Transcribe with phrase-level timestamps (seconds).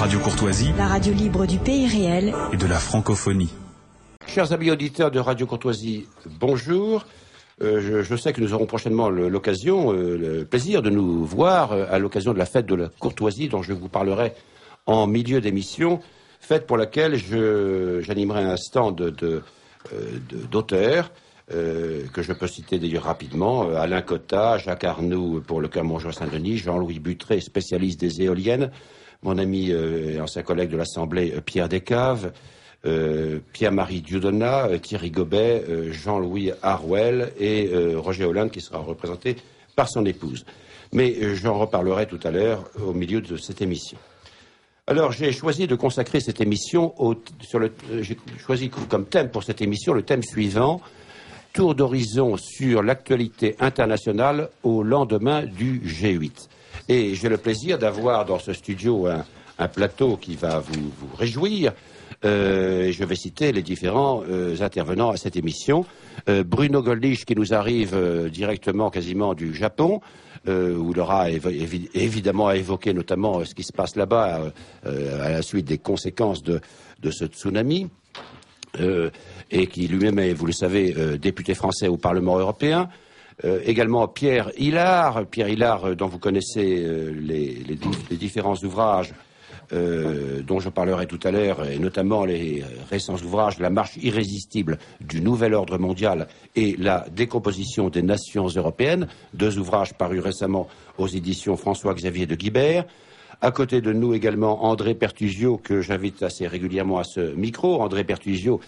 [0.00, 3.52] Radio Courtoisie, la radio libre du pays réel et de la francophonie.
[4.26, 6.06] Chers amis auditeurs de Radio Courtoisie,
[6.40, 7.04] bonjour.
[7.60, 11.84] Euh, je, sais que nous aurons prochainement l'occasion, euh, le plaisir de nous voir euh,
[11.90, 14.32] à l'occasion de la fête de la courtoisie dont je vous parlerai
[14.86, 16.00] en milieu d'émission,
[16.40, 17.16] fête pour laquelle
[18.02, 19.14] j'animerai un stand
[20.50, 21.12] d'auteurs
[21.50, 27.00] que je peux citer d'ailleurs rapidement, Alain Cotta, Jacques Arnoux pour le Clermont-Jean Saint-Denis, Jean-Louis
[27.00, 28.70] Butré, spécialiste des éoliennes,
[29.22, 32.32] mon ami et ancien collègue de l'Assemblée Pierre Descaves,
[32.86, 39.36] euh, Pierre-Marie Dieudonna, euh, Thierry Gobet, euh, Jean-Louis Harwell et Roger Hollande qui sera représenté
[39.76, 40.46] par son épouse.
[40.92, 43.98] Mais j'en reparlerai tout à l'heure au milieu de cette émission.
[44.86, 49.44] Alors j'ai choisi de consacrer cette émission au, sur le, j'ai choisi comme thème pour
[49.44, 50.80] cette émission le thème suivant
[51.52, 56.48] tour d'horizon sur l'actualité internationale au lendemain du G8.
[56.90, 61.72] Et j'ai le plaisir d'avoir dans ce studio un, plateau qui va vous réjouir.
[62.24, 65.86] Euh, je vais citer les différents euh, intervenants à cette émission.
[66.28, 67.96] Euh, Bruno Goldich qui nous arrive
[68.32, 70.00] directement quasiment du Japon,
[70.48, 74.50] où il aura évidemment évoqué notamment ce qui se passe là-bas
[74.82, 76.60] à la suite des conséquences de,
[77.08, 77.88] ce tsunami.
[79.50, 82.88] et qui lui-même est, vous le savez, député français au Parlement européen.
[83.42, 86.84] Également Pierre Hillard, Pierre Hillard dont vous connaissez
[87.20, 89.14] les, différents ouvrages
[89.72, 94.78] euh, dont je parlerai tout à l'heure, et notamment les récents ouvrages La marche irrésistible
[95.00, 100.66] du nouvel ordre mondial et La décomposition des nations européennes, deux ouvrages parus récemment
[100.98, 102.84] aux éditions François-Xavier de Guibert.
[103.42, 107.80] À côté de nous également André Pertusio, que j'invite assez régulièrement à ce micro.
[107.80, 108.60] André Pertusio,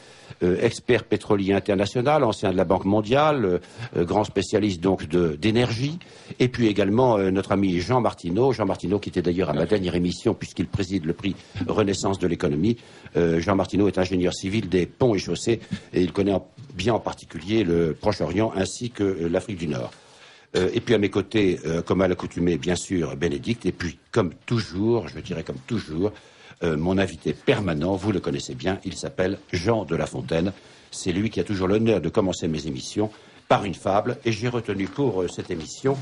[0.42, 3.58] euh, expert pétrolier international, ancien de la Banque mondiale, euh,
[3.98, 5.06] euh, grand spécialiste donc
[5.36, 5.98] d'énergie.
[6.38, 8.52] Et puis également notre ami Jean Martineau.
[8.52, 12.26] Jean Martineau qui était d'ailleurs à ma dernière émission puisqu'il préside le prix Renaissance de
[12.26, 12.78] l'économie.
[13.14, 15.60] Jean Martineau est ingénieur civil des ponts et chaussées
[15.92, 16.34] et il connaît
[16.74, 19.90] bien en particulier le Proche-Orient ainsi que l'Afrique du Nord.
[20.56, 23.66] Euh, et puis à mes côtés, euh, comme à l'accoutumée, bien sûr, Bénédicte.
[23.66, 26.12] Et puis, comme toujours, je dirais comme toujours,
[26.62, 30.52] euh, mon invité permanent, vous le connaissez bien, il s'appelle Jean de La Fontaine.
[30.90, 33.10] C'est lui qui a toujours l'honneur de commencer mes émissions
[33.48, 34.18] par une fable.
[34.24, 35.96] Et j'ai retenu pour cette émission,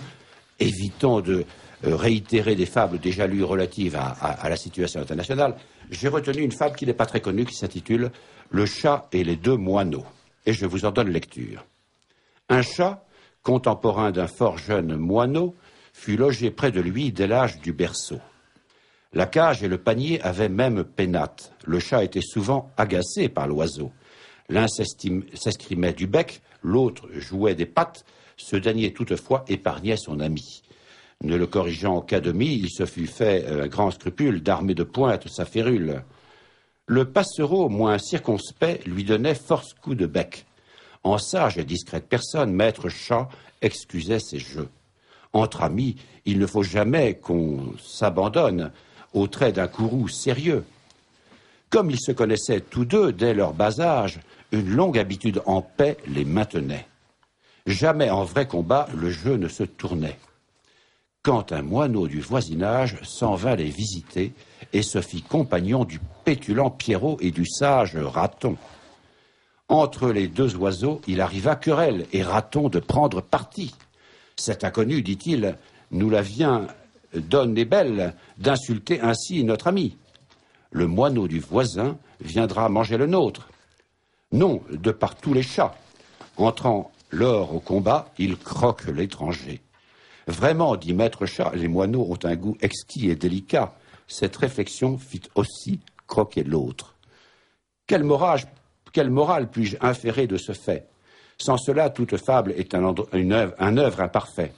[0.58, 1.44] évitant de
[1.82, 5.56] réitérer des fables déjà lues relatives à, à la situation internationale,
[5.90, 8.10] j'ai retenu une fable qui n'est pas très connue, qui s'intitule
[8.50, 10.04] Le chat et les deux moineaux.
[10.44, 11.64] Et je vous en donne lecture.
[12.48, 13.06] Un chat
[13.42, 15.54] contemporain d'un fort jeune moineau,
[15.92, 18.20] fut logé près de lui dès l'âge du berceau.
[19.12, 21.52] La cage et le panier avaient même pénate.
[21.66, 23.90] Le chat était souvent agacé par l'oiseau.
[24.48, 28.04] L'un s'escrimait du bec, l'autre jouait des pattes,
[28.36, 30.62] ce dernier toutefois épargnait son ami.
[31.22, 35.28] Ne le corrigeant qu'à demi, il se fut fait un grand scrupule d'armer de pointe
[35.28, 36.02] sa férule.
[36.86, 40.46] Le passereau, moins circonspect, lui donnait force coups de bec.
[41.02, 43.28] En sage et discrète personne, maître chat
[43.62, 44.68] excusait ses jeux.
[45.32, 48.72] Entre amis, il ne faut jamais qu'on s'abandonne
[49.14, 50.64] au trait d'un courroux sérieux.
[51.70, 54.20] Comme ils se connaissaient tous deux dès leur bas âge,
[54.52, 56.86] une longue habitude en paix les maintenait.
[57.66, 60.18] Jamais en vrai combat le jeu ne se tournait.
[61.22, 64.32] Quand un moineau du voisinage s'en vint les visiter
[64.72, 68.56] et se fit compagnon du pétulant Pierrot et du sage Raton.
[69.70, 73.72] Entre les deux oiseaux, il arriva querelle et Raton de prendre parti.
[74.34, 75.56] Cet inconnu, dit-il,
[75.92, 76.66] nous la vient
[77.14, 79.96] donne et belle d'insulter ainsi notre ami.
[80.72, 83.48] Le moineau du voisin viendra manger le nôtre.
[84.32, 85.76] Non, de par tous les chats.
[86.36, 89.60] Entrant lors au combat, il croque l'étranger.
[90.26, 93.76] Vraiment, dit maître chat, les moineaux ont un goût exquis et délicat.
[94.08, 95.78] Cette réflexion fit aussi
[96.08, 96.96] croquer l'autre.
[97.86, 98.46] Quel morage
[98.92, 100.86] quelle morale puis-je inférer de ce fait?
[101.38, 102.84] Sans cela, toute fable est un,
[103.30, 104.52] œuvre, imparfait.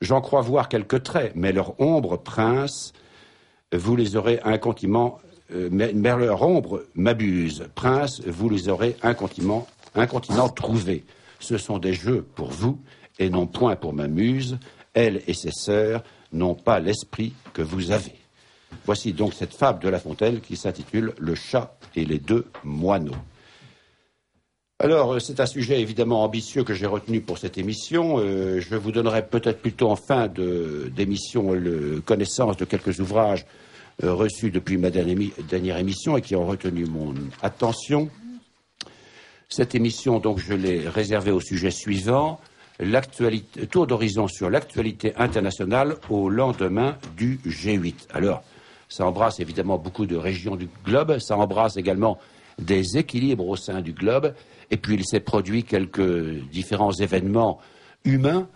[0.00, 2.94] J'en crois voir quelques traits, mais leur ombre, prince,
[3.72, 5.18] vous les aurez incontinent,
[5.52, 7.66] euh, mais, leur ombre m'abuse.
[7.74, 11.04] Prince, vous les aurez incontinent, incontinent trouvés.
[11.40, 12.80] Ce sont des jeux pour vous
[13.18, 14.58] et non point pour ma muse.
[14.94, 18.14] Elle et ses sœurs n'ont pas l'esprit que vous avez.
[18.86, 23.14] Voici donc cette fable de La Fontaine qui s'intitule Le chat et les deux moineaux.
[24.80, 28.16] Alors, euh, c'est un sujet évidemment ambitieux que j'ai retenu pour cette émission.
[28.18, 31.54] Euh, je vous donnerai peut-être plutôt en fin d'émission
[32.04, 33.46] connaissance de quelques ouvrages
[34.02, 38.10] euh, reçus depuis ma dernière, émission et qui ont retenu mon attention.
[39.48, 42.40] Cette émission, donc, je l'ai réservée au sujet suivant
[43.70, 48.08] tour d'horizon sur l'actualité internationale au lendemain du G8.
[48.12, 48.42] Alors,
[48.88, 51.18] Ça embrasse évidemment beaucoup de régions du globe.
[51.18, 52.18] Ça embrasse également
[52.58, 54.34] des équilibres au sein du globe.
[54.70, 57.58] Et puis il s'est produit quelques différents événements
[58.04, 58.48] humains,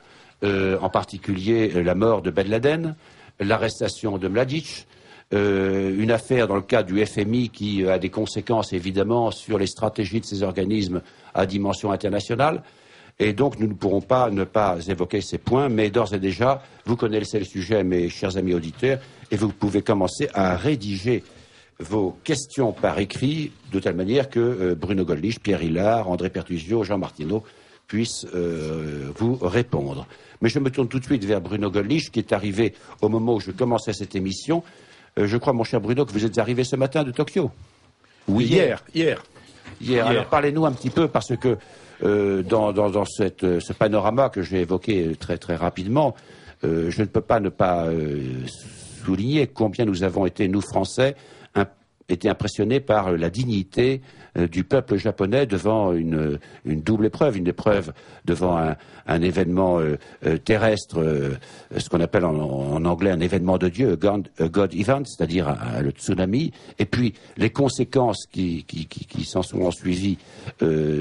[0.45, 2.95] euh, en particulier la mort de Ben Laden,
[3.41, 4.87] l'arrestation de Mladic,
[5.35, 9.67] euh, une affaire dans le cadre du FMI qui a des conséquences évidemment sur les
[9.67, 11.03] stratégies de ces organismes
[11.35, 12.63] à dimension internationale.
[13.19, 16.63] Et donc, nous ne pourrons pas ne pas évoquer ces points, mais d'ores et déjà,
[16.87, 19.01] vous connaissez le sujet, mes chers amis auditeurs,
[19.31, 21.25] et vous pouvez commencer à rédiger
[21.81, 26.83] vos questions par écrit, de telle manière que euh, Bruno Gollnisch, Pierre Hillard, André Pertusio,
[26.85, 27.45] Jean Martineau
[27.87, 30.07] puissent euh, vous répondre.
[30.43, 33.35] Mais je me tourne tout de suite vers Bruno Gollnisch, qui est arrivé au moment
[33.35, 34.63] où je commençais cette émission.
[35.19, 37.51] Euh, je crois, mon cher Bruno, que vous êtes arrivé ce matin de Tokyo.
[38.27, 38.85] Oui, hier.
[38.95, 39.23] Hier.
[39.81, 40.07] Hier.
[40.07, 41.57] Alors parlez-nous un petit peu, parce que
[42.03, 46.15] euh, dans, dans, dans cette, ce panorama que j'ai évoqué très très rapidement,
[46.65, 48.45] euh, je ne peux pas ne pas euh,
[49.05, 51.15] souligner combien nous avons été, nous Français,
[52.09, 54.01] été impressionnés par la dignité
[54.37, 57.93] euh, du peuple japonais devant une, une, double épreuve, une épreuve
[58.25, 58.77] devant un,
[59.07, 59.97] un événement euh,
[60.27, 61.29] euh, terrestre,
[61.77, 66.53] ce qu'on appelle en, anglais un événement de Dieu, God, God event, c'est-à-dire le tsunami,
[66.79, 70.19] et puis les conséquences qui, qui, qui, qui s'en sont suivies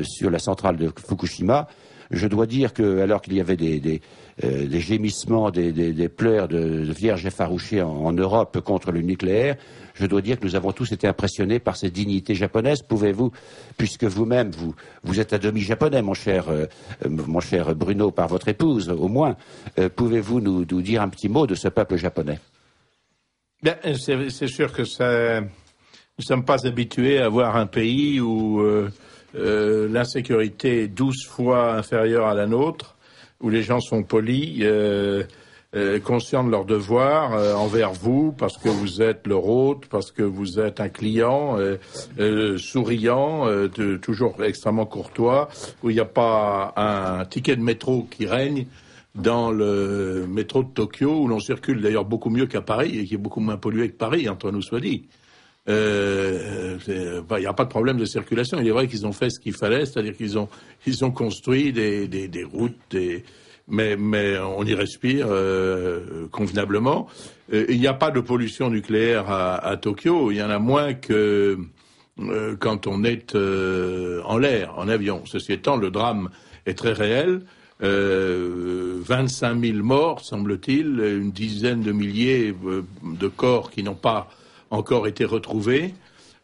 [0.04, 1.68] sur la centrale de Fukushima.
[2.12, 4.02] Je dois dire que, alors qu'il y avait des, des,
[4.42, 6.58] des gémissements, des, des, pleurs de,
[6.92, 9.56] vierges effarouchées en, Europe contre le nucléaire,
[9.94, 12.82] je dois dire que nous avons tous été impressionnés par cette dignité japonaise.
[12.82, 13.32] Pouvez-vous,
[13.78, 16.66] puisque vous-même, vous, vous êtes à demi japonais, mon cher, euh,
[17.10, 19.36] mon cher Bruno, par votre épouse, au moins,
[19.80, 22.40] euh, pouvez-vous nous, nous, dire un petit mot de ce peuple japonais?
[23.64, 25.48] C'est sûr que ça, nous
[26.20, 28.62] ne sommes pas habitués à voir un pays où
[29.36, 32.96] euh, l'insécurité est douze fois inférieure à la nôtre,
[33.42, 34.60] où les gens sont polis.
[34.62, 35.24] Euh,
[35.76, 40.12] euh, conscients de leurs devoirs euh, envers vous, parce que vous êtes leur hôte, parce
[40.12, 41.58] que vous êtes un client
[42.58, 43.46] souriant,
[44.02, 45.50] toujours extrêmement courtois,
[45.84, 48.66] où il n'y a pas un ticket de métro qui règne
[49.14, 53.16] dans le métro de Tokyo, où l'on circule d'ailleurs beaucoup mieux qu'à Paris, et qui
[53.16, 55.10] est beaucoup moins pollué que Paris, entre nous soit dit.
[55.68, 56.80] Il
[57.40, 58.60] n'y a pas de problème de circulation.
[58.60, 60.48] Il est vrai qu'ils ont fait ce qu'il fallait, c'est-à-dire qu'ils ont,
[60.86, 62.96] ils ont construit des, des, routes,
[63.68, 67.08] mais, mais on y respire euh, convenablement.
[67.54, 70.60] Euh, il n'y a pas de pollution nucléaire à, à, Tokyo, il y en a
[70.60, 71.58] moins que
[72.20, 75.24] euh, quand on est euh, en l'air, en avion.
[75.26, 76.30] Ceci étant, le drame
[76.66, 77.42] est très réel.
[77.80, 82.52] 25 000 morts, semble-t-il, une dizaine de milliers
[83.04, 84.30] de corps qui n'ont pas
[84.70, 85.94] encore été retrouvés,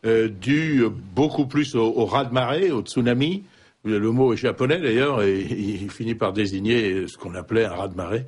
[0.03, 0.83] dû
[1.15, 3.43] beaucoup plus au, au raz-de-marée, au tsunami,
[3.85, 8.25] le mot est japonais d'ailleurs, et il finit par désigner ce qu'on appelait un raz-de-marée.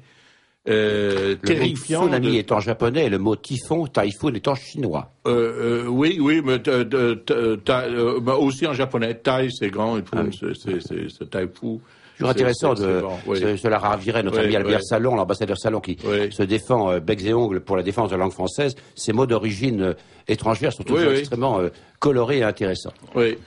[0.67, 2.01] Euh, le terrifiant.
[2.01, 2.39] Mot tsunami de...
[2.39, 5.11] est en japonais, le mot typhon, typhoon est en chinois.
[5.27, 9.13] Euh, euh, oui, oui, mais euh, bah, aussi en japonais.
[9.15, 10.53] Tai, c'est grand, et ah oui.
[10.55, 11.81] c'est taifou.
[12.17, 13.57] Toujours intéressant de, bon, oui.
[13.57, 14.85] cela ravirait notre oui, ami Albert oui.
[14.85, 18.23] Salon, l'ambassadeur Salon, qui se défend euh, becs et ongles pour la défense de la
[18.23, 18.75] langue française.
[18.95, 19.93] Ces mots d'origine euh,
[20.27, 21.69] étrangère sont toujours extrêmement euh,
[21.99, 22.93] colorés et intéressants.
[23.15, 23.37] Oui.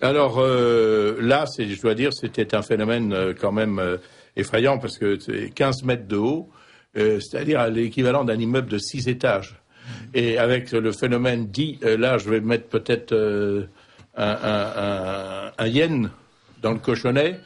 [0.00, 3.98] Alors euh, là, je dois dire, c'était un phénomène euh, quand même
[4.36, 6.48] effrayant parce que c'est 15 mètres de haut,
[6.94, 9.60] c'est-à-dire l'équivalent d'un immeuble de 6 étages.
[10.14, 13.14] Et avec le phénomène dit, là, je vais mettre peut-être
[14.16, 16.10] un, un, un, un, yen
[16.60, 17.38] dans le cochonnet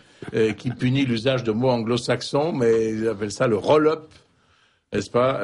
[0.57, 4.12] qui punit l'usage de mots anglo-saxons, mais ils appellent ça le roll-up
[4.93, 5.41] n'est-ce pas?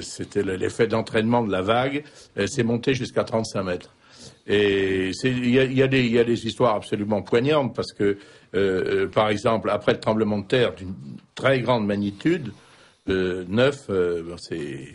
[0.00, 2.04] C'était l'effet d'entraînement de la vague.
[2.46, 3.90] C'est monté jusqu'à 35 mètres.
[4.46, 8.18] Et il y a, des histoires absolument poignantes parce que,
[8.54, 10.94] euh, par exemple, après le tremblement de terre d'une
[11.34, 12.52] très grande magnitude,
[13.08, 14.88] euh, 9, euh, c'est.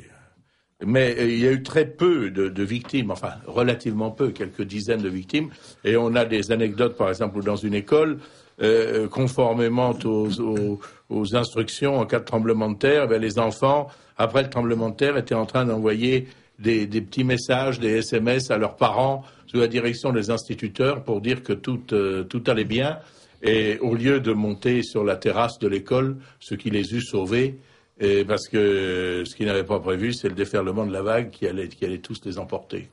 [0.86, 5.10] Mais il y a eu très peu de, victimes, enfin relativement peu, quelques dizaines de
[5.10, 5.50] victimes.
[5.86, 8.20] Et on a des anecdotes, par exemple, dans une école,
[8.62, 9.94] euh, conformément
[11.10, 14.96] aux, instructions en cas de tremblement de terre, eh les enfants, après le tremblement de
[14.96, 16.28] terre, étaient en train d'envoyer
[16.60, 21.44] des, petits messages, des SMS à leurs parents sous la direction des instituteurs pour dire
[21.44, 23.00] que tout, euh, tout allait bien.
[23.44, 27.60] Et au lieu de monter sur la terrasse de l'école, ce qui les eut sauvés,
[28.00, 31.48] et parce que ce qu'ils n'avaient pas prévu, c'est le déferlement de la vague qui
[31.48, 32.90] allait, qui allait tous les emporter.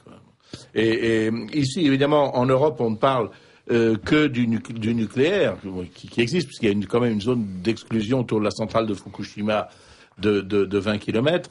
[0.74, 3.30] Et, ici, évidemment, en Europe, on ne parle
[3.70, 5.56] euh, que du, nu du nucléaire,
[5.94, 8.50] qui, qui existe, puisqu'il y a une, quand même une zone d'exclusion autour de la
[8.50, 9.68] centrale de Fukushima
[10.18, 11.50] de, de, de 20 kilomètres.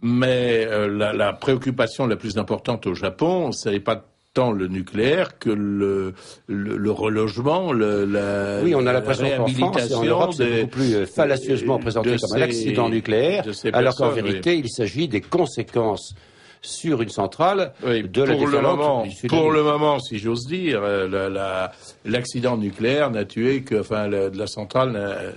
[0.00, 4.68] Mais euh, la, la, préoccupation la plus importante au Japon, ce n'est pas tant le
[4.68, 6.14] nucléaire que le,
[6.46, 10.60] le, le relogement, le, la Oui, on a l'impression qu'en France et en Europe, c'est
[10.62, 14.62] beaucoup plus euh, fallacieusement présenté comme ces, un accident nucléaire, alors qu'en vérité, oui.
[14.64, 16.14] il s'agit des conséquences
[16.62, 20.80] sur une centrale Oui, de la pour le moment, pour le moment, si j'ose dire,
[20.82, 21.72] euh, la- la-
[22.04, 25.34] l'accident nucléaire n'a tué que, enfin, la, la centrale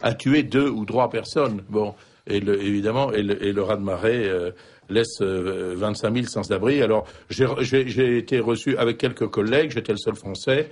[0.00, 1.62] a tué deux ou trois personnes.
[1.68, 1.94] Bon,
[2.26, 4.50] et le, évidemment, et le, et le raz-de-marée euh,
[4.88, 6.82] laisse euh, 25 000 sans abri.
[6.82, 9.70] Alors, j'ai été reçu avec quelques collègues.
[9.72, 10.70] J'étais le seul Français.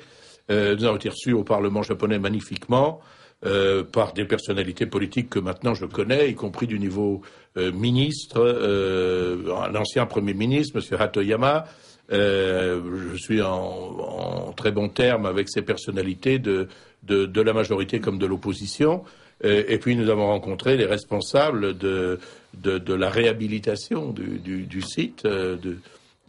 [0.50, 3.00] Euh, nous avons été reçus au Parlement japonais magnifiquement.
[3.46, 7.22] Euh, par des personnalités politiques que maintenant je connais, y compris du niveau
[7.56, 11.00] euh, ministre, euh, l'ancien Premier ministre, M.
[11.00, 11.64] Hatoyama.
[12.12, 12.80] Euh,
[13.12, 16.68] je suis en, très bon terme avec ces personnalités de,
[17.04, 19.04] de, la majorité comme de l'opposition.
[19.44, 22.18] Euh, et puis nous avons rencontré les responsables de,
[22.54, 25.24] de, la réhabilitation du, du, site.
[25.24, 25.56] euh,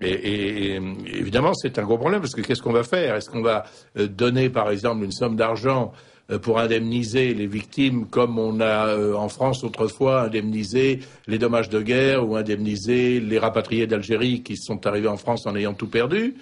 [0.01, 3.15] et, évidemment, c'est un gros problème parce que qu'est-ce qu'on va faire?
[3.15, 3.65] Est-ce qu'on va
[3.97, 5.95] euh, donner, par exemple, une somme d'argent euh,
[6.39, 11.81] pour indemniser les victimes comme on a euh, en France autrefois indemnisé les dommages de
[11.81, 16.35] guerre ou indemnisé les rapatriés d'Algérie qui sont arrivés en France en ayant tout perdu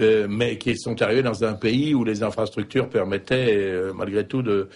[0.00, 4.42] euh, mais qui sont arrivés dans un pays où les infrastructures permettaient euh, malgré tout
[4.42, 4.68] de,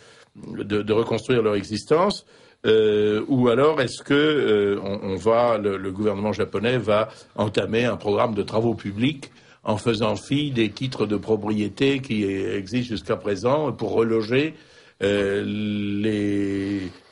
[0.92, 2.26] reconstruire leur existence.
[2.66, 8.74] Euh, ou alors est-ce que euh, le gouvernement japonais va entamer un programme de travaux
[8.74, 9.30] publics
[9.66, 14.54] en faisant fi des titres de propriété qui existent jusqu'à présent pour reloger
[15.02, 15.44] euh,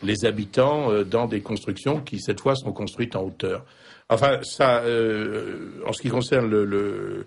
[0.03, 3.67] les, habitants euh, dans des constructions qui cette fois sont construites en hauteur.
[4.09, 7.27] Enfin, euh, en ce qui concerne le,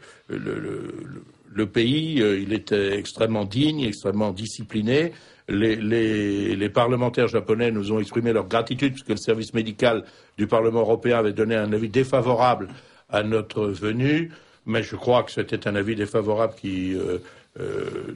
[1.71, 5.11] pays, il euh, extrêmement digne, extrêmement discipliné.
[5.49, 10.05] Les, les, les parlementaires japonais nous ont exprimé leur gratitude puisque le service médical
[10.37, 12.69] du Parlement européen avait donné un avis défavorable
[13.09, 14.31] à notre venue,
[14.67, 17.17] mais je crois que c'était un avis défavorable qui euh,
[17.59, 18.13] euh,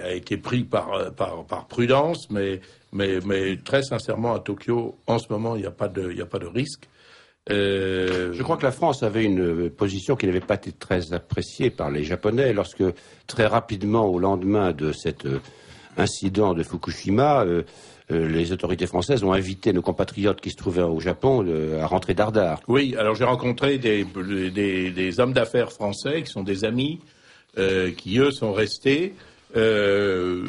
[0.00, 2.60] a été pris par, par, prudence, mais,
[2.92, 6.26] mais, mais très sincèrement, à Tokyo, en ce moment, il n'y a, pas de- a
[6.26, 6.88] pas de risque.
[7.50, 11.70] Euh, Je crois que la France avait une position qui n'avait pas été très appréciée
[11.70, 12.84] par les Japonais lorsque,
[13.26, 15.26] très rapidement, au lendemain de cet
[15.96, 17.44] incident de Fukushima,
[18.08, 22.14] les autorités françaises ont invité nos compatriotes qui se trouvaient au Japon euh, à rentrer
[22.14, 22.60] d'Ardar.
[22.68, 27.00] Oui, alors j'ai rencontré des, hommes d'affaires français qui sont des amis,
[27.58, 29.14] euh, qui eux sont restés.
[29.56, 30.44] Euh,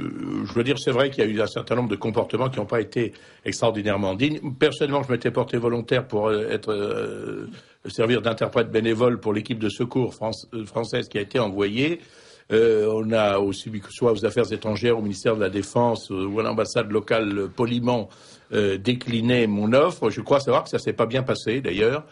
[0.45, 2.59] je veux dire, c'est vrai qu'il y a eu un certain nombre de comportements qui
[2.59, 3.13] n'ont pas été
[3.45, 4.39] extraordinairement dignes.
[4.59, 7.47] Personnellement, je m'étais porté volontaire pour euh, être euh,
[7.87, 10.13] servir d'interprète bénévole pour l'équipe de secours
[10.53, 12.01] euh, française qui a été envoyée.
[12.51, 16.09] Euh, on a aussi, que ce soit aux affaires étrangères, au ministère de la Défense
[16.11, 18.09] euh, ou à l'ambassade locale euh, poliment
[18.49, 20.09] décliné mon offre.
[20.09, 22.05] Je crois savoir que ça s'est pas bien passé d'ailleurs.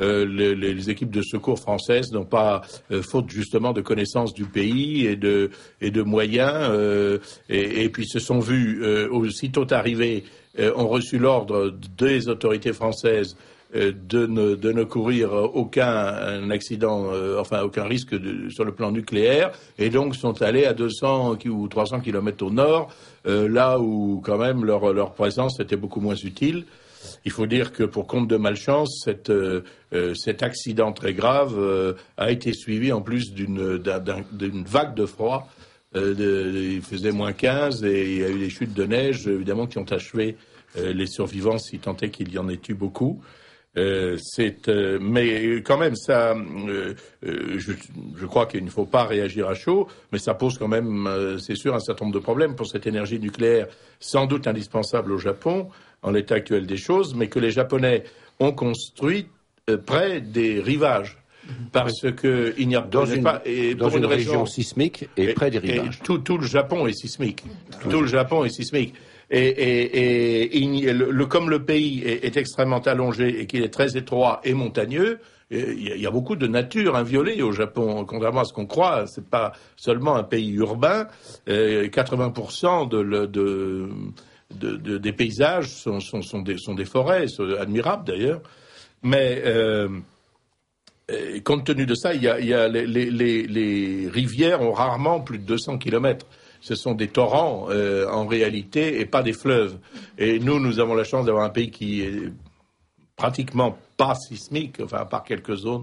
[0.00, 4.46] Euh, les, les- équipes de secours françaises n'ont pas, euh, faute justement de connaissance du
[4.46, 5.50] pays et de,
[5.82, 7.18] et de moyens, euh,
[7.50, 10.24] et, et puis se sont vus aussitôt arrivés,
[10.58, 13.36] ont reçu l'ordre des autorités françaises
[13.74, 18.14] de ne, de ne courir aucun un accident, euh, enfin aucun risque
[18.50, 22.50] sur le plan nucléaire, et donc sont allés à 200 ki- ou 300 kilomètres au
[22.50, 22.92] nord,
[23.26, 26.64] euh, là où quand même leur, présence était beaucoup moins utile.
[27.24, 29.62] Il faut dire que pour compte de malchance, euh,
[29.92, 34.64] euh, cet accident très grave euh, a été suivi en plus d'une d'un- d'un- d'une
[34.64, 35.48] vague de froid.
[35.96, 36.14] Euh,
[36.74, 39.78] il faisait moins 15 et il y a eu des chutes de neige, évidemment, qui
[39.78, 40.36] ont achevé
[40.78, 43.20] euh, les survivants, si tant est qu'il y en ait eu beaucoup.
[43.78, 47.72] Euh, c'est, euh, mais quand même, ça, euh, euh, je,
[48.16, 51.38] je crois qu'il ne faut pas réagir à chaud, mais ça pose quand même, euh,
[51.38, 55.18] c'est sûr, un certain nombre de problèmes pour cette énergie nucléaire, sans doute indispensable au
[55.18, 55.68] Japon
[56.02, 58.04] en l'état actuel des choses, mais que les Japonais
[58.40, 59.28] ont construit
[59.70, 61.16] euh, près des rivages,
[61.72, 65.32] parce que il n'y a Dans une, pas et dans pour une région sismique et,
[65.32, 65.98] près des rivages.
[66.04, 67.44] tout, tout le Japon est sismique.
[67.88, 68.94] Tout le Japon est sismique.
[69.34, 75.20] Et, le, comme le pays est, extrêmement allongé et qu'il est très étroit et montagneux,
[75.50, 79.06] il y, a, beaucoup de nature inviolée au Japon, contrairement à ce qu'on croit.
[79.06, 81.08] C'est pas seulement un pays urbain.
[81.48, 83.88] Euh, 80% de, le- de,
[84.54, 85.98] de- de- des paysages sont,
[86.42, 87.26] des, forêts,
[87.58, 88.40] admirables d'ailleurs.
[89.02, 89.88] Mais euh,
[91.10, 96.26] euh, compte tenu de ça, les rivières ont rarement plus de 200 kilomètres.
[96.62, 99.78] Ce sont des torrents euh, en réalité et pas des fleuves.
[100.16, 102.32] Et nous, nous avons la chance d'avoir un pays qui est
[103.16, 105.82] pratiquement pas sismique, enfin à part quelques zones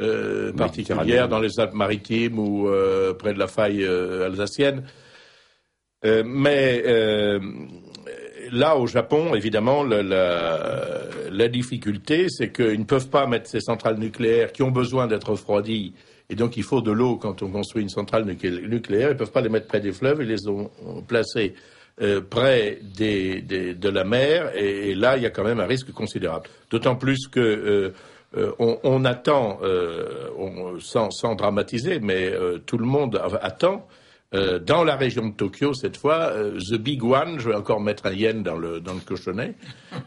[0.00, 4.84] euh, particulières dans les Alpes-Maritimes ou euh, près de la faille alsacienne.
[6.04, 6.82] Mais
[8.50, 10.58] là, au Japon, évidemment, la, la,
[11.30, 15.30] la difficulté, c'est qu'ils ne peuvent pas mettre ces centrales nucléaires qui ont besoin d'être
[15.30, 15.94] refroidies.
[16.32, 19.10] Et donc, il faut de l'eau quand on construit une centrale nuclé- nucléaire.
[19.10, 20.22] Ils ne peuvent pas les mettre près des fleuves.
[20.22, 20.70] Ils les ont
[21.06, 21.52] placées
[22.00, 24.50] euh, près de la mer.
[24.56, 26.48] Et, là, il y a quand même un risque considérable.
[26.70, 27.92] D'autant plus que
[28.34, 29.60] euh, on, attend,
[30.80, 32.32] sans, dramatiser, mais
[32.64, 33.86] tout le monde attend
[34.32, 38.12] dans la région de Tokyo, cette fois, The Big One, je vais encore mettre un
[38.12, 39.52] yen dans le, cochonnet,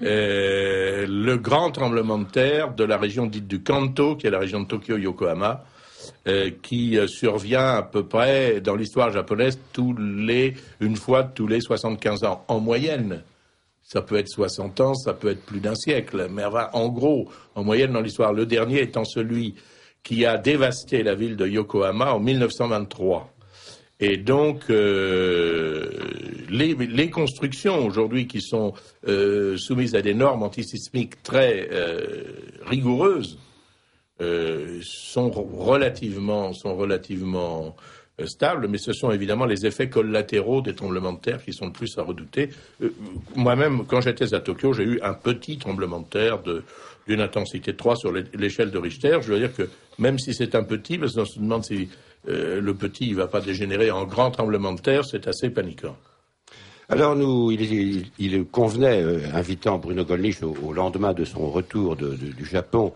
[0.02, 4.62] le grand tremblement de terre de la région dite du Kanto, qui est la région
[4.62, 5.75] de Tokyo-Yokohama, euh,
[6.64, 9.60] qui euh, survient à peu près dans l'histoire japonaise
[10.80, 13.22] une fois tous les 75 ans, en moyenne.
[13.84, 17.64] Ça peut être 60 ans, ça peut être plus d'un siècle, mais en gros, en
[17.64, 19.54] moyenne dans l'histoire, le dernier étant celui
[20.02, 23.32] qui a dévasté la ville de Yokohama en 1923.
[24.00, 25.90] Et donc, euh,
[26.50, 28.74] les, les, constructions aujourd'hui qui sont
[29.58, 31.70] soumises à des normes antisismiques très
[32.66, 33.38] rigoureuses
[34.22, 37.76] euh, sont relativement, sont relativement
[38.22, 41.66] euh, stables, mais ce sont évidemment les effets collatéraux des tremblements de terre qui sont
[41.66, 42.50] le plus à redouter.
[42.82, 42.94] Euh,
[43.36, 46.40] moi-même, quand j'étais à Tokyo, j'ai eu un petit tremblement de terre
[47.08, 49.18] d'une intensité de 3 sur l'échelle de Richter.
[49.22, 49.70] Je veux dire que
[50.00, 51.90] même si c'est un petit, parce qu'on se demande si
[52.26, 55.98] le petit ne va pas dégénérer en grand tremblement de terre, c'est assez paniquant.
[56.88, 59.04] Alors nous, il, convenait,
[59.34, 62.94] invitant Bruno Gollnisch au, lendemain de son retour du Japon,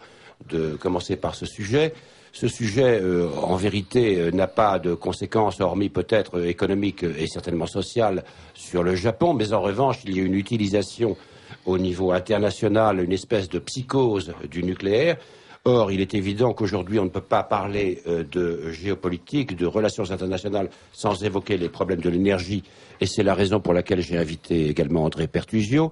[0.48, 1.94] de commencer par ce sujet.
[2.32, 7.66] Ce sujet, euh, en vérité, euh, n'a pas de conséquences, hormis peut-être économiques et certainement
[7.66, 11.18] sociales, sur le Japon, mais en revanche, il y a une utilisation
[11.66, 15.18] au niveau international, une espèce de psychose du nucléaire.
[15.66, 20.10] Or, il est évident qu'aujourd'hui, on ne peut pas parler euh, de géopolitique, de relations
[20.10, 22.64] internationales, sans évoquer les problèmes de l'énergie
[23.02, 25.92] et c'est la raison pour laquelle j'ai invité également André Pertusio.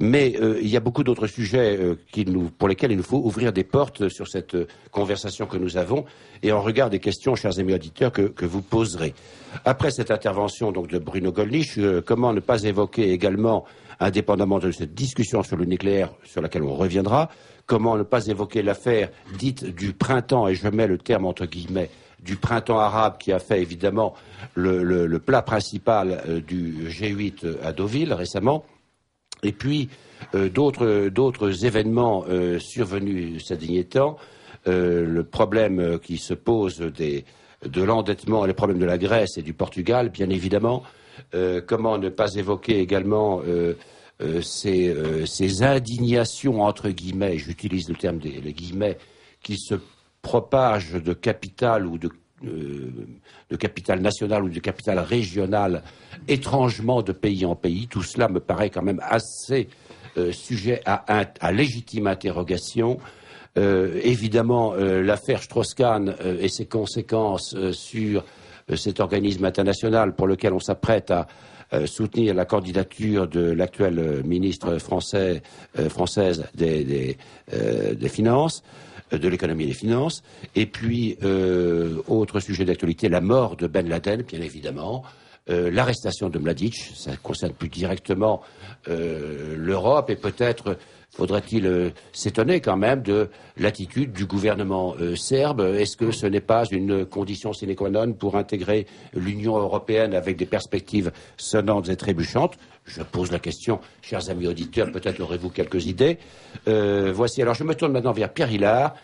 [0.00, 1.96] Mais euh, il y a beaucoup d'autres sujets euh,
[2.58, 4.56] pour lesquels il nous faut ouvrir des portes sur cette
[4.90, 6.04] conversation que nous avons
[6.42, 9.14] et en regard des questions, chers amis auditeurs, que, vous poserez.
[9.64, 13.64] Après cette intervention de Bruno Gollnisch, comment ne pas évoquer également,
[14.00, 17.30] indépendamment de cette discussion sur le nucléaire sur laquelle on reviendra,
[17.66, 21.90] comment ne pas évoquer l'affaire dite du printemps, et je mets le terme entre guillemets,
[22.20, 24.14] du printemps arabe qui a fait évidemment
[24.54, 28.64] le, plat principal euh, du G8 à Deauville récemment,
[29.42, 29.88] et puis
[30.34, 34.16] euh, d'autres événements euh, survenus ces derniers temps,
[34.68, 39.54] le problème qui se pose de l'endettement et les problèmes de la Grèce et du
[39.54, 40.82] Portugal, bien évidemment.
[41.68, 43.42] comment ne pas évoquer également
[44.42, 48.98] ces, indignations entre guillemets, j'utilise le terme des guillemets,
[49.42, 49.74] qui se
[50.22, 52.10] propagent de capital ou de
[52.44, 52.90] euh,
[53.58, 55.82] capital national ou de capital régional
[56.28, 57.86] étrangement de pays en pays.
[57.86, 59.68] Tout cela me paraît quand même assez
[60.18, 62.98] euh, sujet à, légitime interrogation.
[63.56, 68.24] Euh, évidemment, l'affaire Strauss-Kahn et ses conséquences sur
[68.74, 71.28] cet organisme international pour lequel on s'apprête à
[71.86, 75.42] soutenir la candidature de l'actuelle ministre française
[76.54, 78.62] des Finances.
[79.12, 80.24] Euh, de l'économie et des finances.
[80.56, 85.04] Et puis, euh, autre sujet d'actualité, la mort de Ben Laden, bien évidemment.
[85.48, 88.42] Euh, l'arrestation de Mladic, ça concerne plus directement
[88.88, 90.76] l'Europe et peut-être
[91.16, 95.60] faudrait-il s'étonner quand même de l'attitude du gouvernement serbe?
[95.60, 100.36] Est-ce que ce n'est pas une condition sine qua non pour intégrer l'Union européenne avec
[100.36, 102.58] des perspectives sonnantes et trébuchantes?
[102.84, 106.18] Je pose la question, chers amis auditeurs, peut-être aurez-vous quelques idées.
[106.66, 108.94] voici, alors je me tourne maintenant vers Pierre Hillard.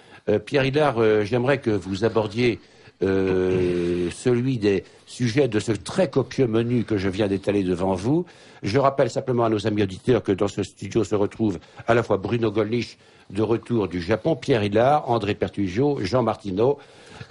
[0.46, 2.61] Pierre Hillard, j'aimerais que vous abordiez
[3.02, 8.24] celui des sujets de ce très copieux menu que je viens d'étaler devant vous.
[8.62, 12.02] Je rappelle simplement à nos amis auditeurs que dans ce studio se retrouvent à la
[12.02, 12.96] fois Bruno Gollnisch,
[13.30, 16.78] de retour du Japon, Pierre Hillard, André Pertugio, Jean Martineau.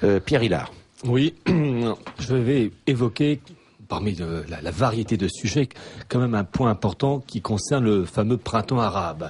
[0.04, 0.72] Euh, Pierre Hillard.
[1.06, 3.40] Oui, je vais évoquer
[3.88, 5.68] parmi la, variété de sujets,
[6.08, 9.30] quand même un point important qui concerne le fameux printemps arabe.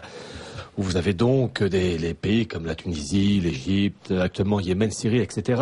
[0.81, 5.61] Vous avez donc des pays comme la Tunisie, l'Égypte, actuellement Yémen, Syrie, etc.,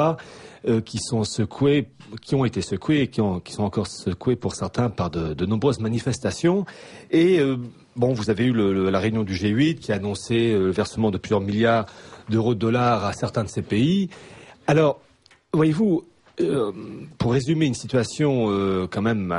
[0.65, 1.87] euh, qui sont secoués,
[2.21, 6.65] qui ont été secoués et qui, sont encore secoués pour certains par de, nombreuses manifestations.
[7.11, 7.57] Et euh,
[7.97, 11.17] bon, vous avez eu la réunion du G8 qui a annoncé euh, le versement de
[11.17, 11.85] plusieurs milliards
[12.29, 14.09] d'euros de dollars à certains de ces pays.
[14.67, 15.01] Alors,
[15.51, 16.05] voyez-vous,
[17.17, 19.35] pour résumer une situation quand même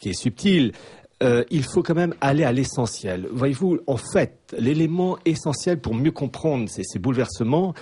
[0.00, 0.72] qui, est subtile,
[1.20, 3.28] il faut quand même aller à l'essentiel.
[3.32, 7.74] Voyez-vous, en fait, l'élément essentiel pour mieux comprendre ces bouleversements,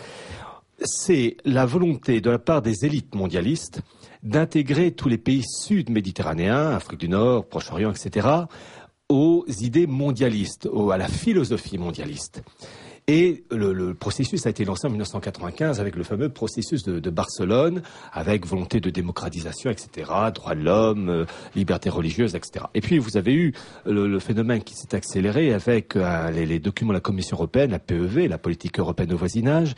[0.83, 3.81] c'est la volonté de la part des élites mondialistes
[4.23, 8.29] d'intégrer tous les pays sud-méditerranéens, Afrique du Nord, Proche-Orient, etc.,
[9.09, 12.43] aux idées mondialistes, à la philosophie mondialiste.
[13.07, 17.83] Et le, processus a été lancé en 1995 avec le fameux processus de, Barcelone,
[18.15, 22.65] avec volonté de démocratisation, etc., droits de l'homme, euh, liberté religieuse, etc.
[22.73, 23.53] Et puis vous avez eu
[23.85, 28.27] le, phénomène qui s'est accéléré avec euh, les, documents de la Commission européenne, la PEV,
[28.27, 29.75] la politique européenne au voisinage,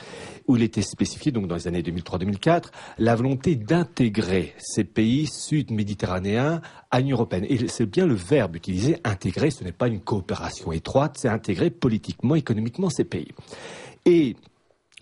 [0.47, 2.67] où il était spécifié, donc dans les années 2003-2004,
[2.99, 7.47] la volonté d'intégrer ces pays sud-méditerranéens à l'Union européenne.
[7.49, 11.71] Et c'est bien le verbe utilisé, intégrer, ce n'est pas une coopération étroite, c'est intégrer
[11.71, 13.33] politiquement, économiquement ces pays.
[14.05, 14.37] Et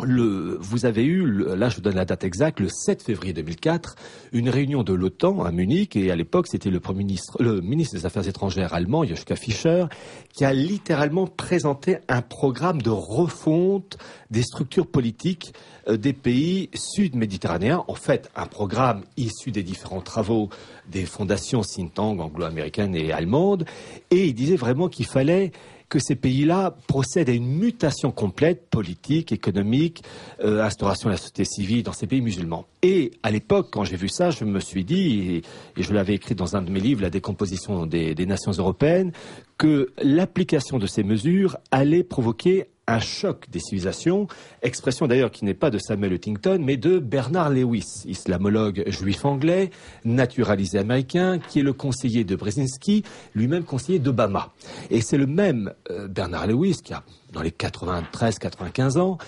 [0.02, 1.24] le, vous avez eu,
[1.56, 3.94] là je vous donne la date exacte, le 7 février 2004,
[4.32, 8.04] une réunion de l'OTAN à Munich, et à l'époque c'était le, ministre, le ministre des
[8.04, 9.86] Affaires étrangères allemand, Joschka Fischer,
[10.32, 13.96] qui a littéralement présenté un programme de refonte
[14.30, 15.54] des structures politiques
[15.88, 17.84] des pays sud-méditerranéens.
[17.88, 20.48] En fait, un programme issu des différents travaux
[20.88, 23.64] des fondations think anglo-américaines et allemandes,
[24.10, 25.52] et il disait vraiment qu'il fallait
[25.88, 30.02] que ces pays-là procèdent à une mutation complète politique, économique,
[30.42, 32.66] euh, instauration de la société civile dans ces pays musulmans.
[32.82, 35.42] Et à l'époque, quand j'ai vu ça, je me suis dit,
[35.76, 39.12] et, je l'avais écrit dans un de mes livres, La décomposition des nations européennes,
[39.56, 44.26] que l'application de ces mesures allait provoquer un choc des civilisations,
[44.62, 49.70] expression d'ailleurs qui n'est pas de Samuel Huntington, mais de Bernard Lewis, islamologue juif anglais,
[50.04, 54.52] naturalisé américain, qui est le conseiller de Brzezinski, lui-même conseiller d'Obama.
[54.90, 59.18] Et c'est le même euh, Bernard Lewis, qui a dans les 93-95 ans,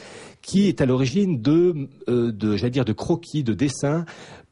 [0.43, 4.05] qui est à l'origine de, euh, de j'allais dire, de croquis, de dessins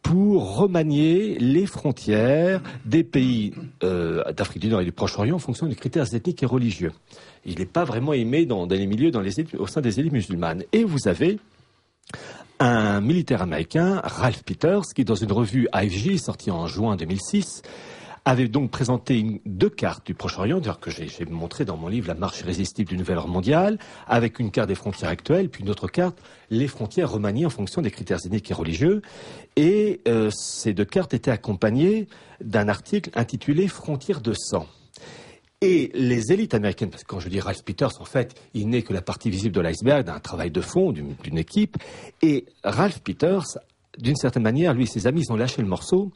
[0.04, 5.66] pour remanier les frontières des pays euh, d'Afrique du Nord et du Proche-Orient en fonction
[5.66, 6.92] des critères ethniques et religieux.
[7.46, 10.62] Il n'est pas vraiment aimé dans, les milieux, dans les au sein des élites musulmanes.
[10.72, 11.40] Et vous avez
[12.60, 17.62] un militaire américain, Ralph Peters, qui dans une revue AFJ sortie en juin 2006,
[18.24, 22.40] avait donc présenté deux cartes du Proche-Orient, que j'ai montré dans mon livre La marche
[22.40, 26.18] irrésistible du nouvel ordre mondial, avec une carte des frontières actuelles, puis une autre carte,
[26.50, 29.02] les frontières remaniées en fonction des critères ethniques et religieux.
[29.56, 32.08] Et euh, ces deux cartes étaient accompagnées
[32.40, 34.66] d'un article intitulé Frontières de sang.
[35.60, 38.82] Et les élites américaines, parce que quand je dis Ralph Peters, en fait, il n'est
[38.82, 41.76] que la partie visible de l'iceberg d'un travail de fond, d'une équipe.
[42.22, 43.58] Et Ralph Peters
[43.98, 46.10] d'une certaine manière, lui et ses amis, ils ont lâché le morceau,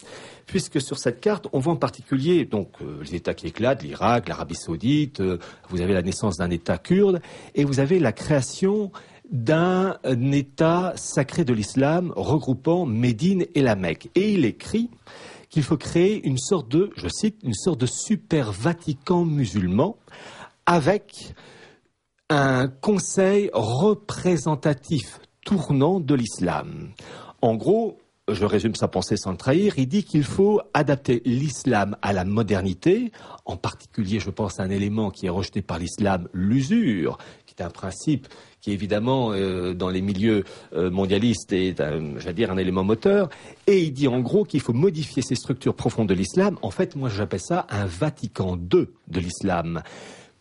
[0.47, 4.29] puisque sur cette carte, on voit en particulier donc euh, les États qui éclatent, l'Irak,
[4.29, 5.39] l'Arabie Saoudite, euh,
[5.69, 7.21] vous avez la naissance d'un État kurde,
[7.55, 8.91] et vous avez la création
[9.31, 9.99] d'un
[10.33, 14.11] État sacré de l'islam regroupant Médine et la Mecque.
[14.15, 14.91] Et il écrit
[15.51, 19.97] qu'il faut créer une sorte de, je cite, une sorte de super Vatican musulman
[20.67, 21.35] avec
[22.31, 26.91] un conseil représentatif tournant de l'islam.
[27.41, 27.99] En gros,
[28.31, 32.25] je résume sa pensée sans le trahir, il dit qu'il faut adapter l'islam à la
[32.25, 33.13] modernité,
[33.45, 37.63] en particulier, je pense, à un élément qui est rejeté par l'islam, l'usure, qui est
[37.63, 38.29] un principe
[38.61, 43.29] qui évidemment euh, dans les milieux euh, mondialistes est, un élément moteur.
[43.67, 46.59] Et il dit en gros qu'il faut modifier ces structures profondes de l'islam.
[46.63, 49.83] En fait, moi j'appelle ça un Vatican II de l'islam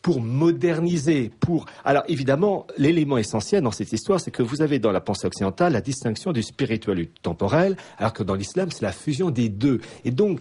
[0.08, 1.66] pour moderniser, pour...
[1.84, 5.74] Alors évidemment, l'élément essentiel dans cette histoire, c'est que vous avez dans la pensée occidentale
[5.74, 9.50] la distinction du spirituel et du temporel, alors que dans l'islam, c'est la fusion des
[9.50, 9.82] deux.
[10.06, 10.40] Et donc,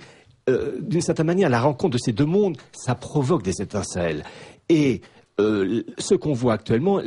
[0.49, 4.23] euh, d'une certaine manière, la rencontre de ces deux mondes, ça provoque des étincelles.
[4.69, 5.01] Et
[5.39, 6.99] euh, ce qu'on voit actuellement,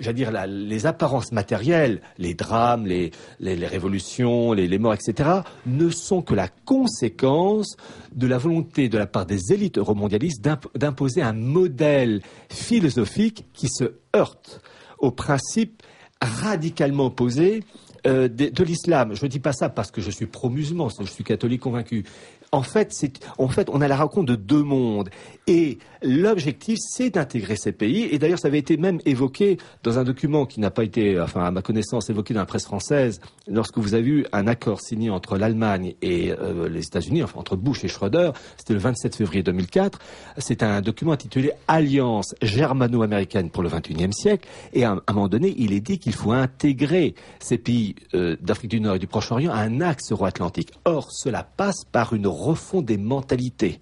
[0.00, 5.30] j'allais dire les apparences matérielles, les drames, les, révolutions, les, morts, etc.,
[5.64, 7.78] ne sont que la conséquence
[8.14, 13.94] de la volonté de la part des élites euromondialistes d'imposer un modèle philosophique qui se
[14.14, 14.60] heurte
[14.98, 15.82] aux principes
[16.20, 17.64] radicalement opposés
[18.06, 19.14] euh, de, l'islam.
[19.14, 22.04] Je ne dis pas ça parce que je suis pro-musulman, je suis catholique convaincu
[22.52, 22.92] en fait,
[23.38, 25.08] en fait, on a la rencontre de deux mondes.
[25.46, 28.08] Et l'objectif, c'est d'intégrer ces pays.
[28.10, 31.44] Et d'ailleurs, ça avait été même évoqué dans un document qui n'a pas été, enfin,
[31.44, 35.10] à ma connaissance, évoqué dans la presse française, lorsque vous avez eu un accord signé
[35.10, 38.32] entre l'Allemagne et euh, les États-Unis, enfin, entre Bush et Schroeder.
[38.56, 39.98] C'était le 27 février 2004.
[40.38, 44.48] C'est un document intitulé Alliance germano-américaine pour le XXIe siècle.
[44.72, 48.70] Et à, un moment donné, il est dit qu'il faut intégrer ces pays euh, d'Afrique
[48.70, 50.72] du Nord et du Proche-Orient à un axe euro-atlantique.
[50.84, 53.80] Or, cela passe par une refond des mentalités.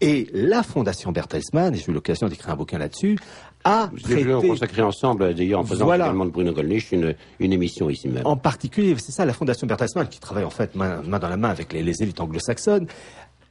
[0.00, 3.18] Et la Fondation Bertelsmann, et j'ai eu l'occasion d'écrire un bouquin là-dessus,
[3.64, 4.24] a traité...
[4.24, 8.24] consacré ensemble, d'ailleurs, en faisant également de Bruno Gollnisch, une, une, émission ici même.
[8.24, 11.48] En particulier, c'est ça, la Fondation Bertelsmann, qui travaille en fait main, dans la main
[11.48, 12.86] avec les, élites anglo-saxonnes,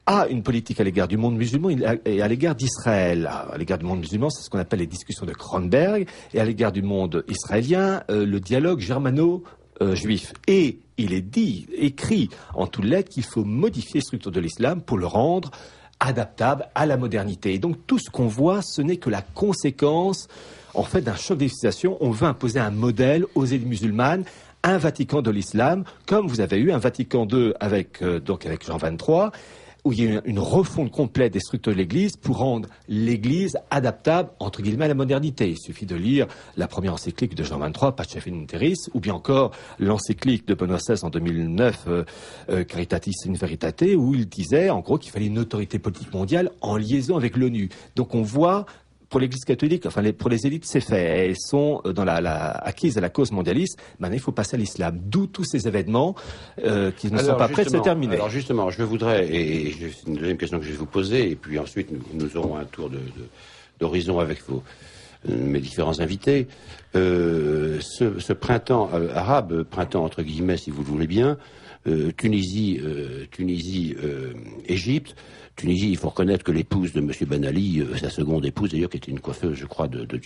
[0.06, 1.68] a une politique à l'égard du monde musulman
[2.06, 3.26] et à l'égard d'Israël.
[3.26, 6.46] À l'égard du monde musulman, c'est ce qu'on appelle les discussions de Kronberg, et à
[6.46, 9.44] l'égard du monde israélien, euh, le dialogue germano
[9.82, 10.32] euh, juif.
[10.46, 14.80] Et il est dit, écrit en toutes lettres qu'il faut modifier la structure de l'islam
[14.80, 15.50] pour le rendre
[16.00, 17.54] adaptable à la modernité.
[17.54, 20.28] Et donc tout ce qu'on voit, ce n'est que la conséquence
[20.74, 21.50] en fait d'un choc des
[22.00, 24.24] On veut imposer un modèle aux élites musulmanes
[24.62, 28.66] un Vatican de l'islam, comme vous avez eu un Vatican II avec, euh, donc avec
[28.66, 29.30] Jean XXIII,
[29.84, 34.30] où il y a une, refonte complète des structures de l'Église pour rendre l'Église adaptable,
[34.38, 35.50] entre guillemets, à la modernité.
[35.50, 39.52] Il suffit de lire la première encyclique de Jean XXIII, Pace Interis, ou bien encore
[39.78, 42.04] l'encyclique de Benoît XVI en 2009, euh,
[42.50, 46.50] euh, Caritatis in Veritate, où il disait, en gros, qu'il fallait une autorité politique mondiale
[46.60, 47.68] en liaison avec l'ONU.
[47.96, 48.66] Donc on voit
[49.08, 51.02] pour l'Église catholique, enfin pour les élites, c'est fait.
[51.02, 53.78] Elles sont euh, dans la, la, acquises à la cause mondialiste.
[53.98, 54.98] Maintenant, il faut passer à l'islam.
[55.02, 56.14] D'où tous ces événements
[56.64, 58.14] euh, qui ne sont pas prêts de se terminer.
[58.14, 61.36] Alors justement, je voudrais, et, c'est une deuxième question que je vais vous poser, et
[61.36, 62.90] puis ensuite nous, aurons un tour
[63.78, 64.62] d'horizon de, avec vos,
[65.28, 66.46] euh, mes différents invités.
[66.94, 71.38] Euh, ce, ce, printemps euh, arabe, printemps entre guillemets, si vous le voulez bien,
[72.18, 72.82] Tunisie,
[73.30, 73.96] Tunisie,
[74.66, 75.16] Égypte.
[75.58, 77.10] Tunisie, il faut reconnaître que l'épouse de M.
[77.26, 80.20] Ben Ali, euh, sa seconde épouse d'ailleurs, qui était une coiffeuse, je crois, de, de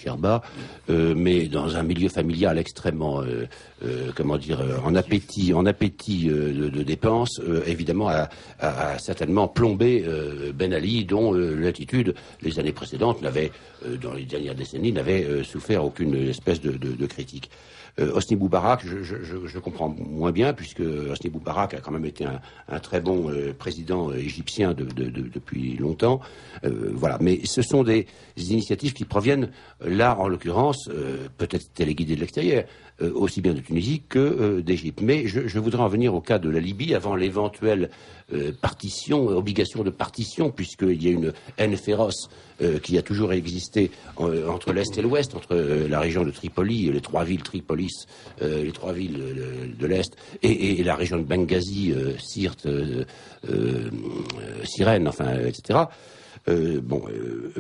[0.91, 3.47] euh, mais dans un milieu familial extrêmement, euh,
[4.15, 8.29] comment dire, en appétit, en appétit de, dépenses, évidemment, a,
[8.99, 10.05] certainement plombé
[10.55, 13.51] Ben Ali, dont l'attitude, les années précédentes, n'avait,
[14.01, 17.51] dans les dernières décennies, n'avait souffert aucune espèce de critique.
[18.01, 22.07] Euh, Hosni Boubarak, je, je, je, comprends moins bien, puisque Hosni Boubarak a quand même
[22.07, 26.21] été un, un très bon euh, président euh, égyptien de, de, de, depuis longtemps.
[26.65, 27.19] Euh, voilà.
[27.21, 29.51] Mais ce sont des, initiatives qui proviennent,
[29.81, 30.89] là, en l'occurrence,
[31.37, 32.65] peut-être téléguidées de l'extérieur,
[33.15, 35.01] aussi bien de Tunisie que d'Égypte.
[35.03, 37.91] Mais je, voudrais en venir au cas de la Libye avant l'éventuelle
[38.61, 42.29] partition, obligation de partition, puisqu'il y a une haine féroce
[42.63, 46.93] euh, qui a toujours existé entre l'Est et l'Ouest, entre euh, la région de Tripoli,
[46.93, 48.07] les trois villes Tripolis,
[48.41, 52.69] euh, les trois villes de l'Est, et, la région de Benghazi, Sirte,
[54.65, 55.81] Sirène, enfin, etc.
[56.47, 57.03] bon,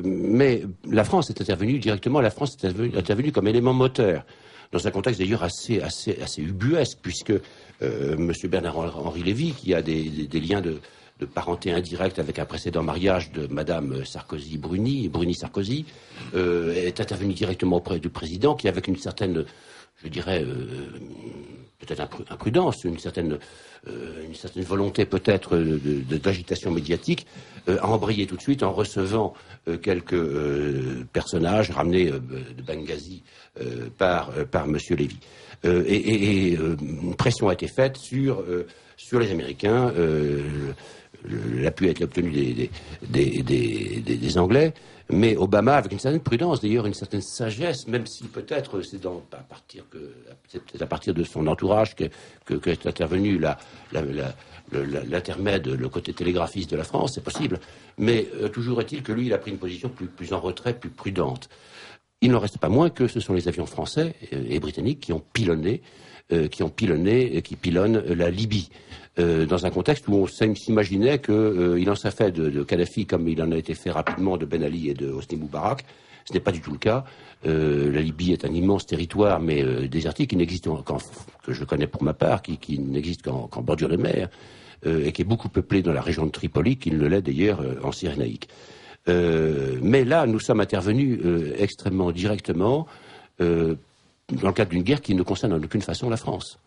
[0.04, 2.20] mais la France est intervenue directement.
[2.20, 4.24] La France est intervenue, comme élément moteur
[4.72, 7.32] dans un contexte d'ailleurs assez, assez, assez ubuesque, puisque
[7.80, 8.32] M.
[8.44, 10.80] Bernard-Henri Lévy, qui a des liens de,
[11.22, 15.84] de parenté indirecte avec un précédent mariage de Madame Sarkozy Bruni, Bruni Sarkozy,
[16.34, 19.44] euh, est intervenu directement auprès du président, qui avec une certaine,
[20.04, 20.86] je dirais, euh,
[21.78, 23.38] peut-être imprudence, une certaine,
[23.88, 27.26] euh, une certaine volonté peut-être d'agitation médiatique,
[27.68, 29.34] a embrayé tout de suite en recevant
[29.82, 30.20] quelques
[31.12, 33.22] personnages ramenés de Benghazi
[33.98, 35.18] par par Monsieur Lévy.
[35.64, 38.44] et, et une pression a été faite sur
[38.96, 39.92] sur les Américains
[41.24, 42.70] l'appui a été obtenu des,
[43.08, 44.72] des, des, des, Anglais,
[45.12, 49.06] mais Obama, avec une certaine prudence, d'ailleurs une certaine sagesse, même si peut-être c'est
[50.80, 52.04] à partir de son entourage que,
[52.46, 53.38] que, est intervenu
[54.72, 57.60] l'intermède, le côté télégraphiste de la France, c'est possible.
[57.98, 60.90] Mais euh, toujours est-il que lui, il a pris une position plus, en retrait, plus
[60.90, 61.50] prudente.
[62.22, 65.22] Il n'en reste pas moins que ce sont les avions français et, britanniques qui ont
[65.32, 65.82] pilonné,
[66.32, 68.70] euh, qui ont pilonné, qui pilonnent la Libye.
[69.18, 73.28] Euh, dans un contexte où on s'imaginait qu'il euh, en s'est fait de, Kadhafi comme
[73.28, 75.84] il en a été fait rapidement de Ben Ali et de Hosni Moubarak.
[76.24, 77.04] Ce n'est pas du tout le cas.
[77.44, 80.98] Euh, la Libye est un immense territoire, mais euh, désertique, qui n'existe qu'en,
[81.44, 84.30] que je connais pour ma part, qui, qui n'existe qu'en, bordure de mer,
[84.84, 87.92] et qui est beaucoup peuplé dans la région de Tripoli, qu'il ne l'est d'ailleurs en
[87.92, 88.48] Cyrénaïque.
[89.06, 91.20] mais là, nous sommes intervenus
[91.56, 92.88] extrêmement directement
[93.38, 93.76] dans
[94.48, 96.58] le cadre d'une guerre qui ne concerne en aucune façon la France.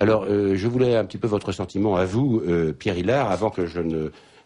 [0.00, 3.50] Alors, euh, je voulais un petit peu votre sentiment à vous, euh, Pierre Hillard, avant
[3.50, 3.60] que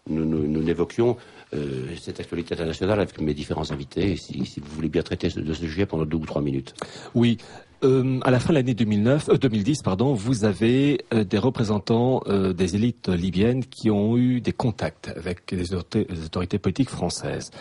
[0.09, 1.15] nous, n'évoquions
[1.53, 5.61] euh, cette actualité internationale avec mes différents invités, si, vous voulez bien traiter de ce
[5.61, 6.73] sujet pendant deux ou trois minutes.
[7.15, 7.37] Oui.
[7.81, 13.63] à la fin de l'année 2009, 2010, pardon, vous avez des représentants des élites libyennes
[13.63, 17.51] qui ont eu des contacts avec les autorités politiques françaises.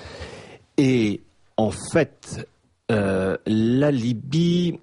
[0.79, 1.21] Et
[1.57, 2.49] en fait,
[2.89, 4.81] la Libye,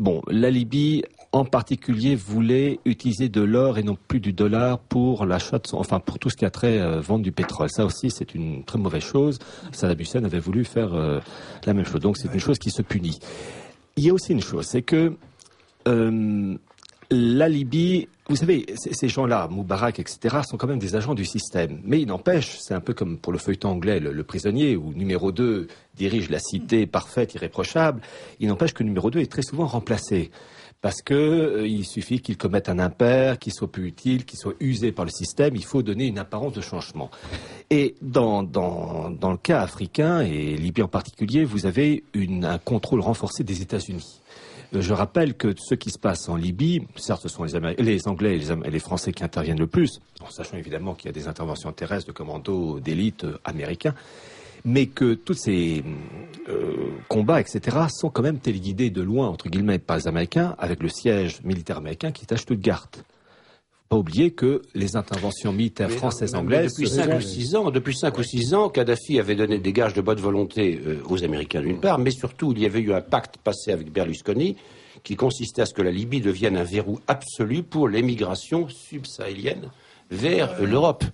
[0.00, 5.24] bon, la Libye en particulier voulait utiliser de l'or et non plus du dollar pour
[5.24, 7.70] l'achat de son, enfin pour tout ce qui a trait euh, vente du pétrole.
[7.70, 9.38] Ça aussi, c'est une très mauvaise chose.
[9.72, 11.20] Saddam Hussein avait voulu faire euh,
[11.64, 12.00] la même chose.
[12.00, 13.18] Donc c'est une chose qui se punit.
[13.96, 15.14] Il y a aussi une chose, c'est que
[15.88, 16.56] euh,
[17.10, 21.80] la Libye, vous savez, ces gens-là, Moubarak, etc., sont quand même des agents du système.
[21.84, 25.32] Mais il n'empêche, c'est un peu comme pour le feuilleton anglais, le, prisonnier, où numéro
[25.32, 28.00] 2 dirige la cité parfaite, irréprochable.
[28.40, 30.30] Il n'empêche que numéro 2 est très souvent remplacé
[30.82, 34.54] parce que euh, il suffit qu'il commette un impair, qu'il soit plus utile, qu'il soit
[34.60, 37.10] usé par le système, il faut donner une apparence de changement.
[37.70, 42.58] Et dans, dans, dans le cas africain, et Libye en particulier, vous avez une, un
[42.58, 44.20] contrôle renforcé des États-Unis.
[44.74, 48.08] Euh, je rappelle que ce qui se passe en Libye, certes, ce sont les, les
[48.08, 51.12] Anglais et les, les, Français qui interviennent le plus, en sachant évidemment qu'il y a
[51.12, 53.94] des interventions terrestres de commandos d'élite euh, américains,
[54.64, 55.82] mais que tous ces
[56.48, 60.82] euh, combats, etc., sont quand même téléguidés de loin, entre guillemets, par les Américains, avec
[60.82, 62.88] le siège militaire américain qui est à Stuttgart
[63.92, 68.16] pas oublier que les interventions militaires françaises anglaises depuis cinq ou six ans, depuis cinq
[68.16, 71.78] ou six ans, Kadhafi avait donné des gages de bonne volonté euh, aux Américains d'une
[71.78, 74.56] part, mais surtout il y avait eu un pacte passé avec Berlusconi
[75.02, 79.68] qui consistait à ce que la Libye devienne un verrou absolu pour l'émigration subsahélienne
[80.10, 81.04] vers l'Europe.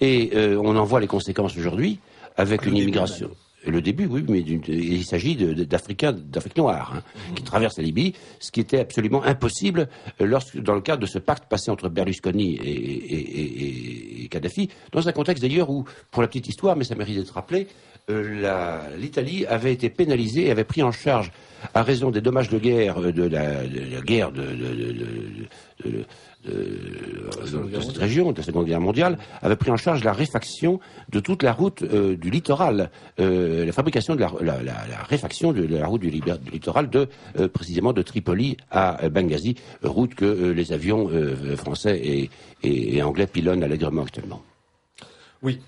[0.00, 2.00] Et euh, on en voit les conséquences aujourd'hui
[2.36, 3.30] avec une immigration.
[3.66, 7.02] Le début, oui, mais il s'agit d'Africains, d'Afrique noire, hein,
[7.34, 7.48] qui mhm.
[7.48, 9.88] traversent la Libye, ce qui était absolument impossible
[10.20, 15.12] euh, lorsque, dans le cadre de ce pacte passé entre Berlusconi et, Kadhafi, dans un
[15.12, 17.68] contexte d'ailleurs où, pour la petite histoire, mais ça mérite d'être rappelé,
[18.10, 21.32] euh, l'Italie avait été pénalisée et avait pris en charge,
[21.72, 23.64] à raison des dommages de guerre euh, de la,
[24.02, 26.04] guerre de, de,
[26.44, 30.80] cette région, de la Seconde Guerre mondiale, avait pris en charge la réfaction
[31.10, 34.58] de toute la route euh, du littoral, euh, la fabrication de la,
[35.08, 40.24] réfaction de la route du, littoral de euh, précisément de Tripoli à Benghazi, route que
[40.24, 41.10] les avions
[41.56, 42.30] français et,
[42.62, 44.42] et, anglais pilonnent allègrement actuellement.
[45.42, 45.60] Oui,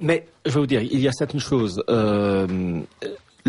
[0.00, 1.82] mais je vais vous dire, il y a certaines choses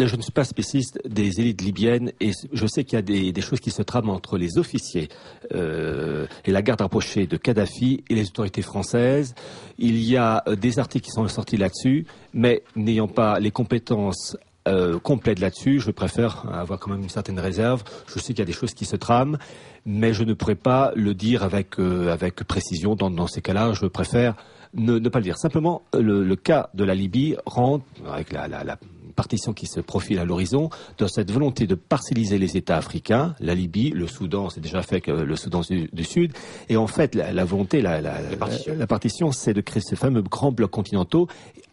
[0.06, 3.42] je ne suis pas spécialiste des élites libyennes et je sais qu'il y a des,
[3.42, 5.08] choses qui se trament entre les officiers
[5.56, 9.34] euh, et la garde rapprochée de Kadhafi et les autorités françaises.
[9.80, 14.38] Il y a euh, des articles qui sont sortis là-dessus, mais n'ayant pas les compétences
[14.68, 17.84] euh, complètes là-dessus, je préfère avoir quand même une certaine réserve.
[18.08, 19.38] Je sais qu'il y a des choses qui se trament,
[19.86, 22.96] mais je ne pourrais pas le dire avec, avec précision.
[22.96, 24.36] Dans, ces cas-là, je préfère
[24.74, 25.38] ne, pas le dire.
[25.38, 28.78] Simplement, le, cas de la Libye rentre avec la, la
[29.18, 33.56] partition qui se profile à l'horizon, dans cette volonté de parcelliser les États africains, la
[33.56, 36.32] Libye, le Soudan, c'est déjà fait que le Soudan du, Sud,
[36.70, 40.72] et en fait la, volonté, la, la partition, c'est de créer ces fameux grands blocs
[40.72, 41.28] continentaux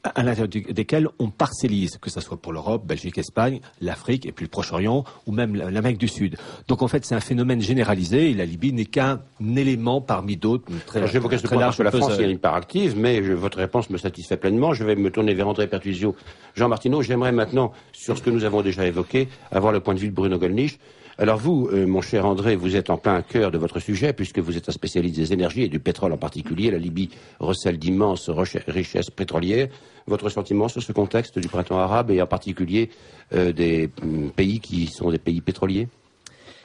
[0.04, 4.44] à l'intérieur desquels on parcellise, que ce soit pour l'Europe, Belgique, Espagne, l'Afrique et puis
[4.44, 6.36] le Proche-Orient ou même l'Amérique du Sud.
[6.68, 9.20] Donc en fait, c'est un phénomène généralisé et la Libye n'est qu'un
[9.56, 10.64] élément parmi d'autres.
[10.86, 13.90] Très, J'évoquais ce point parce que la France est une part active, mais votre réponse
[13.90, 14.74] me satisfait pleinement.
[14.74, 16.14] Je vais me tourner vers André Pertusio.
[16.54, 20.00] Jean Martineau, j'aimerais maintenant, sur ce que nous avons déjà évoqué, avoir le point de
[20.00, 20.78] vue de Bruno Gollnisch.
[21.16, 24.40] Alors vous, euh, mon cher André, vous êtes en plein cœur de votre sujet, puisque
[24.40, 26.72] vous êtes un spécialiste des énergies et du pétrole en particulier.
[26.72, 29.68] La Libye recèle d'immenses richesses pétrolières.
[30.08, 32.90] Votre sentiment sur ce contexte du printemps arabe et en particulier
[33.32, 35.86] euh, des mm, pays qui sont des pays pétroliers?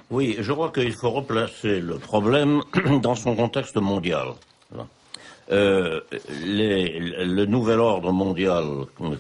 [0.10, 2.64] Oui, je crois qu'il faut replacer le problème
[3.04, 4.30] dans son contexte mondial.
[5.52, 6.02] Euh,
[6.46, 8.66] le nouvel ordre mondial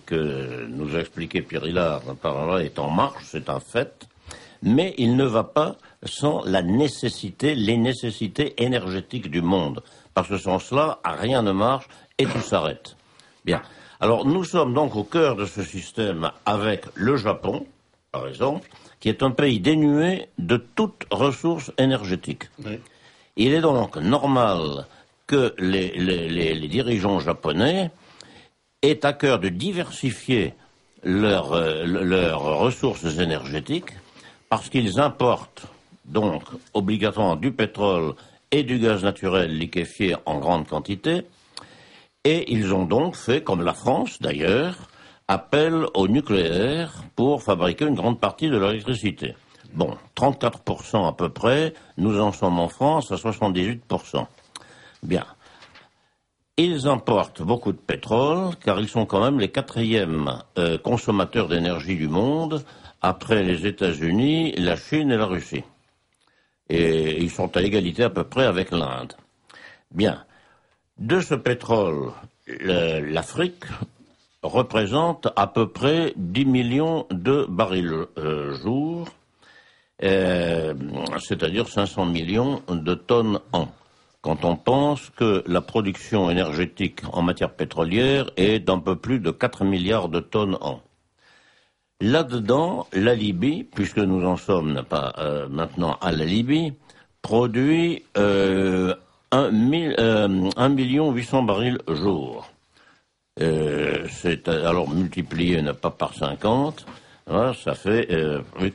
[0.05, 4.08] que nous a expliqué Pierre Hillard par là est en marche, c'est un fait
[4.61, 9.83] mais il ne va pas sans la nécessité, les nécessités énergétiques du monde.
[10.13, 12.95] Parce que sans cela, rien ne marche et tout s'arrête.
[13.45, 13.61] Bien.
[13.99, 17.65] Alors nous sommes donc au cœur de ce système avec le Japon,
[18.11, 18.69] par exemple,
[18.99, 22.49] qui est un pays dénué de toute ressource énergétique.
[23.35, 24.85] Il est donc normal
[25.27, 27.91] que les, les, dirigeants japonais
[28.81, 30.53] aient à cœur de diversifier
[31.03, 33.91] leurs euh, ressources énergétiques
[34.49, 35.67] parce qu'ils importent
[36.05, 38.13] donc obligatoirement du pétrole
[38.51, 41.25] et du gaz naturel liquéfié en grande quantité,
[42.23, 44.75] et ils ont donc fait, comme la France d'ailleurs,
[45.27, 49.35] appel au nucléaire pour fabriquer une grande partie de l'électricité.
[49.73, 54.25] Bon, 34% à peu près, nous en sommes en France à 78%.
[55.03, 55.25] Bien.
[56.57, 61.95] Ils importent beaucoup de pétrole, car ils sont quand même les quatrièmes euh, consommateurs d'énergie
[61.95, 62.65] du monde,
[63.01, 65.63] après les États-Unis, la Chine et la Russie.
[66.69, 69.13] Et ils sont à égalité à peu près avec l'Inde.
[69.91, 70.23] Bien.
[70.97, 72.11] De ce pétrole,
[72.47, 73.63] l'Afrique
[74.43, 79.07] représente à peu près 10 millions de barils euh, jour,
[80.03, 80.73] euh,
[81.19, 83.69] c'est-à-dire 500 millions de tonnes an.
[84.21, 89.31] Quand on pense que la production énergétique en matière pétrolière est d'un peu plus de
[89.31, 90.81] 4 milliards de tonnes an.
[92.01, 96.71] Là-dedans, la Libye, puisque nous en sommes pas euh, maintenant à la Libye,
[97.21, 98.95] produit euh,
[99.31, 99.51] 1,
[99.99, 102.49] euh, million 800 barils jour.
[103.41, 106.85] Euh, c'est alors multiplié n'est pas par 50,
[107.27, 108.07] hein, ça fait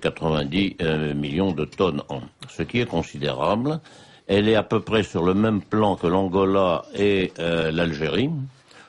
[0.03, 0.77] 90
[1.17, 2.21] millions de tonnes an,
[2.51, 3.81] ce qui est considérable.
[4.27, 8.29] Elle est à peu près sur le même plan que l'Angola et l'Algérie.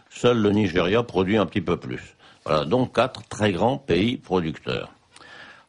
[0.10, 2.15] Seul le Nigeria produit un petit peu plus.
[2.46, 4.90] Voilà, donc quatre très grands pays producteurs.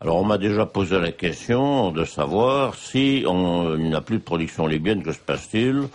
[0.01, 4.67] Alors on m'a déjà posé la question de savoir si on n'a plus de production
[4.67, 5.89] libyenne, que se passe-t-il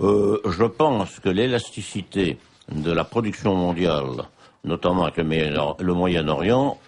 [0.00, 2.38] euh, Je pense que l'élasticité
[2.70, 4.26] de la production mondiale
[4.64, 6.78] notamment avec le Moyen-Orient,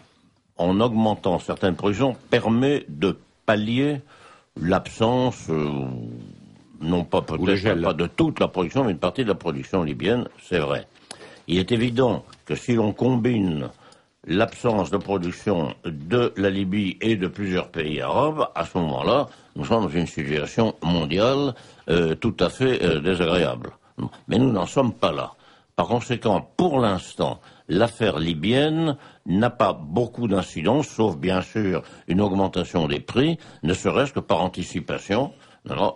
[0.59, 4.01] en augmentant certaines productions, permet de pallier
[4.61, 5.69] l'absence, euh,
[6.81, 10.29] non pas peut-être pas de toute la production, mais une partie de la production libyenne,
[10.43, 10.87] c'est vrai.
[11.49, 12.25] Il est évident
[12.55, 13.71] si l'on combine
[14.27, 19.65] l'absence de production de la Libye et de plusieurs pays arabes, à ce moment-là, nous
[19.65, 21.55] sommes dans une situation mondiale
[21.89, 23.71] euh, tout à fait euh, désagréable.
[24.29, 25.33] Mais nous n'en sommes pas là.
[25.77, 32.87] Par conséquent, pour l'instant, l'affaire libyenne n'a pas beaucoup d'incidence, sauf bien sûr une augmentation
[32.87, 35.33] des prix, ne serait-ce que par anticipation,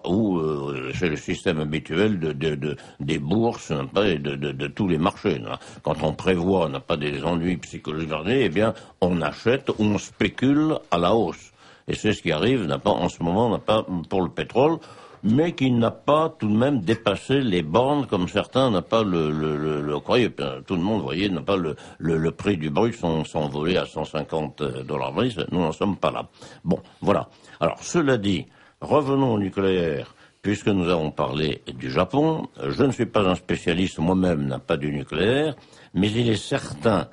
[0.06, 3.72] ou euh, c'est le système habituel de, des bourses
[4.04, 5.40] et de, tous les marchés.
[5.82, 10.76] Quand on prévoit, n'a pas des ennuis psychologiques, eh bien, on achète ou on spécule
[10.90, 11.52] à la hausse.
[11.88, 14.78] Et c'est ce qui arrive pas, en ce moment, n'a pas pour le pétrole
[15.24, 19.30] mais qui n'a pas tout de même dépassé les bornes comme certains n'a pas le,
[19.30, 20.30] le, le, croyez.
[20.30, 24.62] Tout le monde, vous voyez, n'a pas le, le, prix du brut s'envoler à 150
[24.86, 25.14] dollars.
[25.50, 26.28] Nous n'en sommes pas là.
[26.62, 27.30] Bon, voilà.
[27.58, 28.46] Alors, cela dit,
[28.84, 30.14] revenons au nucléaire.
[30.42, 34.76] Puisque nous avons parlé du Japon, je ne suis pas un spécialiste, moi-même n'a pas
[34.76, 35.56] du nucléaire,
[35.94, 37.08] mais il est certain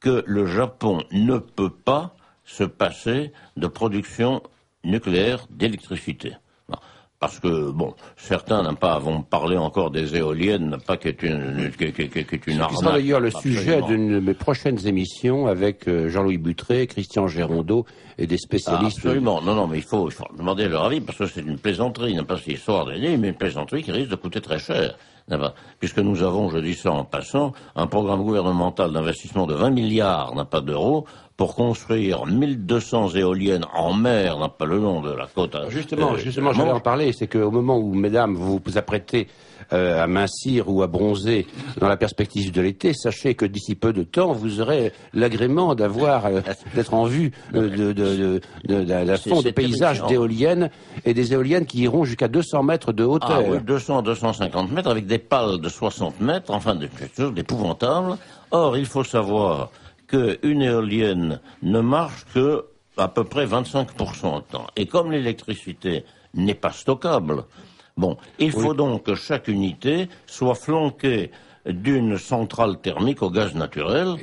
[0.00, 2.14] que le Japon ne peut pas
[2.44, 4.42] se passer de production
[4.84, 6.34] nucléaire d'électricité
[7.20, 11.70] parce que bon, certains n'ont pas avons parlé encore des éoliennes, pas qui est une
[11.70, 12.78] qui, qui, qui est une arnaque.
[12.78, 17.86] C'est d'ailleurs le sujet d'une de mes prochaines émissions avec euh, Jean-Louis Butré, Christian Gérondeau
[18.18, 18.98] et des spécialistes.
[18.98, 21.58] absolument, non, non, mais il faut, il faut demander leur avis parce que c'est une
[21.58, 24.96] plaisanterie, non pas cette histoire d'année, mais une plaisanterie qui risque de coûter très cher.
[25.80, 30.34] Puisque nous avons, je dis ça en passant, un programme gouvernemental d'investissement de 20 milliards,
[30.34, 31.06] n'a pas d'euros,
[31.36, 35.56] pour construire 1200 éoliennes en mer, n'a pas le nom de la côte.
[35.68, 37.12] Justement, euh, justement, je vais en parler.
[37.12, 39.26] C'est qu'au moment où, mesdames, vous vous apprêtez
[39.72, 41.46] euh, à mincir ou à bronzer
[41.80, 46.26] dans la perspective de l'été, sachez que d'ici peu de temps, vous aurez l'agrément d'avoir,
[46.26, 46.40] euh,
[46.74, 50.70] d'être en vue de, de, de, de, fond de paysages d'éoliennes
[51.04, 53.42] et des éoliennes qui iront jusqu'à 200 mètres de hauteur.
[53.44, 58.18] Ah oui, 200, 250 mètres avec des pales de 60 mètres, enfin, des choses épouvantables.
[58.52, 59.70] Or, il faut savoir
[60.06, 62.64] qu'une éolienne ne marche que
[62.96, 64.66] à peu près 25% de temps.
[64.76, 67.44] Et comme l'électricité n'est pas stockable,
[67.96, 71.30] bon, il faut donc que chaque unité soit flanquée
[71.66, 74.16] d'une centrale thermique au gaz naturel.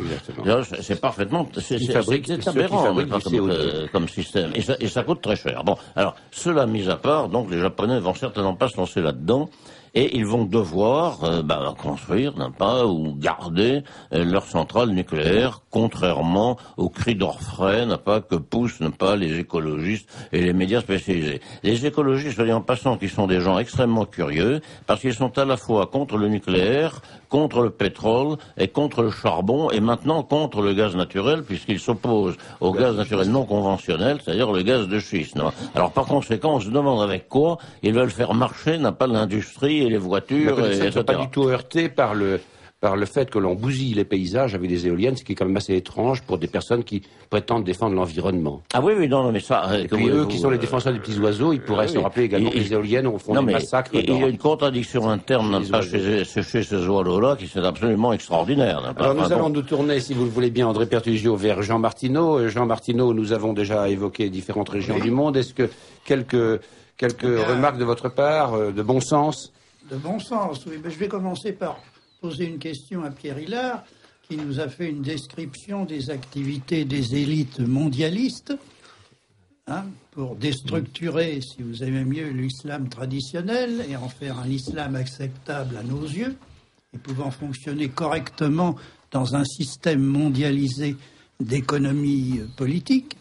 [0.82, 4.52] C'est parfaitement, c'est aberrant comme, comme, système.
[4.54, 5.64] Et ça, et ça coûte très cher.
[5.64, 9.50] Bon, alors, cela mis à part, donc les Japonais vont certainement pas se lancer là-dedans
[9.94, 13.84] et ils vont devoir euh, bah, construire, n'a pas, ou garder
[14.14, 19.39] euh, leur centrale nucléaire, contrairement aux cris d'orfraie, n'a pas, que poussent, n'a pas, les
[19.39, 21.42] écologistes et les médias spécialisés.
[21.64, 25.58] Les écologistes, en passant, qui sont des gens extrêmement curieux, parce qu'ils sont à la
[25.58, 30.74] fois contre le nucléaire, contre le pétrole et contre le charbon, et maintenant contre le
[30.74, 35.38] gaz naturel, puisqu'ils s'opposent au gaz naturel non conventionnel, c'est-à-dire le gaz de schiste.
[35.76, 39.81] Alors par conséquent, on se demande avec quoi ils veulent faire marcher, n'a pas l'industrie
[39.84, 40.58] et les voitures.
[40.58, 42.40] Mais et, ne pas du tout heurté par le
[42.82, 45.46] par le fait que l'on bousille les paysages avec des éoliennes, ce qui est quand
[45.46, 48.64] même assez étrange pour des personnes qui prétendent défendre l'environnement.
[48.74, 49.80] Ah oui, oui, non, mais ça...
[49.80, 52.50] Et puis eux, qui sont les défenseurs des petits oiseaux, ils pourraient se rappeler également
[52.50, 53.92] que les éoliennes ont font des massacres.
[53.94, 58.96] Il y a une contradiction interne chez, chez, ces oiseaux-là qui c'est absolument extraordinaire.
[58.98, 62.40] Alors nous allons nous tourner, si vous le voulez bien, André Pertugio, vers Jean Martineau.
[62.40, 65.38] Euh, Jean Martineau, nous avons déjà évoqué différentes régions du monde.
[65.38, 65.70] Est-ce que
[66.04, 66.62] quelques,
[66.98, 69.54] quelques remarques de votre part, euh, de bon sens
[69.92, 70.78] de bon sens, oui.
[70.82, 71.80] Mais je vais commencer par
[72.22, 73.84] poser une question à Pierre Hillard,
[74.24, 78.54] qui nous a fait une description des activités des élites mondialistes,
[79.68, 85.76] hein, pour déstructurer, si vous aimez mieux, l'islam traditionnel et en faire un islam acceptable
[85.76, 86.38] à nos yeux,
[86.94, 88.78] et pouvant fonctionner correctement
[89.12, 90.96] dans un système mondialisé
[91.42, 93.18] d'économie politique.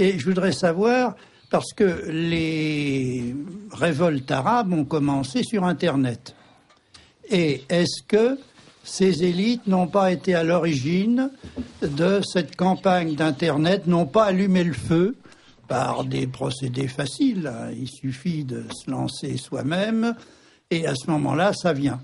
[0.00, 1.14] Et je voudrais savoir
[1.50, 3.34] parce que les
[3.72, 6.34] révoltes arabes ont commencé sur Internet.
[7.30, 8.38] Et est-ce que
[8.84, 11.30] ces élites n'ont pas été à l'origine
[11.82, 15.16] de cette campagne d'Internet, n'ont pas allumé le feu
[15.68, 20.14] par des procédés faciles Il suffit de se lancer soi-même
[20.70, 22.00] et à ce moment-là, ça vient.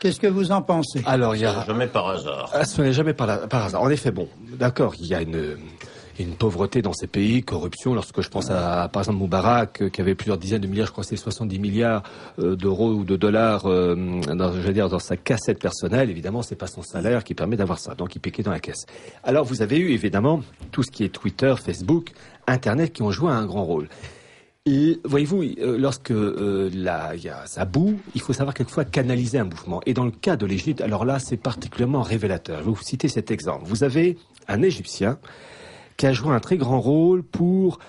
[0.00, 1.02] Qu'est-ce que vous en pensez?
[1.06, 2.50] Alors, il y a jamais par hasard.
[2.52, 3.82] Ah, ce n'est jamais par, par hasard.
[3.82, 5.56] En effet, bon, d'accord, il y a une
[6.24, 7.94] une pauvreté dans ces pays, corruption.
[7.94, 10.92] Lorsque je pense à, par exemple, Moubarak, euh, qui avait plusieurs dizaines de milliards, je
[10.92, 12.02] crois que c'était 70 milliards
[12.38, 13.94] euh, d'euros ou de dollars, euh,
[14.34, 17.94] dans, dire, dans sa cassette personnelle, évidemment, c'est pas son salaire qui permet d'avoir ça.
[17.94, 18.86] Donc, il piquait dans la caisse.
[19.24, 20.42] Alors, vous avez eu, évidemment,
[20.72, 22.12] tout ce qui est Twitter, Facebook,
[22.46, 23.88] Internet, qui ont joué un grand rôle.
[25.04, 25.44] Voyez-vous,
[25.78, 26.88] lorsque euh, il y
[27.28, 29.80] a ça boue, il faut savoir quelquefois canaliser un mouvement.
[29.86, 32.58] Et dans le cas de l'Égypte, alors là, c'est particulièrement révélateur.
[32.60, 33.62] Je vais vous citer cet exemple.
[33.64, 35.18] Vous avez un Égyptien
[35.98, 37.80] qui a joué un très grand rôle pour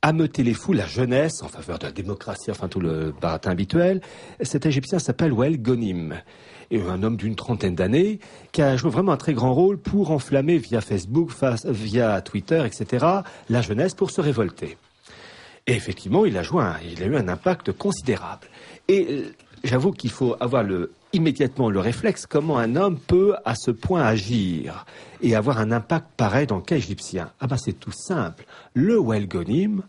[0.00, 4.00] ameuter les foules, la jeunesse, en faveur de la démocratie, enfin tout le baratin habituel.
[4.40, 6.14] Cet Égyptien s'appelle Wael Gonim.
[6.70, 8.20] Et un homme d'une trentaine d'années
[8.52, 11.32] qui a joué vraiment un très grand rôle pour enflammer via Facebook,
[11.64, 13.06] via Twitter, etc.,
[13.48, 14.76] la jeunesse pour se révolter.
[15.66, 18.46] Et effectivement, il a, joué il a eu un impact considérable.
[18.86, 19.34] Et euh,
[19.64, 24.02] j'avoue qu'il faut avoir le, immédiatement le réflexe comment un homme peut à ce point
[24.02, 24.86] agir
[25.22, 27.30] et avoir un impact pareil dans le cas égyptien.
[27.40, 28.44] Ah ben c'est tout simple.
[28.74, 29.82] Le Welgonim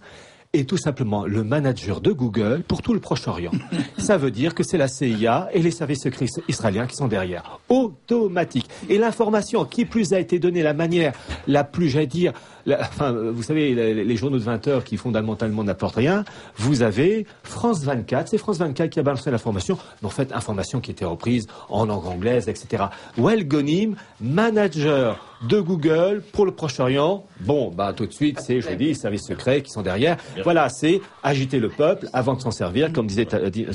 [0.53, 3.51] est tout simplement le manager de Google pour tout le Proche-Orient.
[3.99, 7.59] Ça veut dire que c'est la CIA et les services secrets israéliens qui sont derrière.
[7.69, 8.67] Automatique.
[8.89, 11.13] Et l'information qui plus a été donnée, la manière
[11.45, 12.33] la plus, j'allais dire,
[12.79, 16.25] enfin, vous savez, les, journaux de 20 heures qui fondamentalement n'apportent rien,
[16.57, 20.79] vous avez France 24, c'est France 24 qui a balancé l'information, mais en fait, information
[20.79, 22.85] qui était reprise en langue anglaise, etc.
[23.17, 27.23] Well Gonim, manager de Google pour le Proche-Orient.
[27.41, 30.17] Bon, bah tout de suite, c'est, je dis, les services secrets qui sont derrière.
[30.43, 33.27] Voilà, c'est agiter le peuple avant de s'en servir, comme disait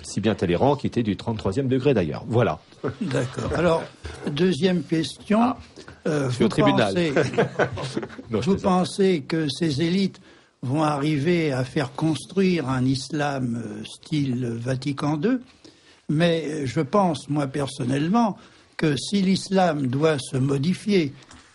[0.02, 2.24] si bien Talleyrand, qui était du 33e degré d'ailleurs.
[2.26, 2.58] Voilà.
[3.00, 3.50] D'accord.
[3.56, 3.82] Alors,
[4.30, 5.54] deuxième question.
[6.06, 7.14] Euh, vous, Pensez,
[8.30, 10.20] vous pensez que ces élites
[10.62, 15.38] vont arriver à faire construire un islam euh, style Vatican II,
[16.08, 18.36] mais je pense, moi personnellement,
[18.76, 21.12] que si l'islam doit se modifier,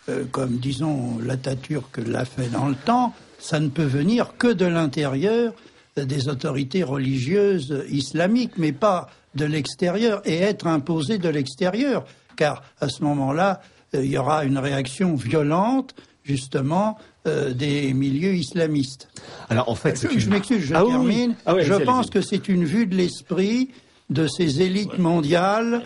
[0.08, 4.66] euh, comme disons l'Atatürk l'a fait dans le temps, ça ne peut venir que de
[4.66, 5.52] l'intérieur
[5.96, 12.04] des autorités religieuses islamiques, mais pas de l'extérieur, et être imposé de l'extérieur,
[12.36, 18.34] car à ce moment-là, euh, il y aura une réaction violente, justement, euh, des milieux
[18.34, 19.08] islamistes.
[19.48, 21.34] Alors en fait, je, m'excuse, je ah termine.
[21.46, 23.70] Ah je pense que c'est une vue de l'esprit
[24.10, 25.82] de ces élites mondiales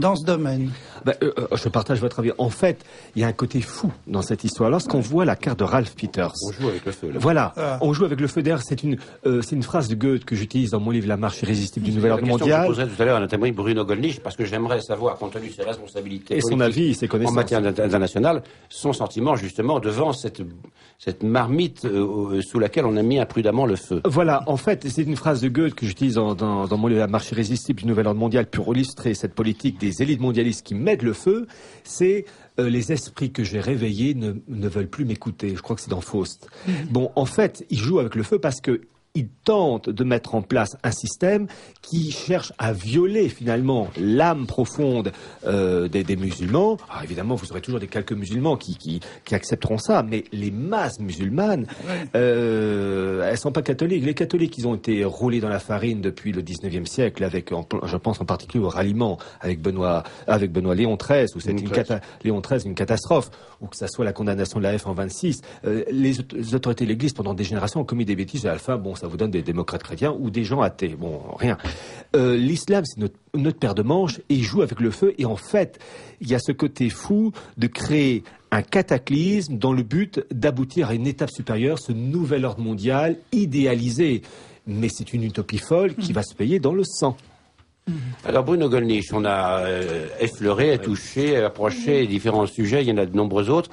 [0.00, 0.70] dans ce domaine.
[1.04, 2.32] Ben, euh, euh, je partage votre avis.
[2.38, 2.84] En fait,
[3.14, 4.70] il y a un côté fou dans cette histoire.
[4.70, 7.12] Lorsqu'on voit la carte de Ralph Peters, on joue avec le feu.
[7.14, 7.78] Voilà, ah.
[7.80, 8.62] on joue avec le feu d'air.
[8.62, 8.96] C'est une,
[9.26, 11.92] euh, c'est une phrase de Goethe que j'utilise dans mon livre La marche irrésistible du
[11.92, 12.62] nouvel ordre mondial.
[12.64, 15.32] Je posais tout à l'heure à notre ami Bruno Gollnisch parce que j'aimerais savoir, compte
[15.32, 19.80] tenu de ses responsabilités et son avis, ses connaissances en matière internationale, son sentiment justement
[19.80, 20.42] devant cette
[20.98, 21.86] cette marmite
[22.42, 24.02] sous laquelle on a mis imprudemment le feu.
[24.04, 27.00] Voilà, en fait, c'est une phrase de Goethe que j'utilise dans, dans, dans mon livre
[27.00, 30.74] La marche irrésistible du nouvel ordre mondial pour illustrer cette politique des élites mondialistes qui
[30.74, 31.46] mettent le feu
[31.84, 32.24] c'est
[32.58, 35.54] euh, les esprits que j'ai réveillés ne, ne veulent plus m'écouter.
[35.56, 36.48] Je crois que c'est dans Faust.
[36.68, 36.72] Mm-hmm.
[36.90, 38.82] Bon, en fait, il joue avec le feu parce que
[39.14, 41.48] il tente de mettre en place un système
[41.82, 45.12] qui cherche à violer finalement l'âme profonde
[45.46, 46.76] euh, des, des, musulmans.
[46.88, 50.52] Alors évidemment, vous aurez toujours des quelques musulmans qui, qui, qui accepteront ça, mais les
[50.52, 51.66] masses musulmanes,
[52.14, 54.04] euh, elles sont pas catholiques.
[54.04, 57.50] Les catholiques, ils ont été roulés dans la farine depuis le 19e siècle, avec,
[57.84, 62.00] je pense en particulier au ralliement avec Benoît, avec Benoît Léon XIII, où c'était une,
[62.22, 63.30] Léon XIII, une catastrophe,
[63.60, 65.40] ou que ça soit la condamnation de la F en 26.
[65.64, 66.20] Euh, les,
[66.54, 68.46] autorités de l'Église, pendant des générations, ont commis des bêtises.
[68.46, 70.94] À la fin, bon, ça vous donne des démocrates chrétiens ou des gens athées.
[70.98, 71.56] Bon, rien.
[72.14, 75.14] Euh, l'islam, c'est notre, notre paire de manches et il joue avec le feu.
[75.16, 75.78] Et en fait,
[76.20, 80.94] il y a ce côté fou de créer un cataclysme dans le but d'aboutir à
[80.94, 84.22] une étape supérieure, ce nouvel ordre mondial idéalisé.
[84.66, 87.16] Mais c'est une utopie folle qui va se payer dans le sang.
[88.24, 93.06] Alors Bruno Gollnisch, on a euh, effleuré, touché, approché différents sujets, il y en a
[93.06, 93.70] de nombreux autres.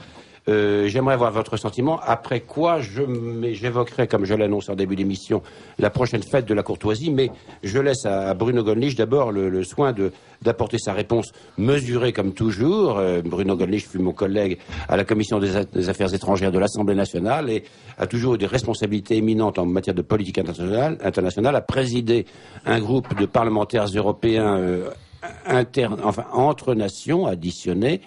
[0.50, 5.42] Euh, j'aimerais avoir votre sentiment, après quoi j'évoquerai, comme je l'annonce en début d'émission,
[5.78, 7.32] la prochaine fête de la courtoisie, mais
[7.64, 9.94] je laisse à Bruno Gollnisch d'abord le, soin
[10.42, 12.98] d'apporter sa réponse mesurée comme toujours.
[12.98, 17.50] Euh, Bruno Gollnisch fut mon collègue à la Commission des, Affaires étrangères de l'Assemblée nationale
[17.50, 17.64] et
[17.98, 22.26] a toujours eu des responsabilités éminentes en matière de politique internationale, internationale a présidé
[22.66, 24.90] un groupe de parlementaires européens euh,
[26.04, 28.02] enfin, entre nations additionnés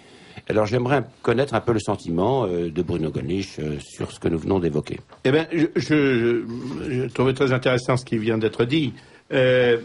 [0.51, 4.27] alors j'aimerais connaître un peu le sentiment euh, de Bruno Gollnisch euh, sur ce que
[4.27, 4.99] nous venons d'évoquer.
[5.23, 8.93] Eh bien, je, je, trouvais très intéressant ce qui vient d'être dit.
[9.31, 9.77] Euh,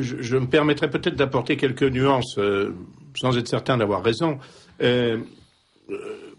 [0.00, 2.38] je, me permettrai peut-être d'apporter quelques nuances,
[3.16, 4.38] sans être certain d'avoir raison.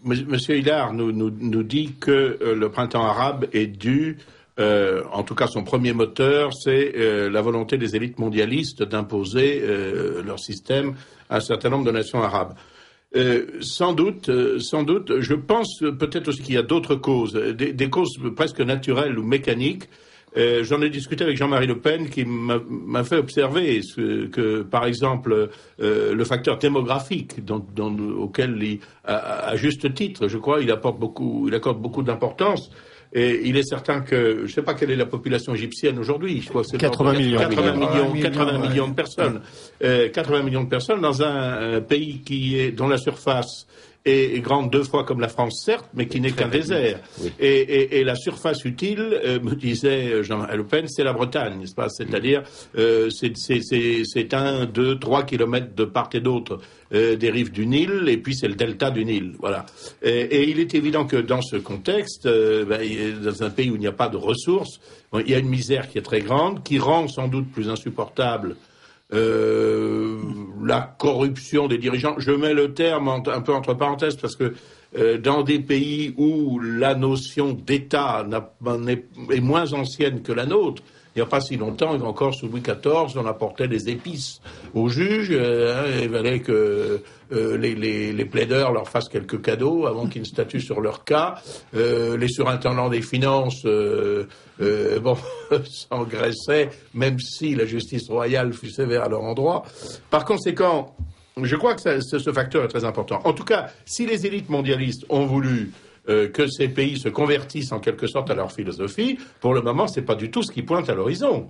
[0.04, 4.18] Monsieur Hillard nous, nous, dit que le printemps arabe est dû
[4.56, 6.92] en tout cas, son premier moteur, c'est
[7.28, 9.60] la volonté des élites mondialistes d'imposer
[10.24, 10.94] leur système
[11.28, 12.54] à un certain nombre de nations arabes.
[13.16, 15.20] Euh, sans doute, euh, sans doute.
[15.20, 19.84] Je pense peut-être aussi qu'il y a d'autres causes, des, causes presque naturelles ou mécaniques.
[20.36, 23.80] Euh, j'en ai discuté avec Jean-Marie Le Pen qui m'a fait observer
[24.32, 27.36] que, par exemple, le facteur démographique
[28.18, 32.68] auquel, il, à, juste titre, je crois, il apporte beaucoup, il accorde beaucoup d'importance.
[33.16, 36.40] Et il est certain que, je ne sais pas quelle est la population égyptienne aujourd'hui,
[36.42, 37.38] je crois que c'est 80 millions.
[37.38, 38.68] 80 millions, millions, 80 ouais.
[38.68, 39.40] millions de personnes.
[39.84, 43.68] Euh, 80 millions de personnes dans un, euh, pays qui est, dont la surface
[44.04, 47.00] est, grande deux fois comme la France, certes, mais qui n'est qu'un désert.
[47.20, 47.32] Oui.
[47.40, 51.58] Et, et, et la surface utile, euh, me disait Jean Le Pen, c'est la Bretagne,
[51.58, 51.88] n'est-ce pas?
[51.88, 52.42] C'est-à-dire,
[52.76, 56.60] euh, c'est- un, deux, trois kilomètres de part et d'autre
[56.92, 59.34] euh, des rives du Nil, et puis c'est le delta du Nil.
[59.38, 59.66] Voilà.
[60.02, 62.80] Et, et il est évident que dans ce contexte, ben,
[63.22, 64.80] dans un pays où il n'y a pas de ressources,
[65.12, 67.68] bon, il y a une misère qui est très grande, qui rend sans doute plus
[67.68, 68.56] insupportable
[69.14, 70.18] euh,
[70.64, 72.16] la corruption des dirigeants.
[72.18, 74.54] Je mets le terme un peu entre parenthèses parce que
[74.96, 78.26] euh, dans des pays où la notion d'État
[79.30, 80.82] est moins ancienne que la nôtre,
[81.14, 84.40] il n'y a pas si longtemps, encore sous Louis XIV, on apportait des épices
[84.74, 85.28] aux juges.
[85.30, 87.02] euh, hein, il fallait que
[87.32, 91.36] euh, les, plaideurs leur fassent quelques cadeaux avant qu'ils ne statuent sur leur cas.
[91.74, 94.26] Euh, les surintendants des finances, euh,
[95.00, 95.16] bon,
[95.64, 99.64] s'engraissaient, même si la justice royale fut sévère à leur endroit.
[100.10, 100.96] Par conséquent,
[101.40, 103.20] je crois que ce facteur est très important.
[103.24, 105.72] En tout cas, si les élites mondialistes ont voulu
[106.08, 109.86] euh, que ces pays se convertissent en quelque sorte à leur philosophie, pour le moment,
[109.86, 111.48] c'est pas du tout ce qui pointe à l'horizon.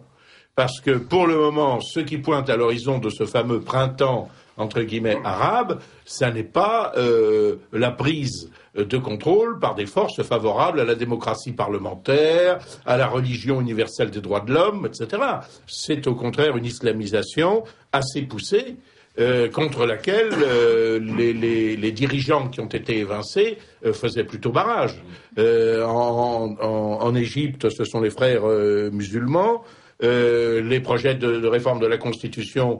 [0.55, 4.82] Parce que pour le moment, ce qui pointe à l'horizon de ce fameux printemps entre
[4.82, 10.84] guillemets arabe, ça n'est pas euh, la prise de contrôle par des forces favorables à
[10.84, 15.22] la démocratie parlementaire, à la religion universelle des droits de l'homme, etc.
[15.66, 18.76] C'est au contraire une islamisation assez poussée
[19.18, 24.50] euh, contre laquelle euh, les, les- les dirigeants qui ont été évincés euh, faisaient plutôt
[24.50, 25.02] barrage.
[25.38, 29.62] Euh, en, en- en Égypte, ce sont les frères euh, musulmans.
[30.02, 32.78] Les projets de, de réforme de la Constitution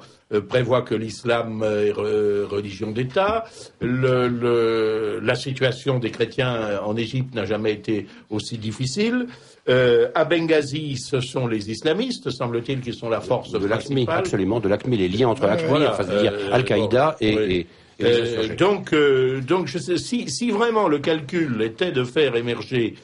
[0.51, 3.45] prévoient que l'islam est re- religion d'État.
[3.81, 9.27] Le- le- la situation des chrétiens en Égypte n'a jamais été aussi difficile.
[9.69, 14.61] Euh, à Benghazi, ce sont les islamistes, semble-t-il, qui sont la force De l'ACMI, absolument,
[14.61, 17.55] de l'ACMI, les liens entre l'ACMI, Voilà, enfin, euh, Al-Qaïda bon, et, oui.
[17.55, 17.67] et-
[18.05, 22.97] Euh, donc, euh, donc je sais, si, si vraiment le calcul était de faire émerger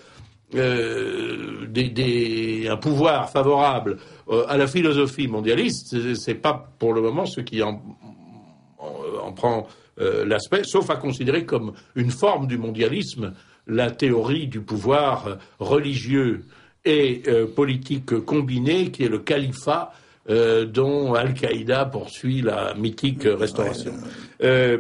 [0.57, 3.99] euh, des, des- un pouvoir favorable
[4.31, 7.81] euh, à la philosophie mondialiste, c'est- pas pour le moment ce qui en,
[8.79, 8.93] en,
[9.29, 9.67] en prend
[10.01, 13.33] euh, l'aspect, sauf à considérer comme une forme du mondialisme
[13.71, 16.45] la théorie du pouvoir religieux
[16.85, 19.93] et euh, politique combiné, qui est le califat
[20.29, 23.93] euh, dont Al-Qaïda poursuit la mythique restauration.
[24.43, 24.79] Euh,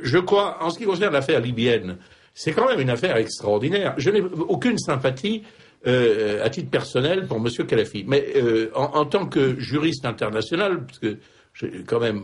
[0.00, 1.96] je crois, en ce qui concerne l'affaire libyenne,
[2.34, 3.94] c'est quand même une affaire extraordinaire.
[3.96, 5.42] Je n'ai aucune sympathie
[5.86, 7.48] euh, à titre personnel pour M.
[7.66, 11.18] Kadhafi, mais euh, en, en tant que juriste international, parce que
[11.54, 12.22] j'ai quand même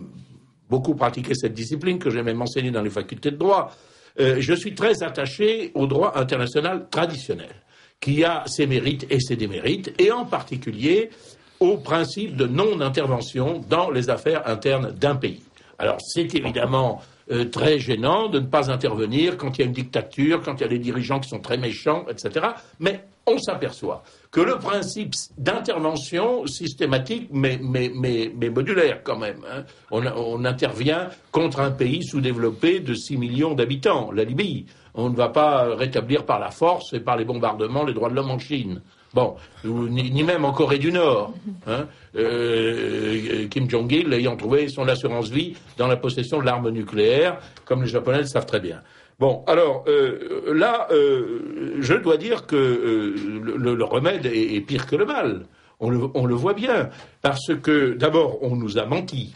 [0.70, 3.74] beaucoup pratiqué cette discipline, que j'ai même enseigné dans les facultés de droit,
[4.20, 7.50] euh, je suis très attaché au droit international traditionnel,
[8.00, 11.10] qui a ses mérites et ses démérites, et en particulier
[11.60, 15.42] au principe de non-intervention dans les affaires internes d'un pays.
[15.78, 17.00] Alors c'est évidemment
[17.30, 20.60] euh, très gênant de ne pas intervenir quand il y a une dictature, quand il
[20.60, 22.46] y a des dirigeants qui sont très méchants, etc.
[22.80, 24.04] Mais on s'aperçoit
[24.34, 29.62] que le principe d'intervention systématique, mais, modulaire quand même, hein,
[29.92, 34.66] on, on intervient contre un pays sous-développé de 6 millions d'habitants, la Libye.
[34.94, 38.16] On ne va pas rétablir par la force et par les bombardements les droits de
[38.16, 38.82] l'homme en Chine.
[39.14, 41.32] Bon, ni, même en Corée du Nord.
[41.68, 41.86] Hein,
[42.16, 47.82] euh, Kim Jong-il ayant trouvé son assurance vie dans la possession de l'arme nucléaire, comme
[47.82, 48.80] les Japonais le savent très bien.
[49.20, 53.14] Bon, alors euh, là, euh, je dois dire que euh,
[53.56, 55.46] le, remède est, pire que le mal.
[55.80, 56.88] On le, voit bien,
[57.20, 59.34] parce que d'abord, on nous a menti.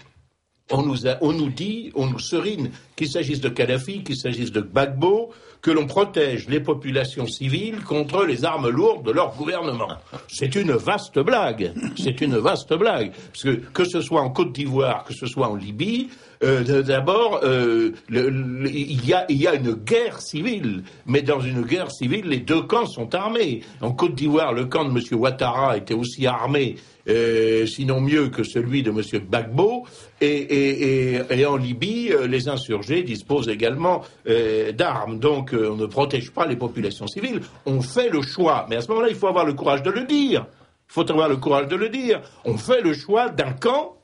[0.71, 4.61] On nous, on nous dit, on nous serine, qu'il s'agisse de Kadhafi, qu'il s'agisse de
[4.61, 5.31] Gbagbo,
[5.63, 9.89] que l'on protège les populations civiles contre les armes lourdes de leur gouvernement.
[10.29, 11.73] C'est une vaste blague.
[11.97, 13.13] C'est une vaste blague.
[13.33, 16.09] Parce que que ce soit en Côte d'Ivoire, que ce soit en Libye,
[16.45, 20.85] euh, d'abord, euh, il y a une guerre civile.
[21.07, 23.63] Mais dans une guerre civile, les deux camps sont armés.
[23.81, 25.19] En Côte d'Ivoire, le camp de M.
[25.19, 26.77] Ouattara était aussi armé
[27.09, 29.01] euh, sinon mieux que celui de M.
[29.01, 29.87] Gbagbo.
[30.21, 35.19] Et, et, et, et en Libye, euh, les insurgés disposent également euh, d'armes.
[35.19, 37.41] Donc on ne protège pas les populations civiles.
[37.67, 38.67] On fait le choix.
[38.69, 40.47] Mais à ce moment-là, il faut avoir le courage de le dire.
[40.91, 42.23] Il faut avoir le courage de le dire.
[42.45, 43.97] On fait le choix d'un camp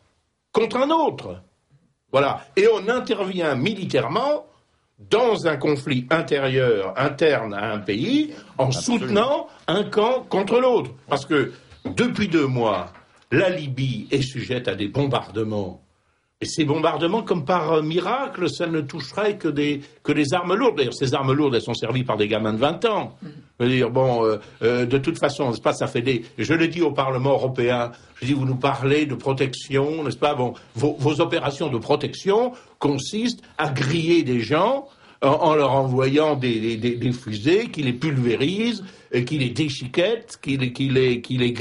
[0.53, 1.41] contre un autre.
[2.13, 2.47] Voilà.
[2.57, 4.47] Et on intervient militairement
[5.11, 10.93] dans un conflit intérieur, interne à un pays, en soutenant un camp contre l'autre.
[11.09, 11.53] Parce que
[11.85, 12.93] depuis deux mois,
[13.30, 15.80] la Libye est sujette à des bombardements
[16.41, 20.55] Et ces bombardements, comme par euh, miracle, ça ne toucherait que des, que des armes
[20.55, 20.76] lourdes.
[20.76, 23.16] D'ailleurs, ces armes lourdes, elles sont servies par des gamins de 20 ans.
[23.59, 26.24] Je veux dire, bon, euh, euh, de toute façon, n'est-ce pas, ça fait des...
[26.37, 30.35] Je le dis au Parlement européen, je dis, vous nous parlez de protection, n'est-ce pas?
[30.35, 34.87] Bon, vos, vos opérations de protection consistent à griller des gens
[35.22, 38.85] en, en leur envoyant des, des- des- des fusées qui les pulvérisent,
[39.23, 41.53] qui déchiquettent, qui qui les, qui les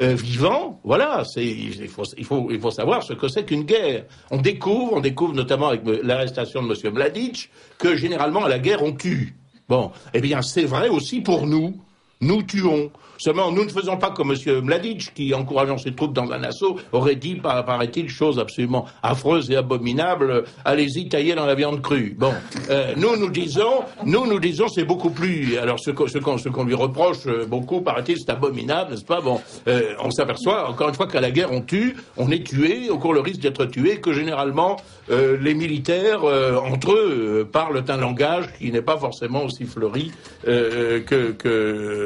[0.00, 2.24] euh, vivants, voilà, il, faut, il,
[2.60, 4.04] faut, savoir ce que c'est qu'une guerre.
[4.30, 6.94] On découvre, on découvre notamment avec l'arrestation de M.
[6.94, 9.34] Mladic, que généralement à la guerre on tue.
[9.68, 11.74] Bon, eh bien c'est vrai aussi pour nous.
[12.20, 12.90] Nous tuons.
[13.20, 14.60] Seulement, nous ne faisons pas comme M.
[14.62, 19.50] Mladic, qui, encourageant ses troupes dans un assaut, aurait dit, par- paraît-il, chose absolument affreuse
[19.50, 22.14] et abominable, allez-y, taillez dans la viande crue.
[22.16, 22.32] Bon,
[22.70, 25.58] euh, nous, nous disons, nous, nous disons, c'est beaucoup plus...
[25.58, 29.20] Alors, ce, qu'on- lui reproche euh, beaucoup, paraît-il, c'est abominable, n'est-ce pas?
[29.20, 32.88] Bon, euh, on s'aperçoit, encore une fois, qu'à la guerre, on tue, on est tué,
[32.88, 34.76] au cours le risque d'être tué, que généralement,
[35.10, 40.12] les militaires, entre eux, parlent un langage qui n'est pas forcément aussi fleuri
[40.44, 41.30] que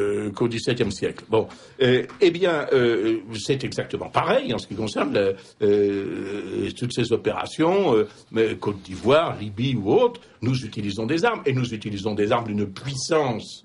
[0.02, 1.24] que- qu'au XVIIe siècle.
[1.28, 1.46] Bon,
[1.82, 5.16] euh, eh bien, euh, c'est exactement pareil en ce qui concerne
[5.62, 7.94] euh, toutes ces opérations,
[8.36, 10.20] euh, Côte d'Ivoire, Libye ou autres.
[10.42, 13.64] Nous utilisons des armes et nous utilisons des armes d'une puissance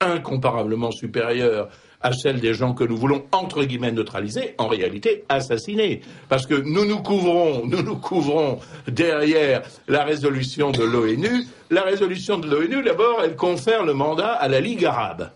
[0.00, 1.68] incomparablement supérieure
[2.04, 6.00] à celle des gens que nous voulons entre guillemets neutraliser, en réalité assassiner.
[6.28, 8.58] Parce que nous nous couvrons, nous nous couvrons
[8.88, 11.44] derrière la résolution de l'ONU.
[11.70, 15.30] La résolution de l'ONU, d'abord, elle confère le mandat à la Ligue arabe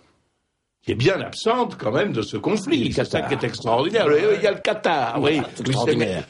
[0.86, 2.92] qui est bien absente quand même de ce conflit.
[2.92, 4.06] C'est ça qui est extraordinaire.
[4.36, 5.42] Il y a le Qatar, oui.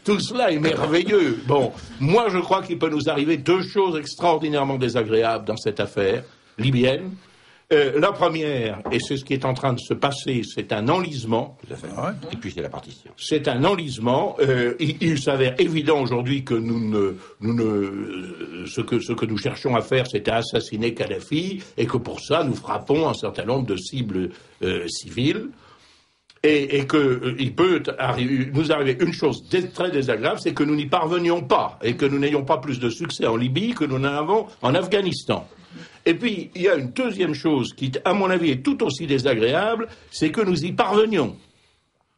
[0.03, 1.43] Tout cela est merveilleux.
[1.47, 6.25] Bon, moi je crois qu'il peut nous arriver deux choses extraordinairement désagréables dans cette affaire
[6.57, 7.11] libyenne.
[7.73, 10.89] Euh, la première, et c'est ce qui est en train de se passer, c'est un
[10.89, 11.59] enlisement.
[11.67, 11.89] Tout à fait.
[12.33, 13.11] Et puis c'est la partition.
[13.17, 14.37] C'est un enlisement.
[14.39, 19.13] Euh, il il s'avère évident aujourd'hui que nous ne, nous ne, euh, ce que ce
[19.13, 23.09] que nous cherchons à faire, c'est à assassiner Kadhafi, et que pour ça nous frappons
[23.09, 24.31] un certain nombre de cibles
[24.63, 25.49] euh, civiles.
[26.45, 29.43] Et, et que euh, il peut arri- nous arriver une chose
[29.75, 32.91] très désagréable, c'est que nous n'y parvenions pas, et que nous n'ayons pas plus de
[32.91, 35.49] succès en Libye que nous n'en avons en Afghanistan.
[36.07, 39.09] Et puis, il y a une deuxième chose qui, à mon avis, est tout aussi
[39.09, 41.37] désagréable, c'est que nous y parvenions.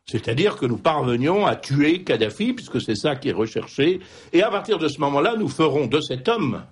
[0.05, 4.01] C'est-à-dire que nous parvenions à tuer Kadhafi, puisque c'est ça qui est recherché,
[4.33, 6.65] et à partir de ce moment-là, nous ferons de cet homme,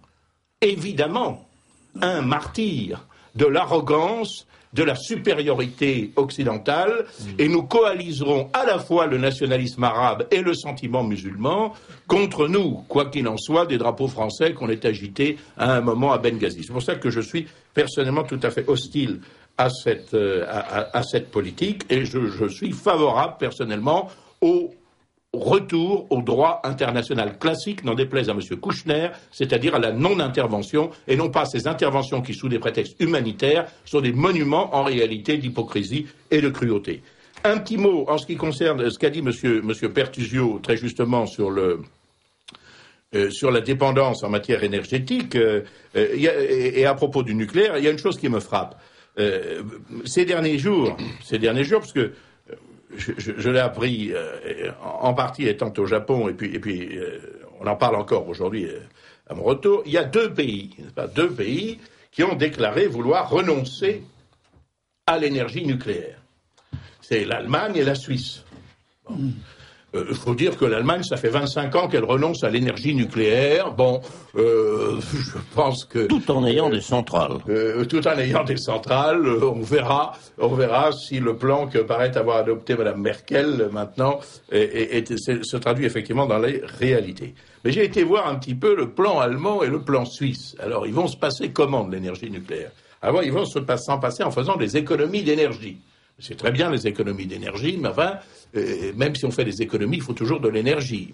[0.61, 1.49] évidemment,
[2.03, 4.47] un martyr de l'arrogance,
[4.77, 7.07] de la supériorité occidentale,
[7.39, 11.73] et nous coaliserons à la fois le nationalisme arabe et le sentiment musulman
[12.07, 16.13] contre nous, quoi qu'il en soit, des drapeaux français qu'on ait agités à un moment
[16.13, 16.63] à Benghazi.
[16.65, 19.21] C'est pour ça que je suis personnellement tout à fait hostile
[19.59, 24.11] à cette, euh, à, à- à cette politique, et je, je suis favorable personnellement
[24.43, 24.75] au
[25.39, 28.41] retour au droit international classique, n'en déplaise à M.
[28.61, 33.67] Kouchner, c'est-à-dire à la non-intervention, et non pas ces interventions qui, sous des prétextes humanitaires,
[33.85, 37.03] sont des monuments en réalité d'hypocrisie et de cruauté.
[37.45, 39.31] Un petit mot en ce qui concerne ce qu'a dit M.
[39.63, 41.81] Monsieur Pertusio très justement sur le,
[43.15, 45.63] euh, sur la dépendance en matière énergétique, euh,
[45.97, 48.41] euh, a- et, et à propos du nucléaire, il y a une chose qui me
[48.41, 48.81] frappe.
[50.05, 52.13] Ces derniers jours, ces derniers jours, parce que
[52.95, 57.19] je, l'ai appris euh, en partie étant au Japon, et puis, et puis euh,
[57.61, 58.81] on en parle encore aujourd'hui euh,
[59.29, 60.77] à mon retour, il y a deux pays,
[61.15, 61.79] deux pays
[62.13, 64.03] qui ont déclaré vouloir renoncer
[65.07, 66.19] à l'énergie nucléaire.
[67.01, 68.45] C'est l'Allemagne et la Suisse.
[70.09, 73.73] Il faut dire que l'Allemagne, ça fait 25 ans qu'elle renonce à l'énergie nucléaire.
[73.73, 74.01] Bon,
[74.37, 77.39] euh, je pense que Tout en ayant des centrales.
[77.49, 81.79] euh, tout en ayant des centrales, euh, on verra, on verra si le plan que
[81.79, 84.21] paraît avoir adopté Mme Merkel euh, maintenant
[84.51, 84.59] est-
[84.97, 87.35] est- est- se traduit effectivement dans les réalités.
[87.65, 90.55] Mais j'ai été voir un petit peu le plan allemand et le plan suisse.
[90.61, 92.71] Alors, ils vont se passer comment de l'énergie nucléaire?
[93.03, 95.79] Avant, ils vont se passer en faisant des économies d'énergie.
[96.19, 98.15] C'est très bien les économies d'énergie, mais enfin,
[98.57, 101.13] euh, même si on fait des économies, il faut toujours de l'énergie.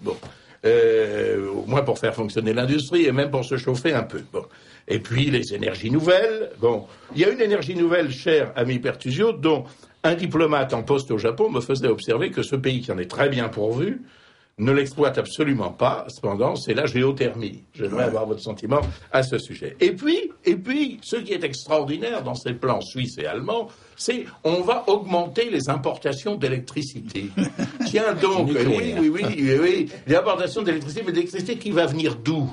[0.65, 4.21] Euh, au moins pour faire fonctionner l'industrie et même pour se chauffer un peu.
[4.31, 4.45] Bon,
[4.87, 6.51] et puis les énergies nouvelles.
[6.59, 9.65] Bon, il y a une énergie nouvelle, cher ami Pertusio, dont
[10.05, 13.09] un diplomate en poste au Japon me faisait observer que ce pays qui en est
[13.09, 14.01] très bien pourvu
[14.59, 16.05] ne l'exploite absolument pas.
[16.09, 17.63] Cependant, c'est la géothermie.
[17.73, 18.81] J'aimerais avoir votre sentiment
[19.11, 19.75] à ce sujet.
[19.79, 24.25] Et puis, et puis, ce qui est extraordinaire dans ces plans suisses et allemands, c'est
[24.43, 27.29] on va augmenter les importations d'électricité.
[27.87, 32.15] Tiens donc, oui, oui, oui, oui, oui, les importations d'électricité, mais d'électricité qui va venir
[32.15, 32.49] d'où?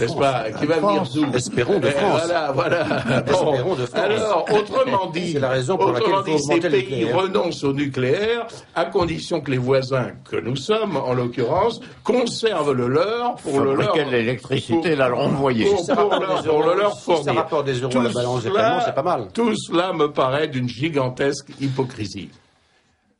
[0.00, 2.20] N'est-ce pas Qui va venir d'où Espérons de Eh, France.
[2.24, 2.80] Voilà, voilà.
[3.26, 3.94] Espérons de France.
[3.94, 7.72] Alors, autrement dit, C'est la raison pour laquelle autrement faut dit, ces pays renoncent au
[7.72, 13.60] nucléaire à condition que les voisins que nous sommes, en l'occurrence, conservent le leur pour
[13.60, 13.94] le leur.
[13.94, 15.64] De l'électricité la pour- renvoyer.
[15.66, 17.34] pour- pour rapporte leur- pour le leur si ça fournir.
[17.34, 18.42] rapporte des euros à la balance
[18.84, 19.28] c'est pas mal.
[19.32, 22.30] Tout cela me paraît d'une gigantesque hypocrisie.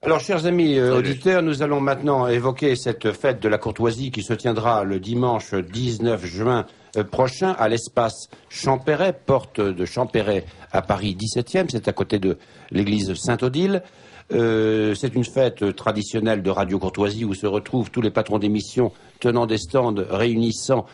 [0.05, 4.23] Alors, chers amis euh, auditeurs, nous allons maintenant évoquer cette fête de la courtoisie qui
[4.23, 10.83] se tiendra le dimanche 19 juin euh, prochain à l'espace Champéret, porte de Champéret à
[10.83, 11.67] Paris 17e.
[11.71, 12.37] C'est à côté de
[12.71, 13.83] l'église Saint-Odile.
[14.33, 18.93] Euh, c'est une fête traditionnelle de Radio Courtoisie où se retrouvent tous les patrons d'émissions
[19.21, 20.85] tenant des stands réunissant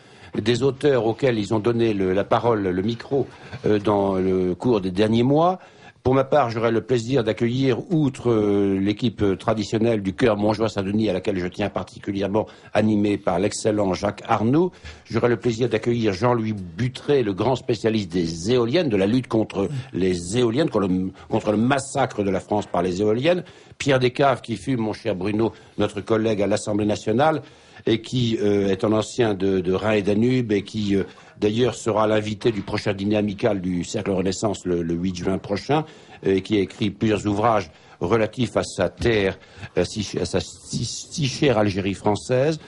[0.41, 3.27] des auteurs auxquels ils ont donné le- la parole, le micro
[3.65, 5.59] euh, dans le cours des derniers mois.
[6.03, 11.13] Pour ma part, j'aurai le plaisir d'accueillir, outre euh, l'équipe traditionnelle du chœur Montjoie-Saint-Denis, à
[11.13, 14.71] laquelle je tiens particulièrement, animée par l'excellent Jacques Arnaud,
[15.05, 19.69] j'aurai le plaisir d'accueillir Jean-Louis Butré, le grand spécialiste des éoliennes, de la lutte contre
[19.93, 23.43] les éoliennes, contre le, massacre de la France par les éoliennes,
[23.77, 27.43] Pierre Descaves, qui fut, mon cher Bruno, notre collègue à l'Assemblée nationale,
[27.85, 31.03] et qui euh, est un ancien de, de Rhin et Danube et qui euh,
[31.41, 35.83] d'ailleurs sera l'invité du prochain dîner amical du Cercle Renaissance le, le 8 juin prochain
[36.27, 39.37] euh, qui a écrit plusieurs ouvrages relatifs à sa terre,
[39.75, 42.59] à, sa si, chère Algérie française.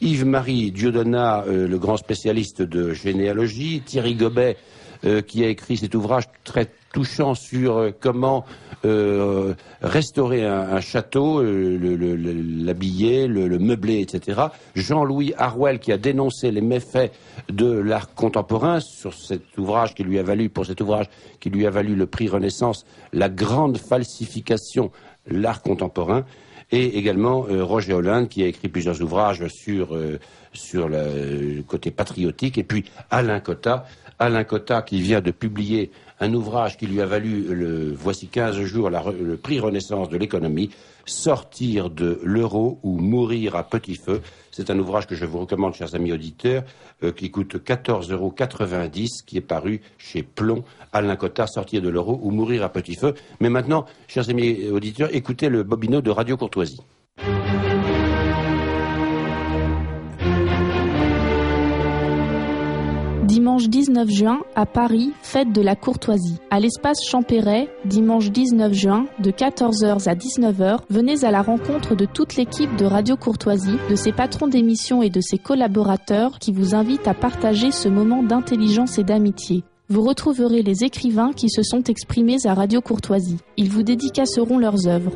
[0.00, 3.82] Yves-Marie Dieudonat, euh, le grand spécialiste de généalogie.
[3.84, 4.56] Thierry Gobet,
[5.04, 8.44] euh, qui a écrit cet ouvrage très touchant sur euh, comment
[8.84, 14.40] euh, restaurer un, château, euh, le- le- le- l'habiller, le, le meubler, etc.
[14.74, 17.12] Jean-Louis Harwell, qui a dénoncé les méfaits
[17.50, 21.06] de l'art contemporain sur cet ouvrage qui lui a valu, pour cet ouvrage
[21.40, 24.90] qui lui a valu le prix Renaissance, la grande falsification,
[25.26, 26.24] l'art contemporain.
[26.74, 30.18] Et également euh, Roger Hollande, qui a écrit plusieurs ouvrages sur, euh,
[30.54, 32.56] sur le côté patriotique.
[32.56, 33.84] Et puis Alain Cotta,
[34.22, 38.60] Alain Cotta qui vient de publier un ouvrage qui lui a valu, le, voici 15
[38.60, 40.70] jours, le prix Renaissance de l'économie,
[41.04, 44.20] Sortir de l'euro ou mourir à petit feu.
[44.52, 46.62] C'est un ouvrage que je vous recommande, chers amis auditeurs,
[47.02, 48.32] euh, qui coûte 14,90 euros,
[49.26, 50.62] qui est paru chez Plomb,
[50.92, 53.14] Alain Cotta, Sortir de l'euro ou mourir à petit feu.
[53.40, 56.78] Mais maintenant, chers amis auditeurs, écoutez le bobino de Radio Courtoisie.
[63.42, 66.38] Dimanche 19 juin, à Paris, fête de la courtoisie.
[66.52, 72.04] À l'espace Champéret, dimanche 19 juin, de 14h à 19h, venez à la rencontre de
[72.04, 76.76] toute l'équipe de Radio Courtoisie, de ses patrons d'émission et de ses collaborateurs qui vous
[76.76, 79.64] invitent à partager ce moment d'intelligence et d'amitié.
[79.88, 83.38] Vous retrouverez les écrivains qui se sont exprimés à Radio Courtoisie.
[83.56, 85.10] Ils vous dédicaceront leurs œuvres.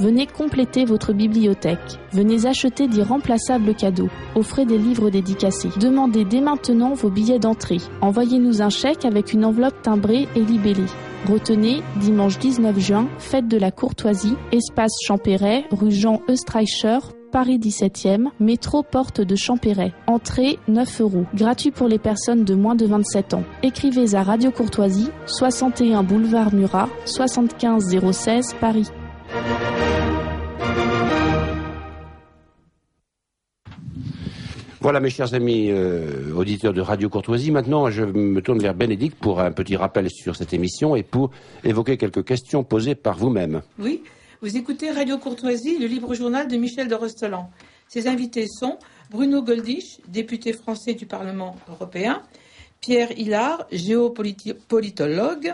[0.00, 2.00] Venez compléter votre bibliothèque.
[2.12, 4.08] Venez acheter d'irremplaçables cadeaux.
[4.34, 5.68] Offrez des livres dédicacés.
[5.78, 7.76] Demandez dès maintenant vos billets d'entrée.
[8.00, 10.86] Envoyez-nous un chèque avec une enveloppe timbrée et libellée.
[11.30, 18.28] Retenez, dimanche 19 juin, fête de la courtoisie, espace Champéret, rue Jean Eustreicher, Paris 17e,
[18.40, 19.92] métro porte de Champéret.
[20.06, 21.26] Entrée 9 euros.
[21.34, 23.44] Gratuit pour les personnes de moins de 27 ans.
[23.62, 28.88] Écrivez à Radio Courtoisie, 61 boulevard Murat, 75 016 Paris.
[34.82, 37.50] Voilà, mes chers amis euh, auditeurs de Radio Courtoisie.
[37.50, 41.32] Maintenant, je me tourne vers Bénédicte pour un petit rappel sur cette émission et pour
[41.64, 43.60] évoquer quelques questions posées par vous-même.
[43.78, 44.02] Oui,
[44.40, 47.50] vous écoutez Radio Courtoisie, le libre journal de Michel de Rostelan.
[47.88, 48.78] Ses invités sont
[49.10, 52.22] Bruno Goldich, député français du Parlement européen,
[52.80, 55.52] Pierre Hillard, géopolitologue,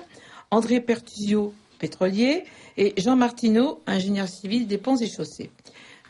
[0.53, 2.45] André Pertusio, pétrolier,
[2.77, 5.51] et Jean Martineau, ingénieur civil des ponts et chaussées.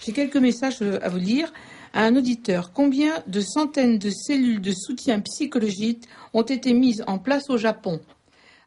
[0.04, 1.50] J'ai quelques messages à vous lire.
[1.96, 7.18] À un auditeur, combien de centaines de cellules de soutien psychologique ont été mises en
[7.18, 8.02] place au Japon?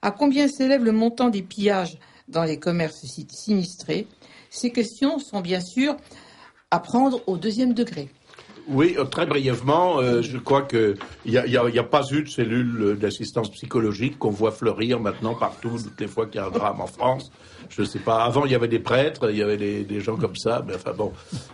[0.02, 4.08] À combien s'élève le montant des pillages dans les commerces sinistrés?
[4.50, 5.96] Ces questions sont bien sûr
[6.72, 8.10] à prendre au deuxième degré.
[8.70, 10.96] Oui, euh, très brièvement, euh, je crois qu'il
[11.26, 14.52] n'y a, y a, y a pas eu de cellule euh, d'assistance psychologique qu'on voit
[14.52, 17.32] fleurir maintenant partout, toutes les fois qu'il y a un drame en France.
[17.70, 18.24] Je ne sais pas.
[18.24, 20.76] Avant, il y avait des prêtres, il y avait des, des gens comme ça, mais
[20.76, 21.12] enfin bon,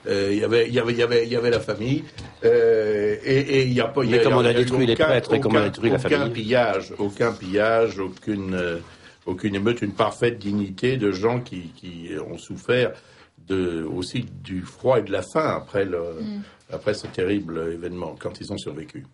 [0.07, 2.03] euh, il y avait, il y avait, il y avait, il y avait la famille.
[2.43, 4.03] Euh, et, il y a pas.
[4.03, 5.95] Mais comment on a détruit les aucun- prêtres et comment on a aucun- détruit la
[5.97, 8.77] aucun famille pillage, aucun pillage, aucune, euh,
[9.25, 12.91] aucune émeute, une parfaite dignité de gens qui, qui ont souffert
[13.47, 16.01] de, aussi du froid et de la faim après le,
[16.71, 19.05] après ce terrible événement, quand ils ont survécu.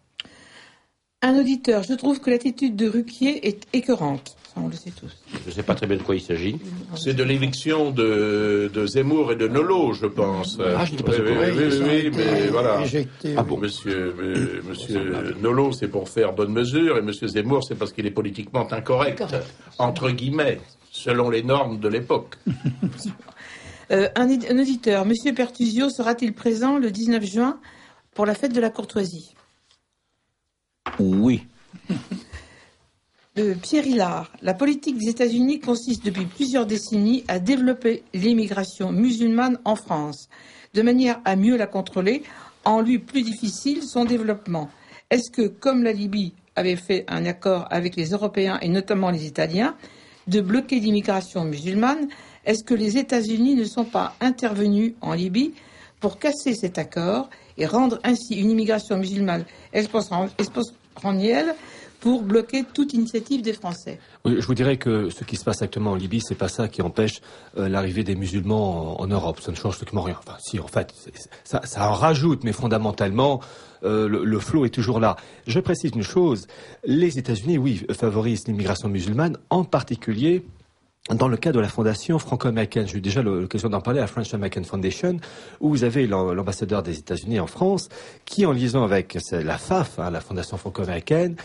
[1.24, 4.36] Un auditeur, je trouve que l'attitude de Ruquier est écœurante.
[4.56, 5.16] Ça, on le sait tous.
[5.44, 6.58] Je ne sais pas très bien de quoi il s'agit.
[6.96, 10.58] C'est de l'éviction de, de Zemmour et de Nolo, je pense.
[10.60, 12.82] Ah, je dis pas oui, ça oui, oui, oui, mais voilà.
[12.82, 14.16] éjectés, Ah bon Monsieur,
[14.68, 18.68] monsieur Nolo, c'est pour faire bonne mesure, et Monsieur Zemmour, c'est parce qu'il est politiquement
[18.74, 19.24] incorrect,
[19.78, 20.60] entre guillemets,
[20.92, 22.36] selon les normes de l'époque.
[23.92, 27.60] Euh, un, un auditeur, Monsieur Pertusio sera-t-il présent le 19 juin
[28.14, 29.36] pour la fête de la courtoisie?
[31.00, 31.44] Oui.
[33.40, 39.58] Euh, Pierre Hillard, la politique des États-Unis consiste depuis plusieurs décennies à développer l'immigration musulmane
[39.64, 40.28] en France,
[40.74, 42.24] de manière à mieux la contrôler,
[42.66, 44.70] en lui plus difficile son développement.
[45.12, 49.26] Est-ce que, comme la Libye avait fait un accord avec les Européens et notamment les
[49.26, 49.78] Italiens,
[50.28, 52.10] de bloquer l'immigration musulmane,
[52.46, 55.54] est-ce que les États-Unis ne sont pas intervenus en Libye
[56.00, 61.56] pour casser cet accord et rendre ainsi une immigration musulmane esporantielle
[62.00, 64.00] pour bloquer toute initiative des Français?
[64.26, 66.82] Je vous dirais que ce qui se passe actuellement en Libye, c'est pas ça qui
[66.82, 67.22] empêche
[67.58, 69.40] euh, l'arrivée des musulmans en, Europe.
[69.40, 70.18] Ça ne change strictement rien.
[70.18, 70.94] Enfin, si, en fait,
[71.44, 73.40] ça en rajoute, mais fondamentalement,
[73.84, 75.16] euh, le, le flot est toujours là.
[75.46, 76.48] Je précise une chose
[76.84, 80.44] les États-Unis, oui, favorisent l'immigration musulmane, en particulier
[81.10, 84.08] dans le cadre de la fondation franco-américaine, j'ai eu déjà l'occasion d'en parler à la
[84.08, 85.18] French American Foundation,
[85.60, 87.90] où vous avez l'am- l'ambassadeur des États-Unis en France,
[88.24, 91.36] qui en liaison avec la FAF, hein, la fondation franco-américaine,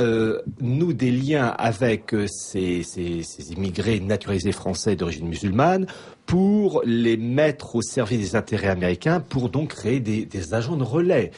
[0.00, 5.86] euh, noue des liens avec euh, ces, ces- immigrés naturalisés français d'origine musulmane
[6.26, 11.30] pour les mettre au service des intérêts américains, pour donc créer des, agents de relais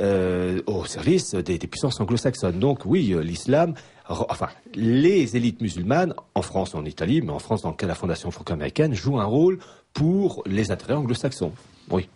[0.00, 2.58] euh, au service des, puissances anglo-saxonnes.
[2.58, 3.74] Donc oui, l'islam,
[4.10, 7.90] enfin les élites musulmanes en France, en Italie, mais en France dans le cas de
[7.90, 9.58] la Fondation franco-américaine, jouent un rôle
[9.92, 11.52] pour les intérêts anglo-saxons.
[11.90, 12.08] Oui.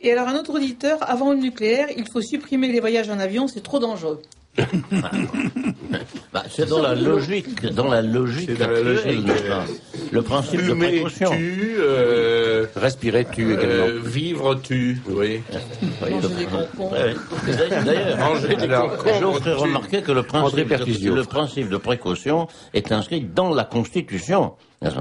[0.00, 3.48] Et alors, un autre auditeur, avant le nucléaire, il faut supprimer les voyages en avion,
[3.48, 4.20] c'est trop dangereux.
[6.32, 9.64] Bah, c'est dans la logique, dans la logique dans la logique, pas
[10.12, 11.30] Le principe de précaution.
[11.30, 13.86] tu, euh, Respirer tu également.
[13.86, 15.40] euh, vivre, tu, oui.
[16.02, 16.10] Oui.
[17.84, 21.14] D'ailleurs, tu- remarquer que le André principe, de, Pertusio.
[21.14, 24.52] le principe de précaution est inscrit dans la Constitution.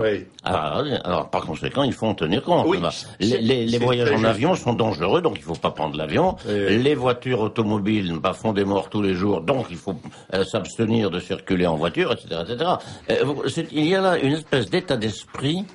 [0.01, 0.25] Oui.
[0.43, 2.65] Alors, alors, par conséquent, il faut en tenir compte.
[2.67, 2.77] Oui,
[3.19, 4.25] les, les- voyages en juste.
[4.29, 6.35] avion sont dangereux, donc il faut pas prendre l'avion.
[6.47, 6.77] Oui.
[6.77, 9.95] Les voitures automobiles bah, font des morts tous les jours, donc il faut
[10.33, 12.41] euh, s'abstenir de circuler en voiture, etc.
[12.47, 12.71] etc.
[13.11, 13.33] Euh,
[13.71, 15.65] il y a là une espèce d'état d'esprit.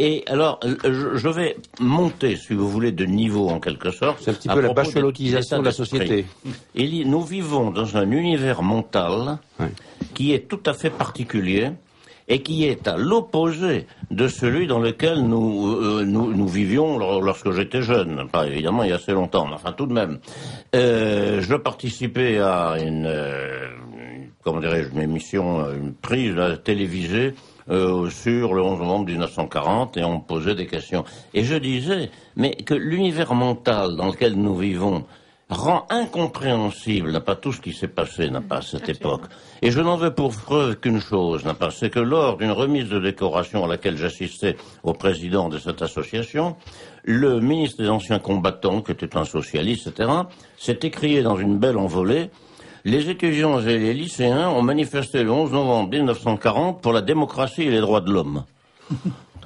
[0.00, 4.18] Et alors, euh, je, je vais monter, si vous voulez, de niveau en quelque sorte.
[4.22, 6.24] C'est un petit peu la bachelotisation de la société.
[6.76, 9.38] Il y- nous vivons dans un univers mental
[10.14, 11.70] qui est tout à fait particulier
[12.28, 17.22] et qui est à l'opposé de celui dans lequel nous, euh, nous, nous vivions lor-
[17.22, 18.28] lorsque j'étais jeune.
[18.30, 20.18] Pas évidemment il y a assez longtemps, mais enfin tout de même.
[20.74, 23.68] Euh, je participais à une, euh,
[24.42, 27.34] comment dirais-je, une émission, euh, une prise télévisée
[27.70, 31.04] euh, sur le 11 novembre 1940 et on me posait des questions.
[31.34, 35.04] Et je disais, mais que l'univers mental dans lequel nous vivons
[35.50, 39.22] rend incompréhensible, n'a pas tout ce qui s'est passé, n'a pas à cette époque.
[39.62, 42.88] Et je n'en veux pour preuve qu'une chose, n'a pas, c'est que lors d'une remise
[42.88, 46.56] de décoration à laquelle j'assistais au président de cette association,
[47.04, 50.10] le ministre des anciens combattants, qui était un socialiste, etc.,
[50.58, 52.30] s'est écrié dans une belle envolée
[52.84, 57.70] les étudiants et les lycéens ont manifesté le 11 novembre 1940 pour la démocratie et
[57.70, 58.44] les droits de l'homme.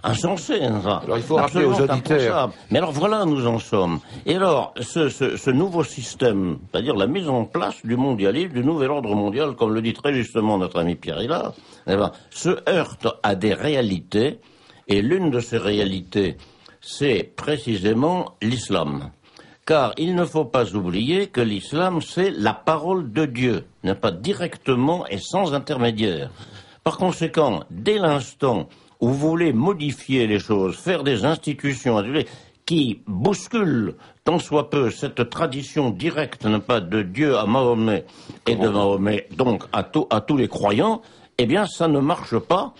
[0.04, 1.02] Insensé, hein, ça.
[1.04, 2.50] Alors, il faut rappeler aux auditeurs.
[2.70, 4.00] Mais alors voilà, nous en sommes.
[4.26, 8.64] Et alors, ce, ce, ce nouveau système, c'est-à-dire la mise en place du mondialisme, du
[8.64, 11.52] nouvel ordre mondial, comme le dit très justement notre ami Pierre Hillard,
[11.86, 14.40] eh ben, se heurte à des réalités,
[14.88, 16.36] et l'une de ces réalités,
[16.80, 19.10] c'est précisément l'islam.
[19.64, 24.10] Car il ne faut pas oublier que l'islam, c'est la parole de Dieu, n'est pas
[24.10, 26.30] directement et sans intermédiaire.
[26.82, 28.68] Par conséquent, dès l'instant
[29.08, 32.02] vous voulez modifier les choses, faire des institutions
[32.66, 33.94] qui bousculent
[34.24, 38.04] tant soit peu cette tradition directe, n'est pas de Dieu à Mahomet
[38.46, 41.02] et de Mahomet donc à, tout- à tous les croyants,
[41.38, 42.74] eh bien ça ne marche pas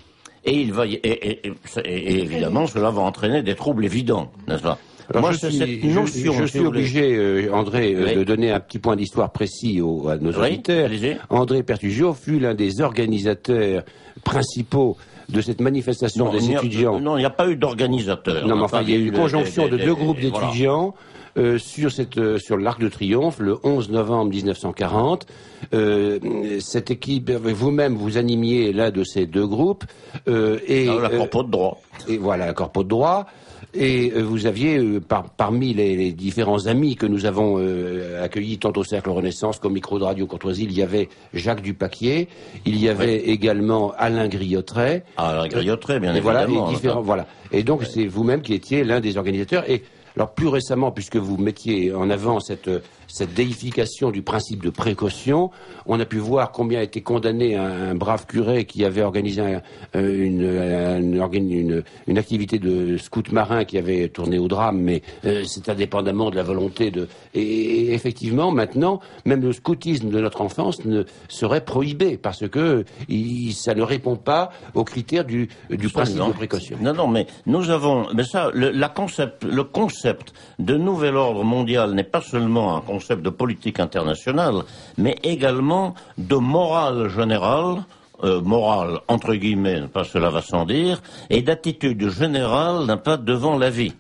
[0.44, 1.52] et il va y- et, et- et-
[1.84, 4.78] et évidemment cela va entraîner des troubles évidents, n'est-ce pas?
[5.10, 8.14] Alors, Moi, je suis, cette je- je, obligé, euh, André, euh, Oui.
[8.14, 10.88] de donner un petit point d'histoire précis à nos Oui, auditeurs.
[11.28, 13.82] André Pertugio fut l'un des organisateurs
[14.24, 14.96] principaux
[15.32, 17.00] de cette manifestation Non, des il n'y a- étudiants.
[17.00, 18.46] Non, il n'y a pas eu d'organisateur.
[18.46, 20.20] Non, On mais enfin, il y a eu une conjonction de de- de- deux groupes
[20.20, 20.94] d'étudiants
[21.38, 25.26] euh, sur cette euh, sur l'Arc de Triomphe le 11 novembre 1940.
[25.74, 26.18] Euh,
[26.60, 29.84] cette équipe, euh, vous-même, vous animiez l'un de ces deux groupes
[30.28, 31.80] euh, et la euh, corpo de droit.
[32.08, 33.26] et voilà, la corpo de droit.
[33.74, 38.22] Et euh, vous aviez, euh, par- parmi les, les différents amis que nous avons euh,
[38.22, 42.28] accueillis tant au Cercle Renaissance qu'au micro de Radio Courtoisie, il y avait Jacques Dupaquier,
[42.66, 45.04] il y avait également Alain Griottret.
[45.16, 47.26] Ah, Alain Griottret, bien et voilà, évidemment, et différents, voilà.
[47.50, 49.64] Et donc, c'est vous-même qui étiez l'un des organisateurs.
[49.70, 49.82] Et
[50.16, 52.80] alors, plus récemment, puisque vous mettiez en avant cette, euh,
[53.12, 55.50] cette déification du principe de précaution,
[55.84, 59.42] on a pu voir combien a été condamné un, un brave curé qui avait organisé
[59.42, 59.62] un-
[59.96, 65.02] euh, une, un une, une activité de scout marin qui avait tourné au drame, mais
[65.26, 67.06] euh, c'est indépendamment de la volonté de.
[67.34, 72.84] Et, et effectivement, maintenant, même le scoutisme de notre enfance ne serait prohibé parce que
[73.08, 76.28] il- ça ne répond pas aux critères du, du principe Non.
[76.28, 76.78] de précaution.
[76.80, 81.44] Non, non, mais nous avons, mais ça, le, la concept, le concept de nouvel ordre
[81.44, 84.62] mondial n'est pas seulement un concept de politique internationale,
[84.96, 87.84] mais également de morale générale,
[88.24, 93.58] euh, morale entre guillemets, pas cela va sans dire, et d'attitude générale d'un pas devant
[93.58, 93.94] la vie.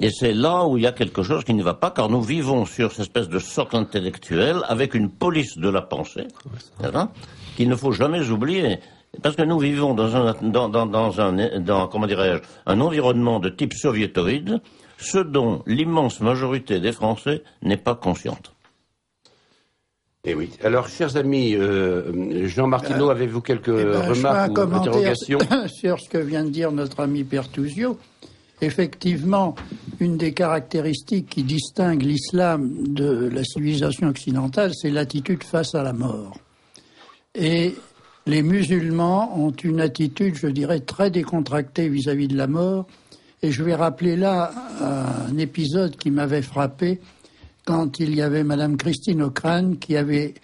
[0.00, 2.22] Et c'est là où il y a quelque chose qui ne va pas, car nous
[2.22, 6.28] vivons sur cette espèce de socle intellectuel avec une police de la pensée,
[7.56, 8.78] qu'il ne faut jamais oublier.
[9.22, 13.74] Parce que nous vivons dans un, dans un, dans, comment dirais-je, un environnement de type
[13.74, 14.60] soviétoïde,
[14.98, 18.52] ce dont l'immense majorité des Français n'est pas consciente.
[20.24, 20.50] Eh oui.
[20.62, 25.38] Alors, chers amis, euh, Jean Martineau, avez-vous quelques Eh ben, remarques ou interrogations
[25.68, 27.98] sur ce que vient de dire notre ami Pertuzio.
[28.60, 29.54] Effectivement,
[30.00, 35.92] une des caractéristiques qui distingue l'islam de la civilisation occidentale, c'est l'attitude face à la
[35.92, 36.36] mort.
[37.36, 37.76] Et
[38.26, 42.86] les musulmans ont une attitude, je dirais, très décontractée vis-à-vis de la mort.
[43.42, 44.50] Et je vais rappeler là
[45.28, 47.00] un épisode qui m'avait frappé
[47.64, 50.34] quand il y avait Madame Christine Ocrane qui avait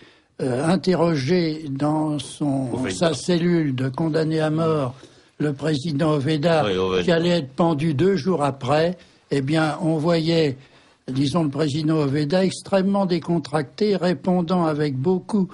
[0.40, 2.94] euh, interrogé dans son, Oveda.
[2.94, 4.94] sa cellule de condamné à mort
[5.38, 7.02] le président Oveda, Oui, Oveda.
[7.02, 8.96] qui allait être pendu deux jours après.
[9.30, 10.56] Eh bien, on voyait,
[11.10, 15.48] disons, le président Oveda extrêmement décontracté, répondant avec beaucoup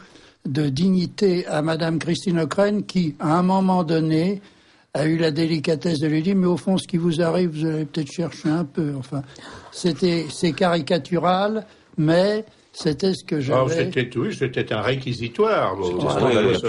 [0.47, 4.43] de dignité à Madame Christine Ocrane, qui, à un moment donné,
[4.95, 7.67] a eu la délicatesse de lui dire, mais au fond, ce qui vous arrive, vous
[7.67, 8.95] allez peut-être chercher un peu.
[8.99, 9.23] Enfin,
[9.71, 11.65] c'était, c'est caricatural,
[11.97, 13.85] mais c'était ce que Alors, j'avais.
[13.93, 15.77] c'était, oui, c'était un réquisitoire.
[15.77, 16.03] bon,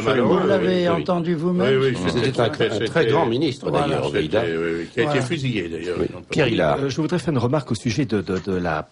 [0.05, 3.69] malheureux, Vous l'avez oui, entendu Oui, vous-même oui, C'était un, un très c'était- grand ministre,
[3.69, 3.87] Voilà.
[3.87, 5.15] d'ailleurs, qui a Voilà.
[5.19, 5.97] été fusillé, d'ailleurs.
[6.29, 6.79] Pierre Hillard.
[6.79, 8.87] Euh, je voudrais faire une remarque au sujet de, de- de la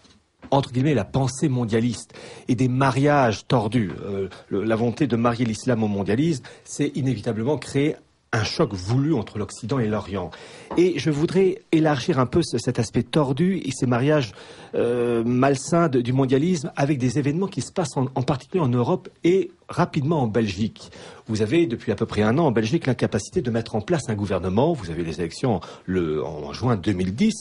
[0.51, 2.13] entre guillemets la pensée mondialiste
[2.47, 3.91] et des mariages tordus.
[4.03, 7.95] Euh, le- la volonté de marier l'islam au mondialisme, c'est inévitablement créer
[8.32, 10.30] un choc voulu entre l'Occident et l'Orient.
[10.77, 14.34] Et je voudrais élargir un peu ce- cet aspect tordu et ces mariages
[14.75, 19.09] euh, malsains du mondialisme avec des événements qui se passent en, en particulier en Europe
[19.23, 20.91] et rapidement en Belgique.
[21.27, 24.09] Vous avez depuis à peu près un an en Belgique l'incapacité de mettre en place
[24.09, 24.73] un gouvernement.
[24.73, 27.34] Vous avez les élections le, en juin 2010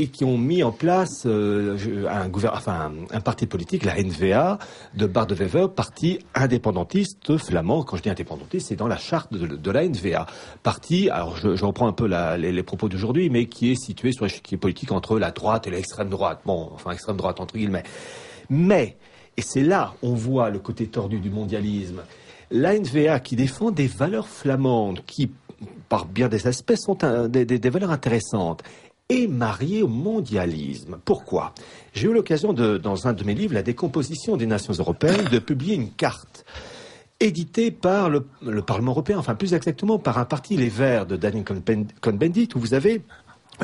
[0.00, 1.76] et qui ont mis en place euh,
[2.08, 4.58] un, enfin, un, parti politique, la NVA,
[4.94, 7.82] de Bart de Wever, parti indépendantiste flamand.
[7.82, 10.26] Quand je dis indépendantiste, c'est dans la charte de, la NVA.
[10.62, 14.56] Parti, alors je, reprends un peu les, propos d'aujourd'hui, mais qui est situé sur l'échiquier
[14.56, 16.40] politique entre la droite et l'extrême droite.
[16.46, 17.84] Bon, enfin extrême droite entre guillemets.
[18.48, 18.96] Mais,
[19.36, 22.00] et c'est là on voit le côté tordu du mondialisme,
[22.50, 25.30] la NVA qui défend des valeurs flamandes qui,
[25.90, 26.96] par bien des aspects, sont
[27.28, 28.62] des valeurs intéressantes,
[29.10, 30.98] est mariée au mondialisme.
[31.04, 31.52] Pourquoi?
[31.92, 35.74] J'ai eu l'occasion, dans un de mes livres, La décomposition des nations européennes, de publier
[35.74, 36.44] une carte
[37.18, 41.16] éditée par le, le Parlement européen, enfin plus exactement par un parti, les Verts de
[41.16, 43.02] Daniel Cohn- Cohn-Bendit, où vous avez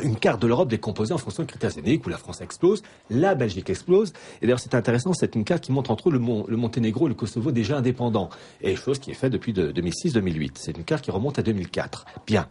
[0.03, 3.33] une carte de l'Europe décomposée en fonction de critères ethniques, où la France explose, la
[3.33, 4.13] Belgique explose.
[4.41, 7.07] Et d'ailleurs, c'est intéressant, c'est une carte qui montre entre eux le, Mon- le Monténégro
[7.07, 8.29] et le Kosovo déjà indépendants.
[8.61, 10.51] Et chose qui est faite depuis de- 2006-2008.
[10.59, 12.05] C'est une carte qui remonte à 2004.
[12.27, 12.47] Bien.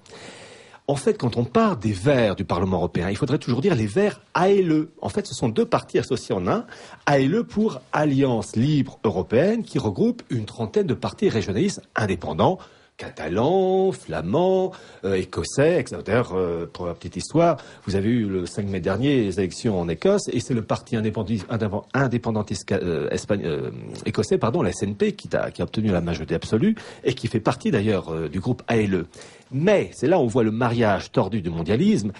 [0.89, 3.89] En fait, quand on parle des Verts du Parlement européen, il faudrait toujours dire les
[3.89, 4.87] Verts ALE.
[5.03, 6.65] En fait, ce sont deux partis associés en un.
[7.07, 12.59] ALE pour Alliance Libre Européenne, qui regroupe une trentaine de partis régionalistes indépendants,
[12.97, 14.73] catalans, flamands,
[15.05, 15.85] euh, écossais.
[16.05, 17.57] D'ailleurs, euh, pour la petite histoire,
[17.87, 20.97] vous avez eu le 5 mai dernier les élections en Écosse, et c'est le parti
[20.97, 23.71] indépendantiste euh, euh,
[24.07, 26.75] écossais, pardon, la SNP, qui a, qui a obtenu la majorité absolue,
[27.05, 29.07] et qui fait partie d'ailleurs euh, du groupe ALE.
[29.53, 32.13] Mais, c'est là où on voit le mariage tordu du mondialisme,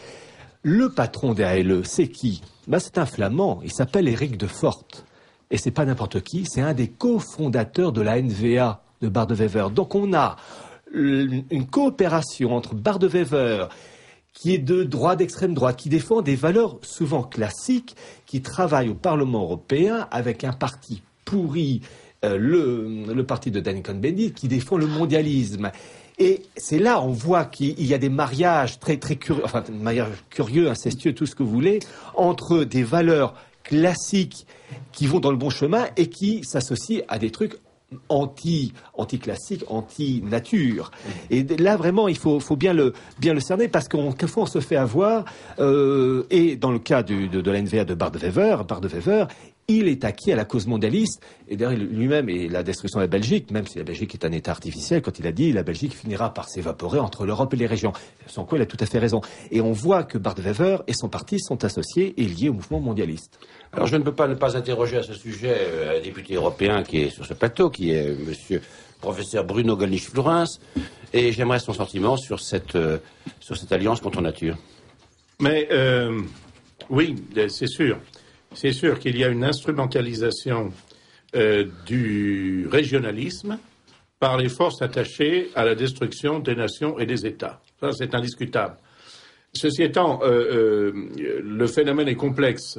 [0.63, 2.43] le patron des ALE, c'est qui?
[2.67, 5.05] Ben, C'est un flamand, il s'appelle Éric de Forte.
[5.51, 9.35] Et c'est pas n'importe qui, c'est un des cofondateurs de la NVA de Bar de
[9.35, 9.69] Wever.
[9.73, 10.37] Donc on a
[10.93, 13.67] une coopération entre Bar de Wever,
[14.33, 17.97] qui est de droite d'extrême droite, qui défend des valeurs souvent classiques,
[18.27, 21.81] qui travaille au Parlement européen avec un parti pourri,
[22.25, 25.71] euh, le, le parti de Danny Cohn-Bendit, qui défend le mondialisme,
[26.19, 29.73] Et c'est là, on voit qu'il y a des mariages très très curieux, enfin des
[29.73, 31.81] mariages curieux, incestueux, tout ce que vous voulez,
[32.15, 33.35] entre des valeurs
[33.65, 34.47] classiques
[34.93, 37.57] qui vont dans le bon chemin et qui s'associent à des trucs
[38.09, 40.91] anti anti classique anti nature
[41.31, 44.61] et là vraiment il faut, faut bien le bien le cerner parce qu'on on se
[44.61, 45.25] fait avoir
[45.61, 49.27] euh, et dans le cas de, de l'NVA de Bart Wever Bart Wever
[49.69, 53.09] il est acquis à la cause mondialiste et derrière lui-même et la destruction de la
[53.09, 55.95] Belgique, même si la Belgique est un État artificiel, quand il a dit la Belgique
[55.95, 57.93] finira par s'évaporer entre l'Europe et les régions.
[58.27, 59.21] Sans quoi il a tout à fait raison.
[59.51, 62.81] Et on voit que Bart Wever et son parti sont associés et liés au mouvement
[62.81, 63.41] mondialiste.
[63.73, 66.83] Alors je ne peux pas ne pas interroger à ce sujet euh, un député européen
[66.83, 68.63] qui est sur ce plateau, qui est Monsieur
[69.01, 70.59] professeur Bruno Gollnisch-Flourens,
[71.13, 72.99] et j'aimerais son sentiment sur cette, euh,
[73.41, 74.57] sur cette alliance contre nature.
[75.41, 76.23] Mais euh,
[76.89, 77.15] oui,
[77.49, 77.99] c'est sûr.
[78.57, 80.73] C'est sûr qu'il y a une instrumentalisation
[81.35, 83.59] euh, du régionalisme
[84.19, 87.61] par les forces attachées à la destruction des nations et des États.
[87.81, 88.77] Ça, c'est indiscutable.
[89.53, 92.79] Ceci étant, euh, euh, le phénomène est complexe.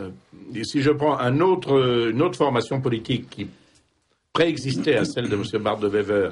[0.55, 3.47] Et si je prends une autre formation politique qui
[4.33, 5.61] préexistait à celle de M.
[5.61, 6.31] Bart de Wever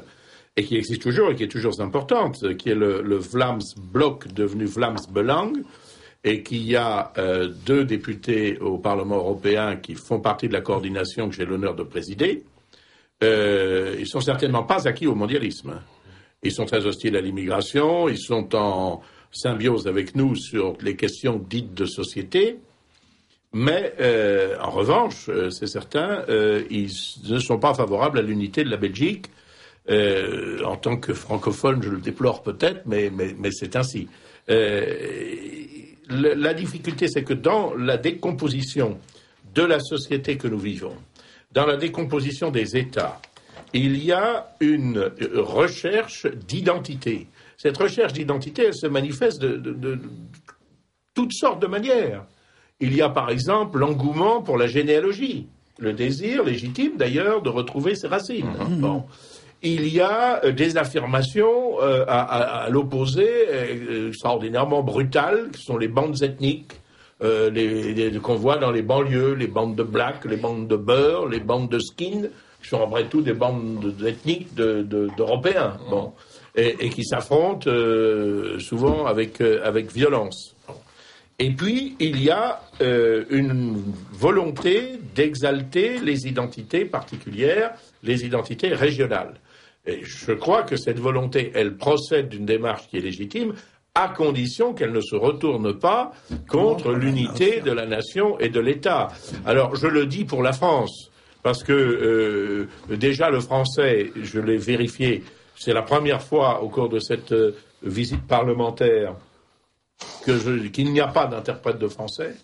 [0.57, 4.27] et qui existe toujours et qui est toujours importante, qui est le, le Vlaams Bloc
[4.33, 5.53] devenu Vlaams Belang,
[6.25, 10.61] et qu'il y a euh, deux députés au Parlement européen qui font partie de la
[10.61, 12.43] coordination que j'ai l'honneur de présider,
[13.23, 15.79] euh, ils sont certainement pas acquis au mondialisme.
[16.43, 21.41] Ils sont très hostiles à l'immigration, ils sont en symbiose avec nous sur les questions
[21.49, 22.57] dites de société,
[23.53, 26.25] mais euh, en revanche, euh, c'est certain,
[26.69, 26.91] ils
[27.29, 29.27] ne sont pas favorables à l'unité de la Belgique.
[29.87, 33.11] En tant que francophone, je le déplore peut-être, mais
[33.51, 34.07] c'est ainsi.
[36.09, 38.99] Le, la difficulté, c'est que dans la décomposition
[39.53, 40.95] de la société que nous vivons,
[41.51, 43.21] dans la décomposition des États,
[43.73, 47.27] il y a une recherche d'identité.
[47.57, 49.99] Cette recherche d'identité, elle se manifeste de, de, de,
[51.13, 52.25] toutes sortes de manières.
[52.79, 55.47] Il y a par exemple l'engouement pour la généalogie,
[55.79, 58.45] le désir légitime d'ailleurs de retrouver ses racines.
[58.45, 58.81] Mmh.
[58.81, 59.05] Bon.
[59.67, 65.63] Il y a euh, des affirmations euh, à, à, à l'opposé euh, extraordinairement brutales, qui
[65.63, 66.73] sont les bandes ethniques,
[67.23, 70.75] euh, les, les, qu'on voit dans les banlieues, les bandes de black, les bandes de
[70.75, 72.27] beurre, les bandes de skin,
[72.61, 76.13] qui sont après tout des bandes ethniques d'Européens, de, de, bon,
[76.55, 77.67] et, et, qui s'affrontent
[78.59, 80.55] souvent avec, avec violence.
[81.37, 83.83] Et puis, il y a euh, une
[84.13, 87.73] volonté d'exalter les identités particulières,
[88.03, 89.33] les identités régionales.
[89.87, 93.53] Et je crois que cette volonté, elle procède d'une démarche qui est légitime,
[93.93, 96.11] à condition qu'elle ne se retourne pas
[96.49, 99.07] contre l'unité de la nation et de l'État.
[99.45, 101.11] Alors, je le dis pour la France,
[101.43, 105.23] parce que euh, déjà le français, je l'ai vérifié,
[105.55, 109.15] c'est la première fois au cours de cette euh, visite parlementaire
[110.25, 112.35] qu'il qu n'y a pas d'interprète de français,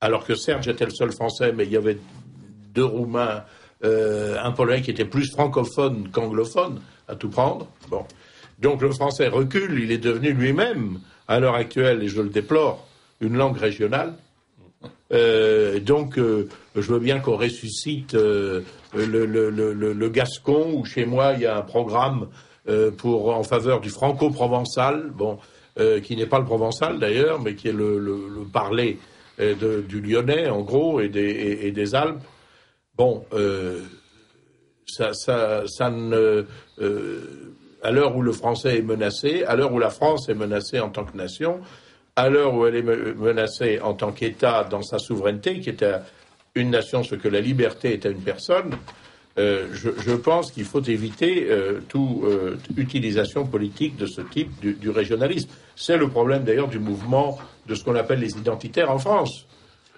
[0.00, 1.98] alors que certes j'étais le seul français, mais il y avait
[2.72, 3.44] deux Roumains,
[3.82, 7.66] euh, un Polonais qui était plus francophone qu'anglophone, à tout prendre.
[7.88, 8.04] Bon.
[8.58, 12.86] Donc le français recule, il est devenu lui-même, à l'heure actuelle, et je le déplore,
[13.20, 14.14] une langue régionale.
[15.12, 21.46] Euh, donc, euh, je veux bien qu'on ressuscite le, gascon, où chez moi, il y
[21.46, 22.28] a un programme
[22.98, 25.10] pour, en faveur du franco-provençal.
[25.10, 25.38] Bon,
[26.02, 28.98] qui n'est pas le provençal d'ailleurs, mais qui est le, le, le parler
[29.38, 32.22] du lyonnais en gros et des Alpes.
[33.00, 33.80] Bon, euh,
[35.80, 36.44] euh,
[37.82, 40.90] à l'heure où le français est menacé, à l'heure où la France est menacée en
[40.90, 41.60] tant que nation,
[42.14, 46.02] à l'heure où elle est menacée en tant qu'État dans sa souveraineté, qui est à
[46.54, 48.76] une nation ce que la liberté est à une personne,
[49.38, 51.48] euh, je, pense qu'il faut éviter
[51.88, 52.22] toute
[52.76, 55.48] utilisation politique de ce type du, du régionalisme.
[55.74, 59.46] C'est le problème d'ailleurs du mouvement de ce qu'on appelle les identitaires en France,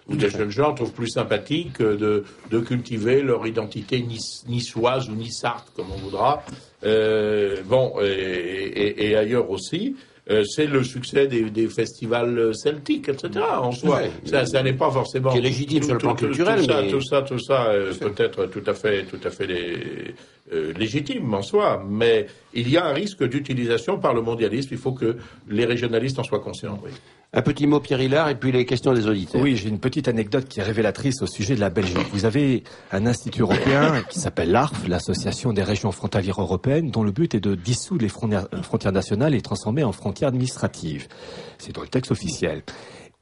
[0.09, 5.15] où des jeunes gens trouvent plus sympathique de, de cultiver leur identité nice, niçoise ou
[5.15, 6.43] nissarte, comme on voudra,
[6.85, 9.97] euh, bon, et, et, et, ailleurs aussi.
[10.31, 13.45] Euh, c'est le succès des, des, festivals celtiques, etc.
[13.59, 16.27] En soi, ça, ça n'est pas forcément qui est légitime tout, sur le plan tout,
[16.27, 16.89] culturel, tout, mais...
[16.89, 20.15] ça, tout ça, tout ça, euh, peut-être tout à fait, tout à fait les,
[20.53, 24.69] euh, légitime en soi, mais il y a un risque d'utilisation par le mondialisme.
[24.73, 25.17] Il faut que
[25.49, 26.79] les régionalistes en soient conscients.
[26.85, 26.91] Oui.
[27.35, 29.41] Un petit mot, Pierre Hillard, et puis les questions des auditeurs.
[29.41, 32.07] Oui, j'ai une petite anecdote qui est révélatrice au sujet de la Belgique.
[32.13, 37.11] Vous avez un institut européen qui s'appelle l'ARF, l'Association des régions frontalières européennes, dont le
[37.11, 41.09] but est de dissoudre les frontières nationales et transformer en frontières administratives.
[41.57, 42.63] C'est dans le texte officiel.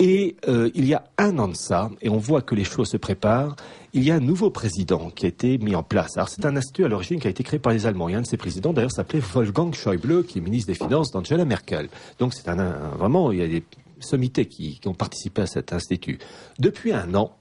[0.00, 2.88] Et euh, il y a un an de ça, et on voit que les choses
[2.88, 3.54] se préparent,
[3.92, 6.16] il y a un nouveau président qui a été mis en place.
[6.16, 8.08] Alors c'est un institut à l'origine qui a été créé par les Allemands.
[8.08, 11.44] Et un de ces présidents d'ailleurs s'appelait Wolfgang Schäuble, qui est ministre des Finances d'Angela
[11.44, 11.90] Merkel.
[12.18, 13.62] Donc c'est un, vraiment, il y a des
[13.98, 16.18] sommités qui, qui ont participé à cet institut.
[16.58, 17.36] Depuis un an,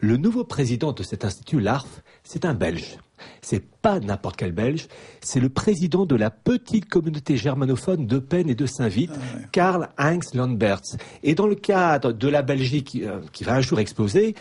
[0.00, 2.98] le nouveau président de cet institut, l'ARF, c'est un Belge.
[3.42, 4.86] C'est pas n'importe quel Belge,
[5.20, 9.10] c'est le président de la petite communauté germanophone de Pen et de Saint-Vite,
[9.52, 10.96] Karl Heinz Lamberts.
[11.22, 14.34] Et dans le cadre de la Belgique qui, euh, qui va un jour exploser,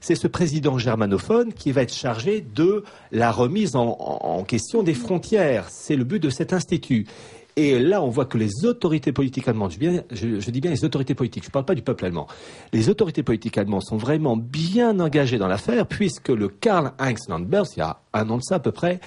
[0.00, 4.82] c'est ce président germanophone qui va être chargé de la remise en, en- en question
[4.82, 5.68] des frontières.
[5.70, 7.06] C'est le but de cet institut.
[7.58, 11.14] Et là, on voit que les autorités politiques allemandes, je, je- dis bien les autorités
[11.14, 12.26] politiques, je ne parle pas du peuple allemand,
[12.74, 17.78] les autorités politiques allemandes sont vraiment bien engagées dans l'affaire, puisque le Karl-Heinz Landers, il
[17.78, 19.00] y a un an de ça à peu près,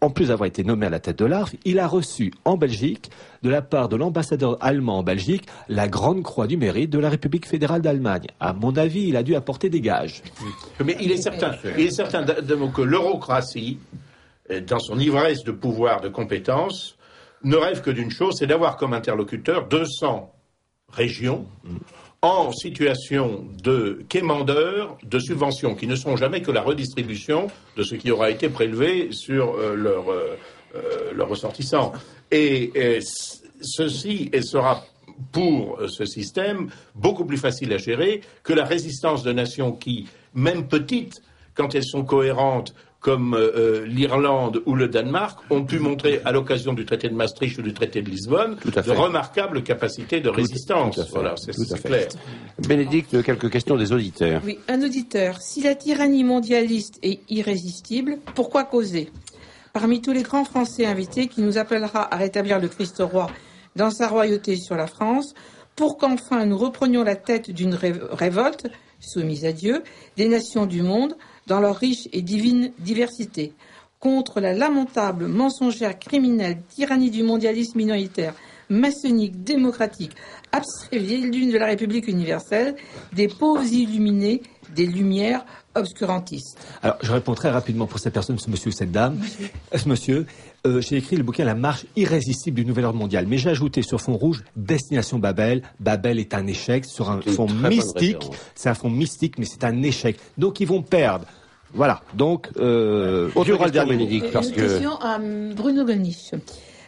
[0.00, 3.10] en plus d'avoir été nommé à la tête de l'ARF, il a reçu en Belgique,
[3.42, 7.10] de la part de l'ambassadeur allemand en Belgique, la Grande Croix du Mérite de la
[7.10, 8.26] République fédérale d'Allemagne.
[8.40, 10.22] À mon avis, il a dû apporter des gages.
[10.82, 13.76] Mais il est certain, il est certain que l'eurocratie,
[14.50, 16.96] euh, dans son ivresse de pouvoir, de compétences,
[17.44, 20.32] ne rêve que d'une chose, c'est d'avoir comme interlocuteur 200
[20.90, 21.46] régions
[22.20, 27.96] en situation de quémandeur de subventions qui ne sont jamais que la redistribution de ce
[27.96, 30.36] qui aura été prélevé sur euh, leurs euh,
[30.74, 31.92] euh, leurs ressortissants.
[32.30, 32.98] Et, euh,
[33.60, 34.82] ceci sera
[35.30, 40.08] pour euh, ce système beaucoup plus facile à gérer que la résistance de nations qui,
[40.32, 41.20] même petites,
[41.54, 46.72] quand elles sont cohérentes, comme euh, l'Irlande ou le Danemark, ont pu montrer à l'occasion
[46.72, 50.94] du traité de Maastricht ou du traité de Lisbonne de remarquables capacités de résistance.
[50.94, 51.10] tout à fait.
[51.12, 51.88] Voilà, c'est Tout à c'est fait.
[51.88, 52.08] clair.
[52.68, 54.40] Bénédicte, quelques questions des auditeurs.
[54.44, 55.40] Oui, un auditeur.
[55.42, 59.10] Si la tyrannie mondialiste est irrésistible, pourquoi causer?
[59.72, 63.26] Parmi tous les grands Français invités qui nous appellera à rétablir le Christ roi
[63.74, 65.34] dans sa royauté sur la France,
[65.74, 68.66] pour qu'enfin nous reprenions la tête d'une ré- révolte
[69.00, 69.82] soumise à Dieu
[70.16, 71.14] des nations du monde
[71.46, 73.52] dans leur riche et divine diversité,
[74.00, 78.34] contre la lamentable, mensongère, criminelle tyrannie du mondialisme minoritaire,
[78.68, 80.12] maçonnique, démocratique,
[80.50, 82.74] abstrait vieille lune de la République universelle,
[83.12, 84.42] des pauvres illuminés,
[84.74, 85.44] des lumières
[85.74, 86.58] obscurantistes.
[86.82, 89.20] Alors, je réponds très rapidement pour cette personne, ce monsieur ou cette dame.
[89.74, 90.26] Euh, Ce monsieur,
[90.66, 93.26] euh, j'ai écrit le bouquin La marche irrésistible du nouvel ordre mondial.
[93.26, 95.62] Mais j'ai ajouté sur fond rouge Destination Babel.
[95.80, 98.24] Babel est un échec sur un fond mystique.
[98.54, 100.18] C'est un fond mystique, mais c'est un échec.
[100.38, 101.26] Donc, ils vont perdre.
[101.74, 102.02] Voilà.
[102.14, 103.98] Donc, euh, Autre Dieu aura le question, dernier mot.
[103.98, 106.30] Bénédicte, Et parce une que question à hum, Bruno Gollnisch.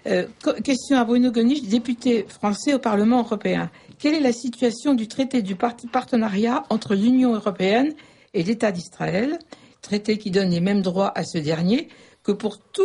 [0.06, 0.26] Euh,
[0.62, 3.70] question à Bruno Gollnisch, député français au Parlement européen.
[3.98, 7.94] Quelle est la situation du traité du partenariat entre l'Union européenne
[8.34, 9.38] et l'État d'Israël,
[9.80, 11.88] traité qui donne les mêmes droits à ce dernier
[12.22, 12.82] que pour tout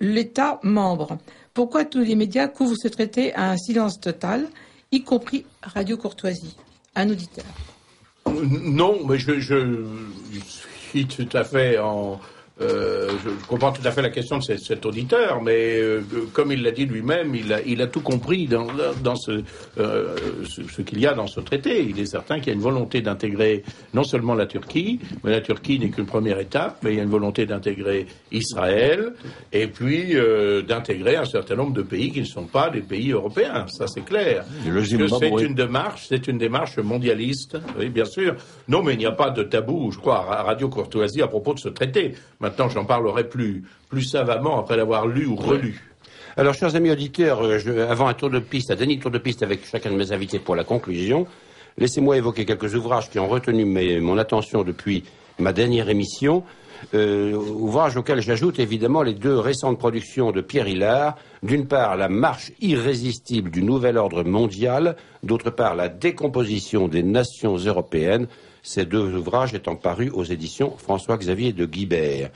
[0.00, 1.18] l'État membre
[1.52, 4.48] Pourquoi tous les médias couvrent ce traité à un silence total,
[4.92, 6.56] y compris Radio Courtoisie?
[6.94, 7.44] Un auditeur.
[8.26, 9.84] Non, mais je,
[10.88, 12.20] suis tout à fait en.
[12.60, 16.02] Euh, je, je comprends tout à fait la question de cet, cet auditeur, mais euh,
[16.32, 18.66] comme il l'a dit lui-même, il a, il a tout compris dans,
[19.02, 19.42] dans ce,
[19.78, 20.16] euh,
[20.48, 21.82] ce, ce qu'il y a dans ce traité.
[21.82, 25.40] Il est certain qu'il y a une volonté d'intégrer non seulement la Turquie, mais la
[25.40, 29.14] Turquie n'est qu'une première étape, mais il y a une volonté d'intégrer Israël
[29.52, 30.14] et puis
[30.66, 33.66] d'intégrer un certain nombre de pays qui ne sont pas des pays européens.
[33.68, 34.44] Ça, c'est clair.
[35.40, 38.36] C'est une démarche, c'est une démarche mondialiste, oui, bien sûr.
[38.68, 41.54] Non, mais il n'y a pas de tabou, je crois, à Radio Courtoisie à propos
[41.54, 42.14] de ce traité.
[42.44, 45.80] Maintenant, j'en parlerai plus, plus savamment après l'avoir lu ou relu.
[46.36, 49.16] Alors, chers amis auditeurs, euh, je- avant un tour de piste, un dernier tour de
[49.16, 51.26] piste avec chacun de mes invités pour la conclusion,
[51.78, 55.04] laissez-moi évoquer quelques ouvrages qui ont retenu mes- mon attention depuis
[55.38, 56.42] ma dernière émission.
[56.92, 61.16] Euh, ouvrages auxquels j'ajoute évidemment les deux récentes productions de Pierre Hillard.
[61.42, 67.56] D'une part, La marche irrésistible du nouvel ordre mondial, d'autre part, La décomposition des nations
[67.56, 68.26] européennes.
[68.66, 72.30] Ces deux ouvrages étant parus aux éditions François-Xavier de Guibert.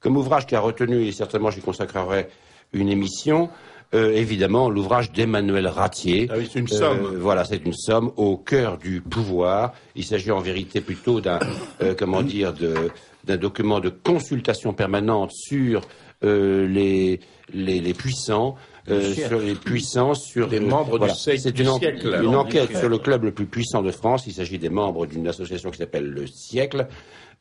[0.00, 2.28] Comme ouvrage qui a retenu, et certainement j'y consacrerai
[2.74, 3.48] une émission,
[3.94, 6.28] euh, évidemment l'ouvrage d'Emmanuel Ratier.
[6.30, 7.16] Ah oui, c'est une Euh, somme.
[7.18, 9.72] voilà, c'est une somme au cœur du pouvoir.
[9.96, 11.38] Il s'agit en vérité plutôt d'un,
[11.82, 12.90] euh, comment dire, de-
[13.24, 15.84] d'un document de consultation permanente sur euh,
[16.22, 17.20] les,
[17.52, 18.56] les, les puissants,
[18.88, 22.06] euh, sur les puissants, sur Des membres du siècle- C'est une, en- siècle.
[22.06, 22.78] une Non, du enquête siècle.
[22.78, 24.24] sur le club le plus puissant de France.
[24.26, 26.86] Il s'agit des membres d'une association qui s'appelle le Siècle,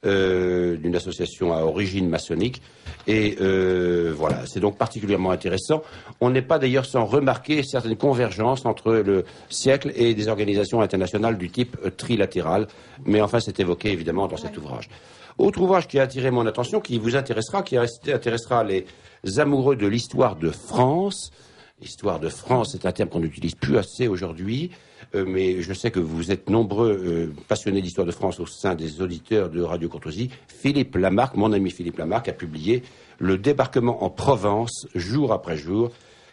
[0.06, 2.62] euh, d'une association à origine maçonnique.
[3.08, 5.82] Et euh, voilà, c'est donc particulièrement intéressant.
[6.22, 11.38] On n'est pas d'ailleurs sans remarquer certaines convergences entre le Siècle et des organisations internationales
[11.38, 12.68] du type euh, trilatéral.
[13.06, 14.90] Mais enfin, c'est évoqué évidemment dans cet ouvrage.
[15.40, 18.86] Autre ouvrage qui a attiré mon attention, qui vous intéressera, qui intéressera les
[19.38, 21.32] amoureux de l'histoire de France,
[21.82, 24.70] Histoire de France, c'est un terme qu'on n'utilise plus assez aujourd'hui,
[25.16, 28.76] euh, mais je sais que vous êtes nombreux euh, passionnés d'histoire de France au sein
[28.76, 30.30] des auditeurs de Radio Courtoisie.
[30.50, 32.84] Philippe Lamarck, mon ami Philippe Lamarck, a publié
[33.18, 35.92] Le débarquement en Provence, jour après jour,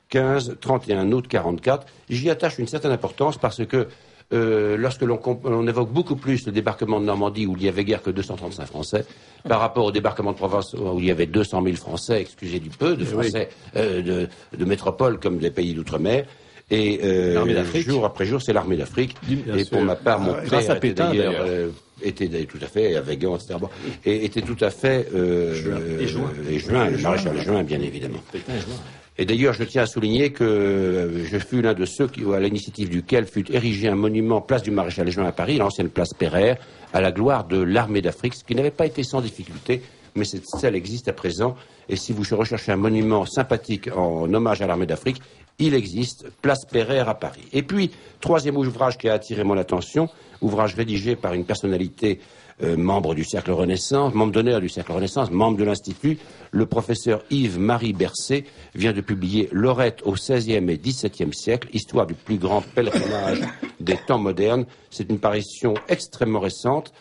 [0.08, 1.86] 15, 31 août 44.
[2.10, 3.86] J'y attache une certaine importance parce que
[4.32, 7.84] euh, lorsque l'on on évoque beaucoup plus le débarquement de Normandie où il n'y avait
[7.84, 9.04] guère que 235 Français
[9.48, 12.70] par rapport au débarquement de Provence où il y avait 200 000 Français, excusez du
[12.70, 16.26] peu, de Eh Français euh, de, de métropole comme des pays d'outre-mer.
[16.68, 19.14] Et euh, jour après jour, c'est l'armée d'Afrique.
[19.30, 19.70] Et sûr.
[19.70, 21.68] pour ma part, mon Ah père était d'ailleurs, euh,
[22.02, 23.54] était tout à fait avec Gand, etc.
[23.60, 23.68] Bon,
[24.04, 26.32] et était tout à fait euh, euh, Et Juin.
[26.50, 28.18] et Juin, le maréchal Juin, bien évidemment.
[28.32, 28.74] Pétain et Juin.
[29.18, 32.90] Et d'ailleurs, je tiens à souligner que je fus l'un de ceux qui, à l'initiative
[32.90, 36.58] duquel fut érigé un monument place du Maréchal Juin à Paris, l'ancienne place Pereire,
[36.92, 39.80] à la gloire de l'armée d'Afrique, ce qui n'avait pas été sans difficulté,
[40.16, 41.56] mais cette celle existe à présent.
[41.88, 45.22] Et si vous recherchez un monument sympathique en hommage à l'armée d'Afrique,
[45.58, 47.48] il existe, place Pereire à Paris.
[47.54, 47.90] Et puis,
[48.20, 50.10] troisième ouvrage qui a attiré mon attention,
[50.42, 52.20] ouvrage rédigé par une personnalité
[52.62, 56.18] euh, membre du Cercle Renaissance, membre d'honneur du Cercle Renaissance, membre de l'Institut,
[56.52, 62.14] le professeur Yves-Marie Bercé vient de publier Lorette au XVIe et XVIIe siècle, histoire du
[62.14, 63.40] plus grand pèlerinage
[63.80, 64.64] des temps modernes.
[64.90, 66.92] C'est une parution extrêmement récente.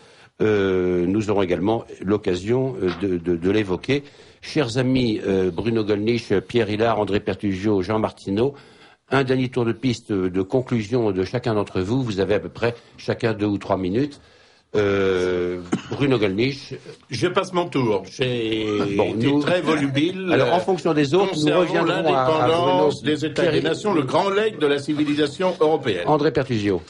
[0.41, 4.03] Euh, nous aurons également l'occasion euh, de, de- de l'évoquer.
[4.41, 8.53] Chers amis euh, Bruno Gollnisch, Pierre Hillard, André Pertugio, Jean Martineau,
[9.11, 12.03] un dernier tour de piste de conclusion de chacun d'entre vous.
[12.03, 14.19] Vous avez à peu près chacun deux ou trois minutes.
[14.75, 15.61] Euh,
[15.91, 16.73] Bruno Gollnisch.
[17.09, 18.03] Je passe mon tour.
[18.11, 18.65] J'ai
[18.95, 20.29] Bon, été nous- très volubile.
[20.33, 24.29] Alors, en fonction des autres, nous reviendrons à, à des États et Nations, le grand
[24.29, 26.07] legs de la civilisation européenne.
[26.07, 26.81] André Pertugio.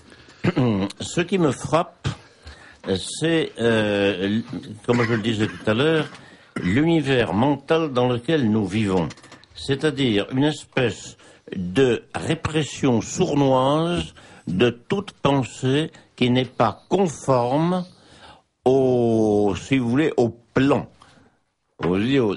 [0.99, 2.07] Ce qui me frappe,
[3.19, 4.39] c'est, euh,
[4.85, 6.07] comme je le disais tout à l'heure,
[6.61, 9.09] l'univers mental dans lequel nous vivons.
[9.55, 11.17] C'est-à-dire une espèce
[11.55, 14.13] de répression sournoise
[14.47, 17.85] de toute pensée qui n'est pas conforme
[18.63, 20.87] au, si vous voulez, au plan.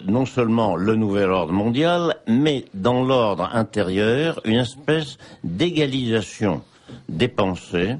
[0.06, 6.62] Non seulement le nouvel ordre mondial, mais dans l'ordre intérieur, une espèce d'égalisation
[7.08, 7.96] des pensées.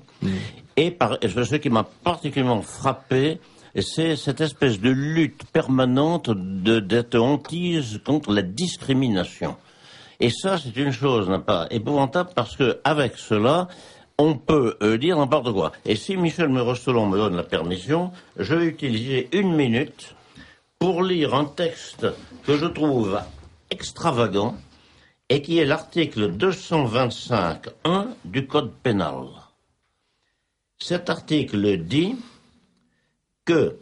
[0.76, 3.38] Et par, ce qui m'a particulièrement frappé,
[3.80, 9.56] c'est cette espèce de lutte permanente de, d'être hantise contre la discrimination.
[10.20, 13.68] Et ça, c'est une chose, n'est pas épouvantable, parce que avec cela,
[14.18, 15.72] on peut euh, dire n'importe quoi.
[15.84, 20.14] Et si Michel Merostolon me donne la permission, je vais utiliser une minute
[20.78, 22.06] pour lire un texte
[22.44, 23.20] que je trouve
[23.70, 24.56] extravagant
[25.28, 29.26] et qui est l'article 225.1 du Code pénal.
[30.78, 32.16] Cet article dit
[33.44, 33.76] que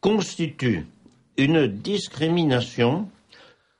[0.00, 0.86] constitue
[1.36, 3.08] une discrimination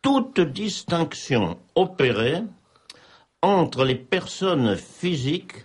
[0.03, 2.43] toute distinction opérée
[3.43, 5.64] entre les personnes physiques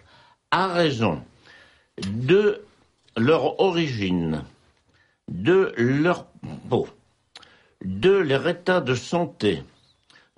[0.52, 1.22] à raison
[2.08, 2.62] de
[3.18, 4.44] leur origine,
[5.28, 6.26] de leur
[6.70, 6.88] peau,
[7.84, 9.64] de leur état de santé,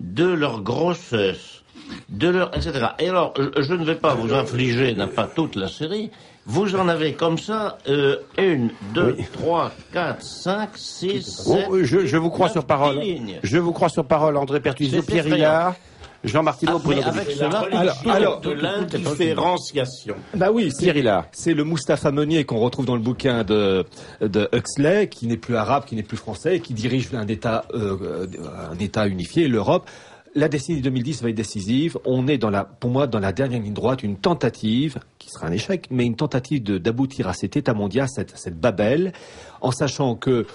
[0.00, 1.62] de leur grossesse,
[2.08, 2.88] de leur, etc.
[2.98, 6.10] Et alors, je- ne vais pas vous infliger, n'a pas toute la série,
[6.44, 12.04] vous en avez comme ça, euh, une, deux, trois, quatre, cinq, six, sept, Bon, je,
[12.04, 12.98] je vous crois sur parole.
[12.98, 13.38] lignes.
[13.44, 15.26] Je vous crois sur parole, André Pertuzio, C'est Pierre.
[15.28, 15.76] Hillard,
[16.24, 20.14] Jean Martineau, Ah, Bruno mais avec cela, Alors, alors, de l'indifférenciation.
[20.34, 23.84] Bah oui, c'est- le Mustapha Meunier qu'on retrouve dans le bouquin de,
[24.20, 27.64] de Huxley, qui n'est plus arabe, qui n'est plus français, et qui dirige un État,
[27.74, 28.26] euh,
[28.70, 29.88] un État unifié, l'Europe.
[30.34, 31.98] La décennie 2010 va être décisive.
[32.06, 35.46] On est dans la, pour moi, dans la dernière ligne droite, une tentative, qui sera
[35.48, 39.12] un échec, mais une tentative de- d'aboutir à cet État mondial, cette, cette Babel,
[39.60, 40.46] en sachant que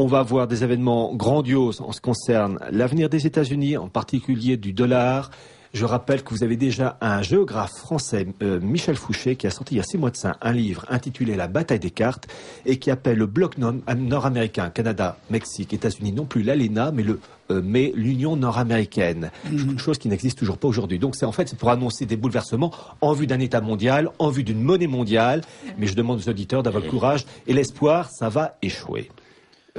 [0.00, 4.56] on va avoir des événements grandioses en ce qui concerne l'avenir des États-Unis, en particulier
[4.56, 5.30] du dollar.
[5.72, 9.74] Je rappelle que vous avez déjà un géographe français, euh, Michel Fouché, qui a sorti
[9.74, 12.26] il y a six mois de ça un livre intitulé La bataille des cartes
[12.66, 17.20] et qui appelle le bloc nord- nord-américain, Canada, Mexique, États-Unis, non plus l'ALENA, mais le
[17.52, 19.30] euh, mais l'Union nord-américaine,
[19.76, 20.98] chose qui n'existe toujours pas aujourd'hui.
[20.98, 24.30] Donc c'est en fait c'est pour annoncer des bouleversements en vue d'un État mondial, en
[24.30, 25.42] vue d'une monnaie mondiale.
[25.78, 29.10] Mais je demande aux auditeurs d'avoir le courage et l'espoir, ça va échouer.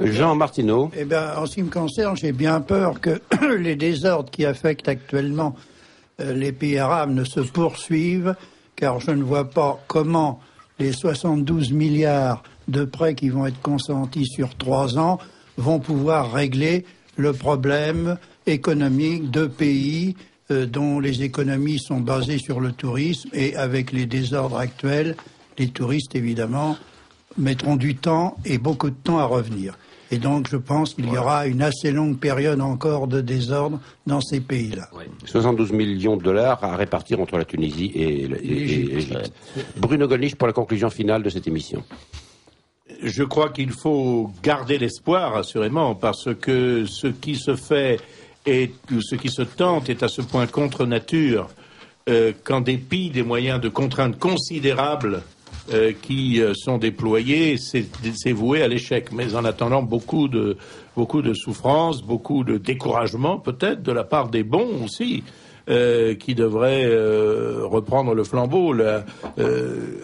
[0.06, 0.90] Jean Martineau.
[0.96, 3.20] Eh bien, en ce qui me concerne, j'ai bien peur que
[3.58, 5.54] les désordres qui affectent actuellement
[6.20, 8.34] euh, les pays arabes ne se poursuivent,
[8.76, 10.40] car je ne vois pas comment
[10.78, 15.18] les 72 milliards de prêts qui vont être consentis sur trois ans
[15.56, 16.84] vont pouvoir régler
[17.16, 20.16] le problème économique de pays
[20.50, 25.16] euh, dont les économies sont basées sur le tourisme et avec les désordres actuels,
[25.58, 26.76] les touristes évidemment
[27.38, 29.78] mettront du temps et beaucoup de temps à revenir.
[30.12, 34.20] Et donc, je pense qu'il y aura une assez longue période encore de désordre dans
[34.20, 34.90] ces pays-là.
[35.24, 39.32] 72 millions de dollars à répartir entre la Tunisie et l'Égypte.
[39.78, 41.82] Bruno Gollnisch pour la conclusion finale de cette émission.
[43.02, 47.98] Je crois qu'il faut garder l'espoir, assurément, parce que ce qui se fait
[48.44, 48.70] et
[49.00, 51.48] ce qui se tente est à ce point contre nature
[52.10, 55.22] euh, qu'en dépit des moyens de contrainte considérables
[55.72, 59.12] euh, qui euh, sont déployés, c'est voué à l'échec.
[59.12, 60.56] Mais en attendant, beaucoup de
[60.96, 65.22] beaucoup de souffrance, beaucoup de découragement, peut-être de la part des bons aussi.
[65.68, 68.74] Euh, qui devraient euh, reprendre le flambeau.
[68.74, 69.02] Euh,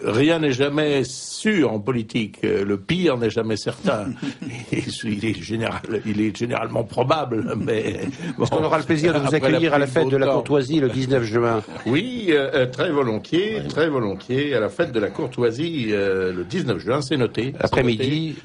[0.05, 2.39] rien n'est jamais sûr en politique.
[2.43, 4.07] Le pire n'est jamais certain.
[5.03, 7.55] Il, est général, il est généralement probable.
[7.57, 8.01] Mais
[8.37, 10.89] bon, On aura le plaisir de vous accueillir à la fête de la courtoisie le
[10.89, 11.61] 19 juin?
[11.85, 12.33] Oui,
[12.71, 14.53] très volontiers, très volontiers.
[14.55, 17.53] À la fête de la courtoisie, le 19 juin, c'est noté.
[17.59, 18.35] Après-midi,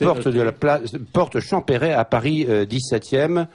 [0.00, 3.46] porte de la place, porte Champéret à Paris euh, 17e.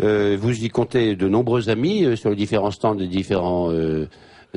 [0.00, 4.08] Euh, vous y comptez de nombreux amis euh, sur les différents stands des différents euh,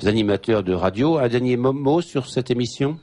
[0.05, 1.18] animateurs de radio.
[1.18, 2.97] Un dernier mo- mot sur cette émission?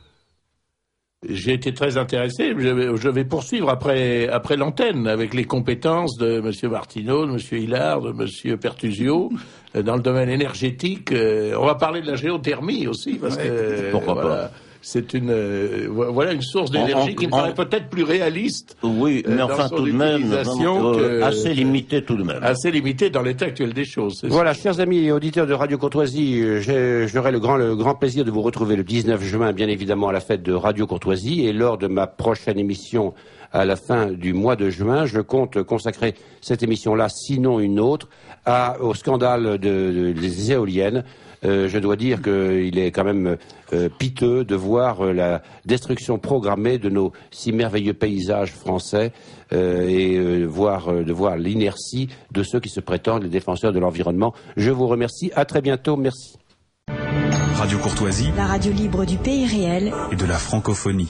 [1.28, 2.52] J'ai été très intéressé.
[2.56, 6.70] Je vais, je vais poursuivre après, après l'antenne avec les compétences de M.
[6.70, 7.39] Martineau, de M.
[7.60, 8.56] Hillard, de M.
[8.56, 9.32] Pertusio
[9.74, 11.12] dans le domaine énergétique.
[11.12, 14.51] On va parler de la géothermie aussi parce que Pourquoi pas.
[14.80, 19.40] C'est une euh, voilà une source d'énergie qui me paraît peut-être plus réaliste, Oui, mais
[19.40, 22.38] Euh, enfin tout de même, euh, que- assez limité tout de même.
[22.42, 24.24] assez limitée dans l'état actuel des choses.
[24.28, 26.42] Voilà, chers amis et auditeurs de Radio Courtoisie,
[27.06, 30.12] j'aurai le grand, le grand plaisir de vous retrouver le 19 juin, bien évidemment, à
[30.12, 31.46] la fête de Radio Courtoisie.
[31.46, 33.14] Et lors de ma prochaine émission
[33.52, 38.09] à la fin du mois de juin, je compte consacrer cette émission-là, sinon une autre,
[38.44, 41.05] à, au scandale de- de- des éoliennes.
[41.44, 43.36] Euh, je dois dire qu'il est quand même
[43.73, 49.12] euh, piteux de voir euh, la destruction programmée de nos si merveilleux paysages français
[49.52, 53.73] euh, et euh, voir, euh, de voir l'inertie de ceux qui se prétendent les défenseurs
[53.73, 54.35] de l'environnement.
[54.56, 55.31] Je vous remercie.
[55.35, 55.97] À très bientôt.
[55.97, 56.36] Merci.
[57.55, 61.09] Radio Courtoisie La radio libre du pays réel et de la francophonie.